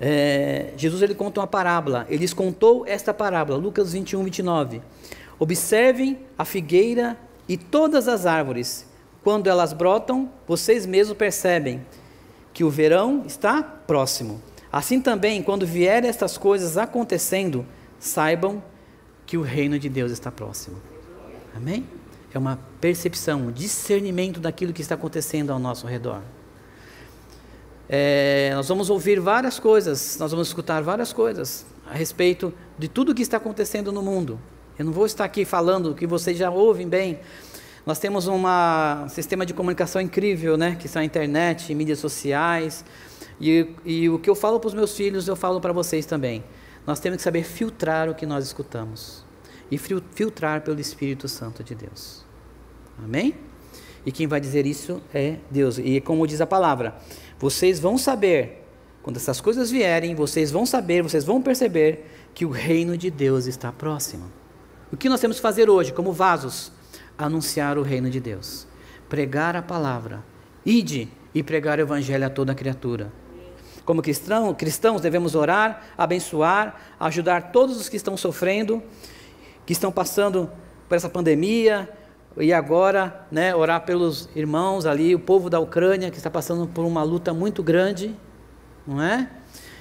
é, 0.00 0.72
Jesus 0.76 1.02
ele 1.02 1.14
conta 1.14 1.40
uma 1.40 1.46
parábola. 1.46 2.06
Ele 2.08 2.28
contou 2.28 2.84
esta 2.86 3.14
parábola, 3.14 3.58
Lucas 3.58 3.92
21, 3.92 4.24
29. 4.24 4.82
Observem 5.38 6.18
a 6.36 6.44
figueira 6.44 7.16
e 7.48 7.56
todas 7.56 8.08
as 8.08 8.26
árvores. 8.26 8.86
Quando 9.22 9.48
elas 9.48 9.72
brotam, 9.72 10.30
vocês 10.46 10.86
mesmos 10.86 11.16
percebem 11.16 11.84
que 12.52 12.62
o 12.62 12.70
verão 12.70 13.24
está 13.26 13.62
próximo. 13.62 14.40
Assim 14.70 15.00
também, 15.00 15.42
quando 15.42 15.66
vierem 15.66 16.08
estas 16.08 16.38
coisas 16.38 16.76
acontecendo, 16.78 17.66
saibam 17.98 18.62
que 19.26 19.36
o 19.36 19.42
reino 19.42 19.78
de 19.78 19.88
Deus 19.88 20.12
está 20.12 20.30
próximo. 20.30 20.76
Amém? 21.54 21.86
É 22.32 22.38
uma 22.38 22.58
percepção, 22.80 23.48
um 23.48 23.52
discernimento 23.52 24.38
daquilo 24.38 24.72
que 24.72 24.82
está 24.82 24.94
acontecendo 24.94 25.50
ao 25.50 25.58
nosso 25.58 25.86
redor. 25.86 26.22
É, 27.88 28.50
nós 28.54 28.68
vamos 28.68 28.90
ouvir 28.90 29.20
várias 29.20 29.58
coisas, 29.58 30.16
nós 30.18 30.32
vamos 30.32 30.48
escutar 30.48 30.82
várias 30.82 31.12
coisas 31.12 31.64
a 31.88 31.94
respeito 31.94 32.52
de 32.78 32.88
tudo 32.88 33.12
o 33.12 33.14
que 33.14 33.22
está 33.22 33.36
acontecendo 33.36 33.92
no 33.92 34.02
mundo. 34.02 34.38
Eu 34.78 34.84
não 34.84 34.92
vou 34.92 35.06
estar 35.06 35.24
aqui 35.24 35.44
falando 35.44 35.94
que 35.94 36.06
vocês 36.06 36.36
já 36.36 36.50
ouvem 36.50 36.88
bem. 36.88 37.20
Nós 37.86 37.98
temos 37.98 38.26
uma, 38.26 39.04
um 39.04 39.08
sistema 39.08 39.46
de 39.46 39.54
comunicação 39.54 40.02
incrível, 40.02 40.56
né? 40.56 40.76
Que 40.76 40.88
são 40.88 41.00
a 41.00 41.04
internet, 41.04 41.72
mídias 41.74 42.00
sociais. 42.00 42.84
E, 43.40 43.68
e 43.84 44.08
o 44.10 44.18
que 44.18 44.28
eu 44.28 44.34
falo 44.34 44.58
para 44.58 44.68
os 44.68 44.74
meus 44.74 44.94
filhos, 44.96 45.28
eu 45.28 45.36
falo 45.36 45.60
para 45.60 45.72
vocês 45.72 46.04
também. 46.04 46.42
Nós 46.86 46.98
temos 46.98 47.18
que 47.18 47.22
saber 47.22 47.44
filtrar 47.44 48.08
o 48.10 48.14
que 48.14 48.26
nós 48.26 48.44
escutamos. 48.44 49.24
E 49.70 49.78
filtrar 49.78 50.62
pelo 50.62 50.80
Espírito 50.80 51.28
Santo 51.28 51.62
de 51.62 51.74
Deus. 51.74 52.24
Amém? 53.02 53.34
E 54.04 54.12
quem 54.12 54.26
vai 54.26 54.40
dizer 54.40 54.66
isso 54.66 55.00
é 55.12 55.36
Deus. 55.50 55.78
E 55.78 56.00
como 56.00 56.26
diz 56.26 56.40
a 56.40 56.46
palavra, 56.46 56.96
vocês 57.38 57.78
vão 57.78 57.98
saber, 57.98 58.64
quando 59.02 59.16
essas 59.16 59.40
coisas 59.40 59.70
vierem, 59.70 60.14
vocês 60.14 60.50
vão 60.50 60.64
saber, 60.64 61.02
vocês 61.02 61.24
vão 61.24 61.40
perceber 61.40 62.06
que 62.34 62.44
o 62.44 62.50
reino 62.50 62.96
de 62.96 63.10
Deus 63.10 63.46
está 63.46 63.70
próximo. 63.70 64.30
O 64.92 64.96
que 64.96 65.08
nós 65.08 65.20
temos 65.20 65.36
que 65.36 65.42
fazer 65.42 65.68
hoje, 65.68 65.92
como 65.92 66.12
vasos? 66.12 66.72
Anunciar 67.18 67.78
o 67.78 67.82
reino 67.82 68.10
de 68.10 68.20
Deus, 68.20 68.66
pregar 69.08 69.56
a 69.56 69.62
palavra, 69.62 70.24
ide 70.64 71.08
e 71.34 71.42
pregar 71.42 71.78
o 71.78 71.82
evangelho 71.82 72.26
a 72.26 72.30
toda 72.30 72.54
criatura. 72.54 73.12
Como 73.84 74.02
cristão, 74.02 74.52
cristãos, 74.52 75.00
devemos 75.00 75.34
orar, 75.34 75.86
abençoar, 75.96 76.80
ajudar 76.98 77.52
todos 77.52 77.76
os 77.76 77.88
que 77.88 77.96
estão 77.96 78.16
sofrendo, 78.16 78.82
que 79.64 79.72
estão 79.72 79.92
passando 79.92 80.50
por 80.88 80.96
essa 80.96 81.08
pandemia, 81.08 81.88
e 82.38 82.52
agora, 82.52 83.26
né, 83.30 83.54
orar 83.54 83.84
pelos 83.84 84.28
irmãos 84.36 84.84
ali, 84.84 85.14
o 85.14 85.18
povo 85.18 85.48
da 85.48 85.58
Ucrânia 85.58 86.10
que 86.10 86.18
está 86.18 86.30
passando 86.30 86.66
por 86.66 86.84
uma 86.84 87.02
luta 87.02 87.32
muito 87.32 87.62
grande, 87.62 88.14
não 88.86 89.02
é? 89.02 89.30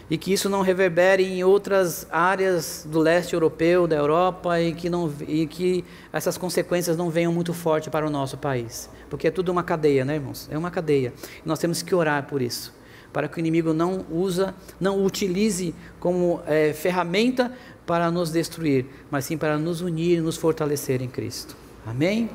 E 0.10 0.18
que 0.18 0.32
isso 0.32 0.48
não 0.48 0.62
reverbere 0.62 1.24
em 1.24 1.44
outras 1.44 2.08
áreas 2.12 2.88
do 2.90 3.00
leste 3.00 3.34
europeu, 3.34 3.88
da 3.88 3.96
Europa, 3.96 4.62
e 4.62 4.74
que, 4.74 4.90
não, 4.90 5.12
e 5.28 5.48
que 5.48 5.84
essas 6.14 6.38
consequências 6.38 6.96
não 6.96 7.10
venham 7.10 7.34
muito 7.34 7.54
forte 7.54 7.90
para 7.90 8.06
o 8.06 8.10
nosso 8.10 8.38
país. 8.38 8.90
Porque 9.10 9.28
é 9.28 9.32
tudo 9.32 9.52
uma 9.52 9.64
cadeia, 9.64 10.06
né, 10.06 10.16
irmãos? 10.16 10.48
É 10.52 10.58
uma 10.58 10.70
cadeia. 10.70 11.12
E 11.44 11.48
nós 11.48 11.58
temos 11.58 11.82
que 11.82 11.94
orar 11.94 12.28
por 12.28 12.42
isso, 12.42 12.72
para 13.12 13.28
que 13.28 13.38
o 13.38 13.40
inimigo 13.40 13.74
não 13.74 14.06
usa, 14.12 14.54
não 14.80 15.04
utilize 15.04 15.74
como 16.00 16.40
é, 16.46 16.72
ferramenta 16.72 17.52
para 17.86 18.10
nos 18.12 18.32
destruir, 18.32 18.86
mas 19.10 19.26
sim 19.26 19.38
para 19.38 19.58
nos 19.58 19.82
unir 19.82 20.20
e 20.20 20.22
nos 20.22 20.38
fortalecer 20.38 21.02
em 21.02 21.10
Cristo. 21.10 21.65
Amém? 21.86 22.30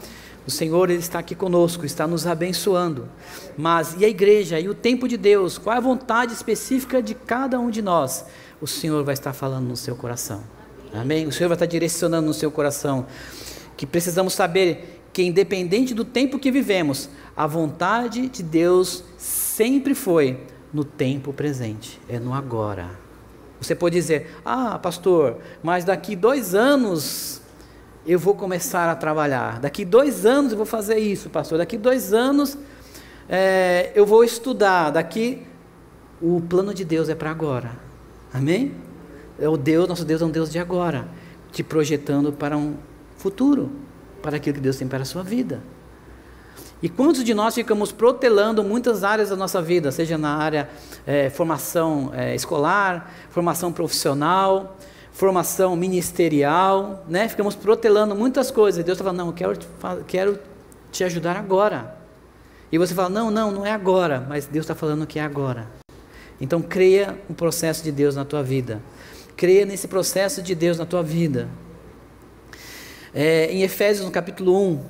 O 0.47 0.51
Senhor 0.51 0.91
ele 0.91 1.01
está 1.01 1.19
aqui 1.19 1.35
conosco, 1.35 1.85
está 1.85 2.07
nos 2.07 2.27
abençoando. 2.27 3.09
Mas 3.57 3.95
e 3.99 4.05
a 4.05 4.09
igreja 4.09 4.59
e 4.59 4.69
o 4.69 4.75
tempo 4.75 5.07
de 5.07 5.17
Deus? 5.17 5.59
Qual 5.59 5.75
é 5.75 5.79
a 5.79 5.81
vontade 5.81 6.33
específica 6.33 7.03
de 7.03 7.15
cada 7.15 7.59
um 7.59 7.71
de 7.71 7.83
nós? 7.83 8.25
O 8.61 8.67
Senhor 8.67 9.05
vai 9.05 9.15
estar 9.15 9.33
falando 9.33 9.69
no 9.69 9.77
seu 9.77 9.95
coração. 9.95 10.43
Amém? 10.93 11.27
O 11.27 11.33
Senhor 11.33 11.49
vai 11.49 11.57
estar 11.57 11.67
direcionando 11.67 12.27
no 12.27 12.35
seu 12.35 12.51
coração. 12.51 13.07
Que 13.77 13.87
precisamos 13.87 14.33
saber 14.33 15.01
que, 15.13 15.23
independente 15.23 15.95
do 15.95 16.05
tempo 16.05 16.39
que 16.39 16.51
vivemos, 16.51 17.09
a 17.37 17.47
vontade 17.47 18.29
de 18.29 18.43
Deus 18.43 19.05
sempre 19.17 19.95
foi 19.95 20.41
no 20.73 20.85
tempo 20.85 21.33
presente, 21.33 22.01
é 22.09 22.19
no 22.19 22.33
agora. 22.33 22.91
Você 23.61 23.75
pode 23.75 23.95
dizer, 23.95 24.37
ah, 24.45 24.79
pastor, 24.79 25.39
mas 25.63 25.85
daqui 25.85 26.17
dois 26.17 26.55
anos 26.55 27.40
eu 28.13 28.19
vou 28.19 28.35
começar 28.35 28.89
a 28.91 28.97
trabalhar. 28.97 29.61
Daqui 29.61 29.85
dois 29.85 30.27
anos 30.27 30.51
eu 30.51 30.57
vou 30.57 30.67
fazer 30.67 30.99
isso, 30.99 31.31
pastor. 31.31 31.59
Daqui 31.59 31.79
dois 31.79 32.13
anos 32.13 32.59
é, 33.29 33.93
eu 33.95 34.05
vou 34.05 34.25
estudar. 34.25 34.91
Daqui 34.91 35.47
o 36.21 36.41
plano 36.41 36.75
de 36.75 36.85
Deus 36.85 37.09
é 37.09 37.15
para 37.15 37.31
agora. 37.31 37.71
Amém? 38.35 38.75
É 39.39 39.49
o 39.49 39.57
Deus, 39.57 39.89
nosso 39.89 40.05
Deus 40.05 40.21
é 40.23 40.25
um 40.25 40.31
Deus 40.31 40.51
de 40.51 40.59
agora, 40.59 41.07
te 41.53 41.63
projetando 41.63 42.33
para 42.33 42.57
um 42.57 42.75
futuro, 43.17 43.71
para 44.21 44.39
aquilo 44.39 44.57
que 44.57 44.61
Deus 44.61 44.77
tem 44.77 44.89
para 44.89 45.03
a 45.03 45.05
sua 45.05 45.23
vida. 45.23 45.63
E 46.83 46.89
quantos 46.89 47.23
de 47.23 47.33
nós 47.33 47.55
ficamos 47.55 47.93
protelando 47.93 48.65
muitas 48.65 49.05
áreas 49.05 49.29
da 49.29 49.37
nossa 49.37 49.63
vida, 49.63 49.93
seja 49.93 50.19
na 50.19 50.35
área 50.35 50.69
é, 51.07 51.31
formação 51.31 52.11
é, 52.13 52.35
escolar, 52.35 53.09
formação 53.31 53.73
profissional, 53.73 54.77
formação 55.21 55.77
ministerial, 55.77 57.05
né? 57.07 57.29
Ficamos 57.29 57.55
protelando 57.55 58.15
muitas 58.15 58.51
coisas. 58.51 58.83
Deus 58.83 58.97
está 58.97 59.05
falando, 59.05 59.19
não, 59.19 59.27
eu 59.27 59.33
quero, 59.35 59.59
quero 60.07 60.39
te 60.91 61.05
ajudar 61.05 61.37
agora. 61.37 61.95
E 62.73 62.79
você 62.79 62.95
fala, 62.95 63.11
não, 63.11 63.31
não, 63.31 63.51
não 63.51 63.67
é 63.67 63.71
agora, 63.71 64.25
mas 64.27 64.47
Deus 64.47 64.65
está 64.65 64.75
falando 64.75 65.07
que 65.07 65.19
é 65.19 65.23
agora. 65.23 65.69
Então 66.41 66.63
creia 66.63 67.19
no 67.29 67.35
processo 67.35 67.85
de 67.85 67.93
Deus 67.93 68.17
na 68.17 68.25
tua 68.25 68.43
vida. 68.43 68.81
Creia 69.37 69.67
nesse 69.67 69.87
processo 69.89 70.41
de 70.41 70.55
Deus 70.55 70.79
na 70.79 70.87
tua 70.87 71.03
vida. 71.03 71.51
É, 73.13 73.53
em 73.53 73.63
Efésios, 73.63 74.07
no 74.07 74.11
capítulo 74.11 74.59
1, 74.59 74.85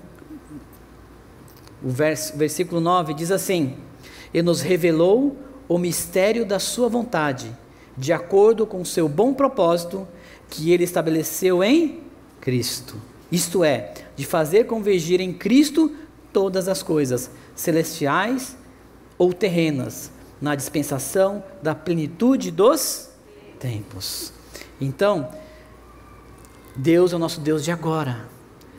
o 1.82 1.88
vers, 1.90 2.32
versículo 2.36 2.80
9, 2.80 3.14
diz 3.14 3.32
assim: 3.32 3.78
E 4.32 4.40
nos 4.42 4.60
revelou 4.60 5.36
o 5.66 5.76
mistério 5.76 6.46
da 6.46 6.60
Sua 6.60 6.88
vontade, 6.88 7.50
de 7.98 8.12
acordo 8.12 8.64
com 8.64 8.80
o 8.80 8.86
seu 8.86 9.08
bom 9.08 9.34
propósito 9.34 10.06
que 10.50 10.72
ele 10.72 10.84
estabeleceu 10.84 11.62
em 11.62 12.00
Cristo. 12.40 12.96
Isto 13.30 13.62
é, 13.62 13.94
de 14.16 14.26
fazer 14.26 14.64
convergir 14.64 15.20
em 15.20 15.32
Cristo 15.32 15.94
todas 16.32 16.68
as 16.68 16.82
coisas, 16.82 17.30
celestiais 17.54 18.56
ou 19.16 19.32
terrenas, 19.32 20.10
na 20.40 20.54
dispensação 20.54 21.42
da 21.62 21.74
plenitude 21.74 22.50
dos 22.50 23.10
tempos. 23.58 24.32
Então, 24.80 25.28
Deus 26.74 27.12
é 27.12 27.16
o 27.16 27.18
nosso 27.18 27.40
Deus 27.40 27.62
de 27.62 27.70
agora. 27.70 28.28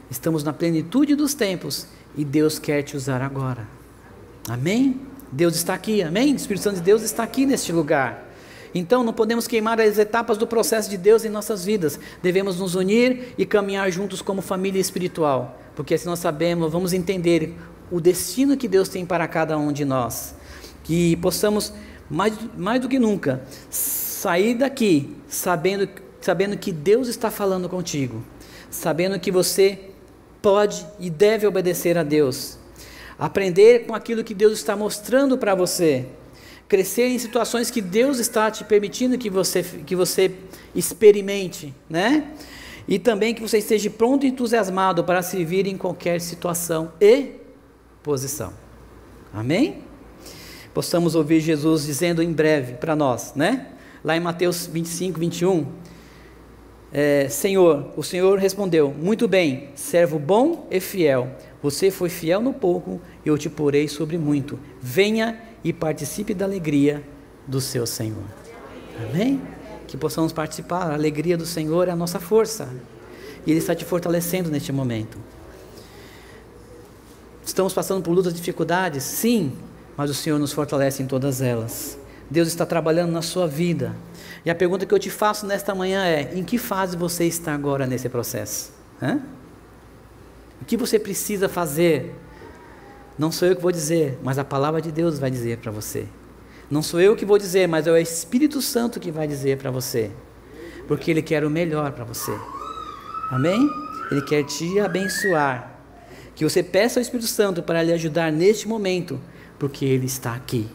Estamos 0.10 0.44
na 0.44 0.52
plenitude 0.52 1.16
dos 1.16 1.34
tempos 1.34 1.88
e 2.18 2.26
Deus 2.26 2.60
quer 2.60 2.82
te 2.82 2.98
usar 2.98 3.22
agora. 3.22 3.68
Amém? 4.50 5.00
Deus 5.32 5.56
está 5.56 5.74
aqui, 5.74 6.02
amém? 6.02 6.34
O 6.34 6.36
Espírito 6.36 6.64
Santo 6.64 6.76
de 6.76 6.82
Deus 6.82 7.04
está 7.04 7.24
aqui 7.24 7.46
neste 7.46 7.72
lugar. 7.72 8.31
Então 8.74 9.04
não 9.04 9.14
podemos 9.14 9.48
queimar 9.48 9.80
as 9.82 9.98
etapas 9.98 10.38
do 10.38 10.48
processo 10.48 10.90
de 10.90 10.98
Deus 10.98 11.26
em 11.26 11.30
nossas 11.30 11.66
vidas. 11.66 12.00
Devemos 12.22 12.60
nos 12.60 12.76
unir 12.76 13.34
e 13.38 13.46
caminhar 13.46 13.92
juntos 13.92 14.22
como 14.22 14.42
família 14.42 14.80
espiritual, 14.80 15.60
porque 15.76 15.94
assim 15.94 16.08
nós 16.08 16.20
sabemos, 16.20 16.72
vamos 16.72 16.94
entender 16.94 17.56
o 17.92 18.00
destino 18.00 18.56
que 18.56 18.68
Deus 18.68 18.88
tem 18.88 19.06
para 19.06 19.28
cada 19.28 19.58
um 19.58 19.72
de 19.72 19.84
nós. 19.84 20.34
Que 20.84 21.16
possamos, 21.18 21.74
mais, 22.10 22.34
mais 22.58 22.80
do 22.80 22.88
que 22.88 22.98
nunca, 22.98 23.44
sair 23.70 24.56
daqui 24.56 25.16
sabendo, 25.28 25.90
sabendo 26.22 26.58
que 26.58 26.72
Deus 26.72 27.08
está 27.08 27.30
falando 27.30 27.68
contigo, 27.68 28.24
sabendo 28.70 29.20
que 29.20 29.32
você 29.32 29.90
pode 30.42 30.86
e 31.00 31.10
deve 31.10 31.46
obedecer 31.46 31.98
a 31.98 32.04
Deus, 32.04 32.58
aprender 33.20 33.86
com 33.86 33.94
aquilo 33.94 34.24
que 34.24 34.34
Deus 34.34 34.54
está 34.54 34.76
mostrando 34.76 35.38
para 35.38 35.54
você 35.54 36.08
crescer 36.72 37.10
em 37.10 37.20
situações 37.20 37.70
que 37.70 37.82
Deus 37.82 38.18
está 38.18 38.50
te 38.50 38.64
permitindo 38.64 39.18
que 39.18 39.30
você, 39.30 39.62
que 39.62 39.94
você 39.94 40.32
experimente, 40.74 41.74
né? 41.90 42.32
E 42.88 42.98
também 42.98 43.36
que 43.36 43.42
você 43.42 43.58
esteja 43.58 43.90
pronto 43.90 44.26
e 44.26 44.30
entusiasmado 44.30 45.04
para 45.04 45.22
servir 45.22 45.68
em 45.68 45.76
qualquer 45.76 46.22
situação 46.22 46.94
e 47.02 47.32
posição. 48.02 48.54
Amém? 49.34 49.80
Possamos 50.74 51.14
ouvir 51.14 51.42
Jesus 51.42 51.86
dizendo 51.86 52.24
em 52.24 52.32
breve 52.32 52.76
para 52.76 52.96
nós, 52.96 53.34
né? 53.36 53.68
Lá 54.02 54.16
em 54.16 54.22
Mateus 54.22 54.66
25, 54.66 55.20
21. 55.20 55.68
É, 56.94 57.28
Senhor, 57.28 57.92
o 57.98 58.04
Senhor 58.04 58.40
respondeu: 58.40 58.94
Muito 58.98 59.28
bem, 59.28 59.72
servo 59.76 60.18
bom 60.18 60.70
e 60.72 60.80
fiel. 60.80 61.36
Você 61.62 61.92
foi 61.92 62.08
fiel 62.08 62.40
no 62.40 62.54
pouco, 62.54 63.02
eu 63.26 63.38
te 63.38 63.50
porei 63.50 63.90
sobre 63.90 64.18
muito. 64.18 64.58
Venha 64.82 65.51
e 65.64 65.72
participe 65.72 66.34
da 66.34 66.46
alegria 66.46 67.04
do 67.48 67.62
seu 67.62 67.86
Senhor. 67.86 68.24
Amém? 69.10 69.42
Que 69.88 69.98
possamos 69.98 70.32
participar. 70.32 70.92
A 70.92 70.94
alegria 70.94 71.38
do 71.38 71.46
Senhor 71.46 71.88
é 71.88 71.92
a 71.92 71.96
nossa 71.96 72.20
força. 72.20 72.70
E 73.46 73.52
Ele 73.52 73.60
está 73.60 73.74
te 73.76 73.86
fortalecendo 73.86 74.50
neste 74.50 74.72
momento. 74.72 75.18
Estamos 77.46 77.74
passando 77.74 78.04
por 78.04 78.12
lutas 78.12 78.34
dificuldades? 78.34 79.04
Sim, 79.04 79.54
mas 79.98 80.10
o 80.10 80.14
Senhor 80.14 80.40
nos 80.40 80.54
fortalece 80.54 81.04
em 81.04 81.08
todas 81.08 81.42
elas. 81.42 81.98
Deus 82.30 82.48
está 82.48 82.66
trabalhando 82.66 83.12
na 83.12 83.22
sua 83.22 83.48
vida. 83.48 83.96
E 84.46 84.50
a 84.50 84.56
pergunta 84.56 84.86
que 84.86 84.94
eu 84.94 85.00
te 85.00 85.10
faço 85.10 85.46
nesta 85.46 85.76
manhã 85.76 86.06
é: 86.06 86.32
em 86.34 86.44
que 86.44 86.58
fase 86.58 86.96
você 86.96 87.26
está 87.26 87.54
agora 87.54 87.86
nesse 87.86 88.08
processo? 88.08 88.72
Hã? 89.02 89.20
O 90.62 90.66
que 90.66 90.78
você 90.78 90.98
precisa 90.98 91.50
fazer 91.50 92.16
não 93.22 93.32
sou 93.32 93.48
eu 93.48 93.56
que 93.56 93.62
vou 93.62 93.72
dizer, 93.72 94.18
mas 94.24 94.40
a 94.40 94.44
palavra 94.44 94.82
de 94.82 94.92
Deus 94.92 95.20
vai 95.20 95.30
dizer 95.30 95.60
para 95.60 95.72
você. 95.72 96.08
Não 96.72 96.82
sou 96.82 97.00
eu 97.00 97.16
que 97.16 97.24
vou 97.24 97.38
dizer, 97.38 97.68
mas 97.68 97.86
é 97.86 97.92
o 97.92 97.96
Espírito 97.96 98.64
Santo 98.64 99.00
que 99.00 99.12
vai 99.12 99.28
dizer 99.28 99.60
para 99.60 99.70
você. 99.70 100.10
Porque 100.88 101.12
Ele 101.12 101.22
quer 101.22 101.46
o 101.46 101.50
melhor 101.50 101.92
para 101.92 102.04
você. 102.04 102.36
Amém? 103.30 103.70
Ele 104.10 104.24
quer 104.24 104.44
te 104.44 104.80
abençoar. 104.80 105.72
Que 106.34 106.44
você 106.44 106.64
peça 106.64 107.00
ao 107.00 107.02
Espírito 107.04 107.28
Santo 107.28 107.62
para 107.62 107.84
lhe 107.84 107.94
ajudar 107.94 108.32
neste 108.32 108.68
momento, 108.68 109.22
porque 109.60 109.86
Ele 109.86 110.08
está 110.08 110.34
aqui. 110.34 110.68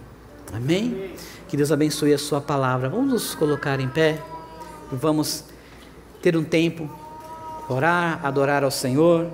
Amém? 0.52 1.14
Que 1.48 1.56
Deus 1.56 1.72
abençoe 1.72 2.14
a 2.14 2.18
sua 2.18 2.40
palavra. 2.40 2.88
Vamos 2.88 3.10
nos 3.10 3.34
colocar 3.34 3.80
em 3.80 3.88
pé 3.88 4.22
vamos 4.92 5.42
ter 6.22 6.36
um 6.36 6.44
tempo, 6.44 6.88
orar, 7.68 8.24
adorar 8.24 8.62
ao 8.62 8.70
Senhor. 8.70 9.30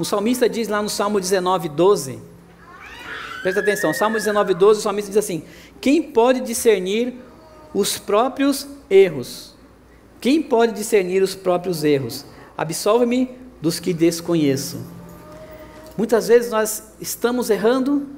O 0.00 0.04
salmista 0.04 0.48
diz 0.48 0.66
lá 0.66 0.80
no 0.80 0.88
Salmo 0.88 1.20
19, 1.20 1.68
12. 1.68 2.18
Presta 3.42 3.60
atenção, 3.60 3.92
Salmo 3.92 4.16
19, 4.16 4.54
12, 4.54 4.80
o 4.80 4.82
salmista 4.82 5.10
diz 5.10 5.18
assim: 5.18 5.44
Quem 5.78 6.02
pode 6.02 6.40
discernir 6.40 7.16
os 7.74 7.98
próprios 7.98 8.66
erros? 8.88 9.54
Quem 10.18 10.42
pode 10.42 10.72
discernir 10.72 11.22
os 11.22 11.34
próprios 11.34 11.84
erros? 11.84 12.24
Absolve-me 12.56 13.36
dos 13.60 13.78
que 13.78 13.92
desconheço. 13.92 14.80
Muitas 15.98 16.28
vezes 16.28 16.50
nós 16.50 16.82
estamos 16.98 17.50
errando 17.50 18.08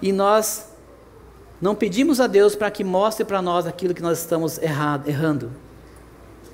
e 0.00 0.12
nós 0.12 0.68
não 1.60 1.74
pedimos 1.74 2.20
a 2.20 2.28
Deus 2.28 2.54
para 2.54 2.70
que 2.70 2.84
mostre 2.84 3.24
para 3.24 3.42
nós 3.42 3.66
aquilo 3.66 3.92
que 3.92 4.02
nós 4.02 4.20
estamos 4.20 4.56
errado, 4.58 5.08
errando. 5.08 5.50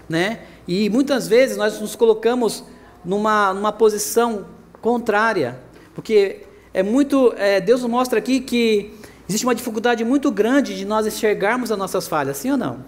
Né? 0.09 0.41
E 0.67 0.89
muitas 0.89 1.29
vezes 1.29 1.59
nós 1.59 1.79
nos 1.83 1.95
colocamos 1.95 2.65
numa, 3.05 3.53
numa 3.53 3.73
posição 3.73 4.47
contrária, 4.81 5.59
porque 5.95 6.41
é 6.75 6.83
muito, 6.83 7.35
é, 7.37 7.61
Deus 7.61 7.83
mostra 7.85 8.19
aqui 8.19 8.41
que 8.41 8.95
existe 9.29 9.45
uma 9.47 9.55
dificuldade 9.55 10.05
muito 10.05 10.31
grande 10.31 10.77
de 10.77 10.85
nós 10.85 11.07
enxergarmos 11.07 11.71
as 11.71 11.79
nossas 11.79 12.09
falhas, 12.09 12.37
sim 12.39 12.51
ou 12.51 12.57
não? 12.57 12.79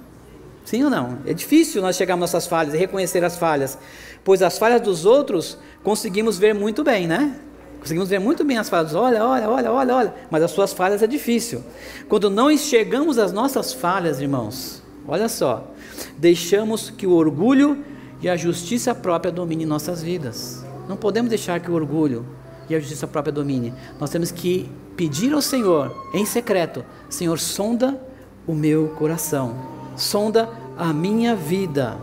Sim 0.64 0.84
ou 0.84 0.90
não? 0.90 1.18
É 1.26 1.34
difícil 1.34 1.82
nós 1.82 1.96
chegarmos 1.96 2.24
às 2.24 2.32
nossas 2.32 2.48
falhas 2.48 2.74
e 2.74 2.78
reconhecer 2.78 3.22
as 3.22 3.36
falhas, 3.36 3.78
pois 4.24 4.42
as 4.42 4.58
falhas 4.58 4.80
dos 4.80 5.04
outros 5.04 5.58
conseguimos 5.82 6.38
ver 6.38 6.54
muito 6.54 6.82
bem, 6.82 7.06
né? 7.06 7.38
Conseguimos 7.78 8.08
ver 8.08 8.18
muito 8.18 8.42
bem 8.44 8.56
as 8.56 8.70
falhas. 8.70 8.94
Olha, 8.94 9.22
olha, 9.22 9.50
olha, 9.50 9.70
olha, 9.70 9.94
olha. 9.94 10.14
Mas 10.30 10.42
as 10.42 10.50
suas 10.50 10.72
falhas 10.72 11.02
é 11.02 11.06
difícil. 11.06 11.62
Quando 12.08 12.30
não 12.30 12.50
enxergamos 12.50 13.18
as 13.18 13.30
nossas 13.30 13.74
falhas, 13.74 14.22
irmãos, 14.22 14.82
olha 15.06 15.28
só, 15.28 15.70
deixamos 16.16 16.88
que 16.88 17.06
o 17.06 17.12
orgulho 17.12 17.84
e 18.24 18.28
a 18.28 18.38
justiça 18.38 18.94
própria 18.94 19.30
domine 19.30 19.66
nossas 19.66 20.02
vidas. 20.02 20.64
Não 20.88 20.96
podemos 20.96 21.28
deixar 21.28 21.60
que 21.60 21.70
o 21.70 21.74
orgulho 21.74 22.24
e 22.70 22.74
a 22.74 22.80
justiça 22.80 23.06
própria 23.06 23.30
domine. 23.30 23.74
Nós 24.00 24.08
temos 24.08 24.30
que 24.30 24.66
pedir 24.96 25.34
ao 25.34 25.42
Senhor, 25.42 25.94
em 26.14 26.24
secreto: 26.24 26.82
Senhor, 27.10 27.38
sonda 27.38 28.00
o 28.46 28.54
meu 28.54 28.88
coração, 28.96 29.54
sonda 29.94 30.48
a 30.74 30.90
minha 30.90 31.36
vida. 31.36 31.98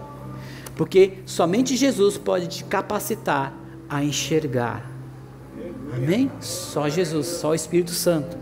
Porque 0.76 1.14
somente 1.26 1.76
Jesus 1.76 2.20
pode 2.20 2.48
te 2.48 2.64
capacitar 2.66 3.52
a 3.90 4.04
enxergar. 4.04 4.92
Amém? 5.92 6.32
Só 6.40 6.88
Jesus, 6.88 7.26
só 7.26 7.50
o 7.50 7.56
Espírito 7.56 7.92
Santo. 7.92 8.38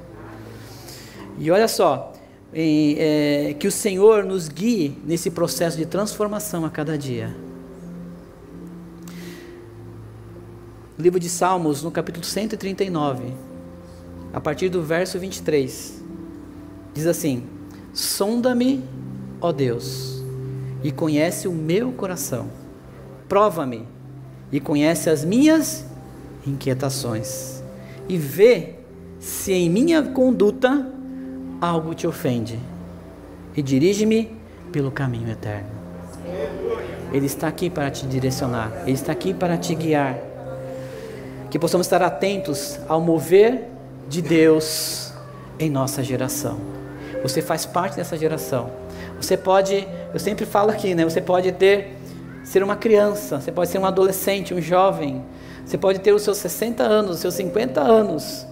E 1.38 1.50
olha 1.50 1.70
só, 1.70 2.12
é, 2.54 3.56
que 3.58 3.70
o 3.70 3.72
Senhor 3.72 4.26
nos 4.26 4.50
guie 4.50 4.98
nesse 5.06 5.32
processo 5.32 5.78
de 5.78 5.86
transformação 5.86 6.66
a 6.66 6.70
cada 6.70 6.98
dia. 6.98 7.48
Livro 11.00 11.18
de 11.18 11.30
Salmos, 11.30 11.82
no 11.82 11.90
capítulo 11.90 12.26
139, 12.26 13.34
a 14.34 14.42
partir 14.42 14.68
do 14.68 14.84
verso 14.84 15.18
23, 15.18 16.04
diz 16.94 17.08
assim: 17.08 17.44
Sonda-me, 17.94 18.84
ó 19.40 19.54
Deus, 19.54 20.22
e 20.84 20.92
conhece 20.92 21.48
o 21.48 21.54
meu 21.54 21.94
coração, 21.94 22.50
prova-me 23.30 23.88
e 24.52 24.60
conhece 24.60 25.10
as 25.10 25.24
minhas 25.24 25.86
inquietações, 26.46 27.64
e 28.10 28.18
vê 28.18 28.76
se 29.22 29.54
em 29.54 29.70
minha 29.70 30.04
conduta 30.04 30.86
algo 31.62 31.94
te 31.94 32.06
ofende, 32.06 32.60
e 33.56 33.62
dirige-me 33.62 34.36
pelo 34.70 34.92
caminho 34.92 35.30
eterno. 35.30 35.70
Ele 37.14 37.26
está 37.26 37.48
aqui 37.48 37.70
para 37.70 37.90
te 37.90 38.06
direcionar, 38.06 38.84
Ele 38.84 38.92
está 38.92 39.14
aqui 39.14 39.34
para 39.34 39.58
te 39.58 39.74
guiar 39.74 40.29
que 41.50 41.58
possamos 41.58 41.88
estar 41.88 42.02
atentos 42.02 42.80
ao 42.88 43.02
mover 43.02 43.66
de 44.08 44.22
Deus 44.22 45.12
em 45.60 45.70
nossa 45.70 46.04
geração. 46.04 46.60
Você 47.22 47.42
faz 47.42 47.66
parte 47.66 47.96
dessa 47.96 48.18
geração. 48.18 48.72
Você 49.20 49.36
pode, 49.36 49.88
eu 50.14 50.20
sempre 50.20 50.46
falo 50.46 50.72
aqui, 50.72 50.96
né? 50.96 51.04
Você 51.04 51.22
pode 51.22 51.52
ter 51.52 51.98
ser 52.44 52.64
uma 52.64 52.76
criança, 52.76 53.40
você 53.40 53.52
pode 53.52 53.70
ser 53.70 53.78
um 53.78 53.86
adolescente, 53.86 54.54
um 54.54 54.62
jovem, 54.62 55.24
você 55.64 55.78
pode 55.78 56.00
ter 56.00 56.14
os 56.14 56.24
seus 56.24 56.38
60 56.38 56.82
anos, 56.82 57.16
os 57.16 57.20
seus 57.20 57.36
50 57.36 57.80
anos, 57.80 58.48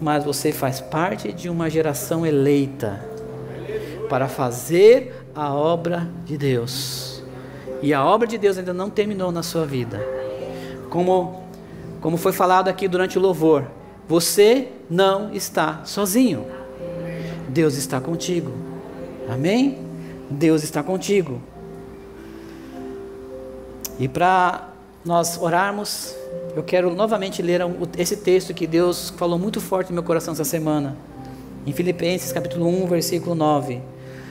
mas 0.00 0.22
você 0.22 0.52
faz 0.52 0.80
parte 0.80 1.32
de 1.32 1.48
uma 1.48 1.70
geração 1.70 2.26
eleita 2.26 3.02
para 4.08 4.28
fazer 4.28 5.24
a 5.34 5.54
obra 5.54 6.06
de 6.24 6.36
Deus. 6.36 7.22
E 7.80 7.94
a 7.94 8.04
obra 8.04 8.26
de 8.26 8.36
Deus 8.36 8.58
ainda 8.58 8.74
não 8.74 8.90
terminou 8.90 9.30
na 9.30 9.42
sua 9.42 9.64
vida. 9.64 10.04
Como 10.90 11.47
como 12.00 12.16
foi 12.16 12.32
falado 12.32 12.68
aqui 12.68 12.86
durante 12.86 13.18
o 13.18 13.20
louvor, 13.20 13.64
você 14.08 14.68
não 14.88 15.34
está 15.34 15.82
sozinho. 15.84 16.46
Deus 17.48 17.76
está 17.76 18.00
contigo. 18.00 18.52
Amém? 19.28 19.78
Deus 20.30 20.62
está 20.62 20.82
contigo. 20.82 21.40
E 23.98 24.06
para 24.06 24.68
nós 25.04 25.40
orarmos, 25.40 26.14
eu 26.54 26.62
quero 26.62 26.94
novamente 26.94 27.42
ler 27.42 27.62
esse 27.96 28.16
texto 28.16 28.54
que 28.54 28.66
Deus 28.66 29.10
falou 29.10 29.38
muito 29.38 29.60
forte 29.60 29.88
no 29.88 29.94
meu 29.94 30.02
coração 30.02 30.32
essa 30.32 30.44
semana. 30.44 30.96
Em 31.66 31.72
Filipenses 31.72 32.32
capítulo 32.32 32.66
1, 32.66 32.86
versículo 32.86 33.34
9. 33.34 33.82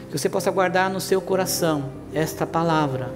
Que 0.10 0.18
você 0.18 0.30
possa 0.30 0.50
guardar 0.50 0.90
no 0.90 1.02
seu 1.02 1.20
coração 1.20 1.92
esta 2.14 2.48
palavra. 2.48 3.12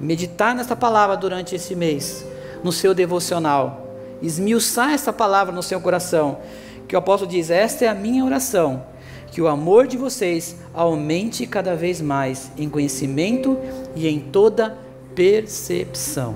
Meditar 0.00 0.54
nesta 0.54 0.74
palavra 0.74 1.16
durante 1.16 1.54
esse 1.54 1.76
mês, 1.76 2.24
no 2.64 2.72
seu 2.72 2.94
devocional 2.94 3.81
esmiuçar 4.22 4.92
essa 4.92 5.12
palavra 5.12 5.52
no 5.52 5.62
seu 5.62 5.80
coração. 5.80 6.38
Que 6.86 6.94
o 6.94 6.98
apóstolo 6.98 7.30
diz: 7.30 7.50
Esta 7.50 7.84
é 7.84 7.88
a 7.88 7.94
minha 7.94 8.24
oração, 8.24 8.84
que 9.30 9.40
o 9.40 9.48
amor 9.48 9.86
de 9.86 9.96
vocês 9.96 10.56
aumente 10.72 11.46
cada 11.46 11.74
vez 11.74 12.00
mais 12.00 12.50
em 12.56 12.68
conhecimento 12.68 13.58
e 13.94 14.08
em 14.08 14.20
toda 14.20 14.78
percepção, 15.14 16.34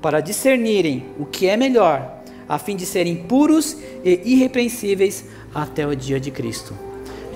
para 0.00 0.20
discernirem 0.20 1.06
o 1.18 1.24
que 1.24 1.46
é 1.46 1.56
melhor, 1.56 2.22
a 2.48 2.58
fim 2.58 2.76
de 2.76 2.86
serem 2.86 3.16
puros 3.16 3.76
e 4.04 4.20
irrepreensíveis 4.24 5.24
até 5.54 5.86
o 5.86 5.94
dia 5.94 6.18
de 6.18 6.30
Cristo. 6.30 6.74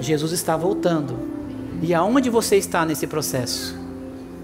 Jesus 0.00 0.32
está 0.32 0.56
voltando. 0.56 1.40
E 1.82 1.94
aonde 1.94 2.28
você 2.28 2.56
está 2.56 2.84
nesse 2.84 3.06
processo? 3.06 3.74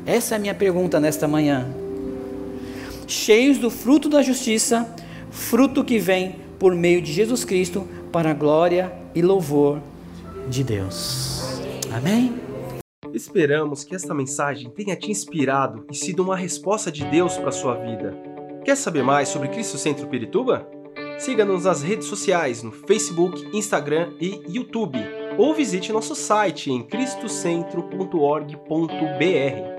Essa 0.06 0.34
é 0.34 0.36
a 0.36 0.38
minha 0.38 0.54
pergunta 0.54 0.98
nesta 0.98 1.28
manhã. 1.28 1.66
Cheios 3.06 3.58
do 3.58 3.70
fruto 3.70 4.08
da 4.08 4.22
justiça, 4.22 4.88
fruto 5.36 5.84
que 5.84 5.98
vem 5.98 6.36
por 6.58 6.74
meio 6.74 7.02
de 7.02 7.12
Jesus 7.12 7.44
Cristo 7.44 7.86
para 8.10 8.30
a 8.30 8.34
glória 8.34 8.90
e 9.14 9.20
louvor 9.22 9.80
de 10.48 10.64
Deus. 10.64 11.60
Amém? 11.92 12.34
Esperamos 13.12 13.84
que 13.84 13.94
esta 13.94 14.14
mensagem 14.14 14.70
tenha 14.70 14.96
te 14.96 15.10
inspirado 15.10 15.84
e 15.90 15.94
sido 15.94 16.22
uma 16.22 16.36
resposta 16.36 16.90
de 16.90 17.04
Deus 17.04 17.36
para 17.36 17.50
a 17.50 17.52
sua 17.52 17.74
vida. 17.74 18.16
Quer 18.64 18.76
saber 18.76 19.04
mais 19.04 19.28
sobre 19.28 19.48
Cristo 19.48 19.76
Centro 19.78 20.08
Pirituba? 20.08 20.68
Siga-nos 21.18 21.64
nas 21.64 21.82
redes 21.82 22.06
sociais 22.08 22.62
no 22.62 22.72
Facebook, 22.72 23.46
Instagram 23.56 24.12
e 24.20 24.42
YouTube, 24.48 24.98
ou 25.38 25.54
visite 25.54 25.90
nosso 25.92 26.14
site 26.14 26.70
em 26.70 26.82
cristocentro.org.br. 26.82 29.75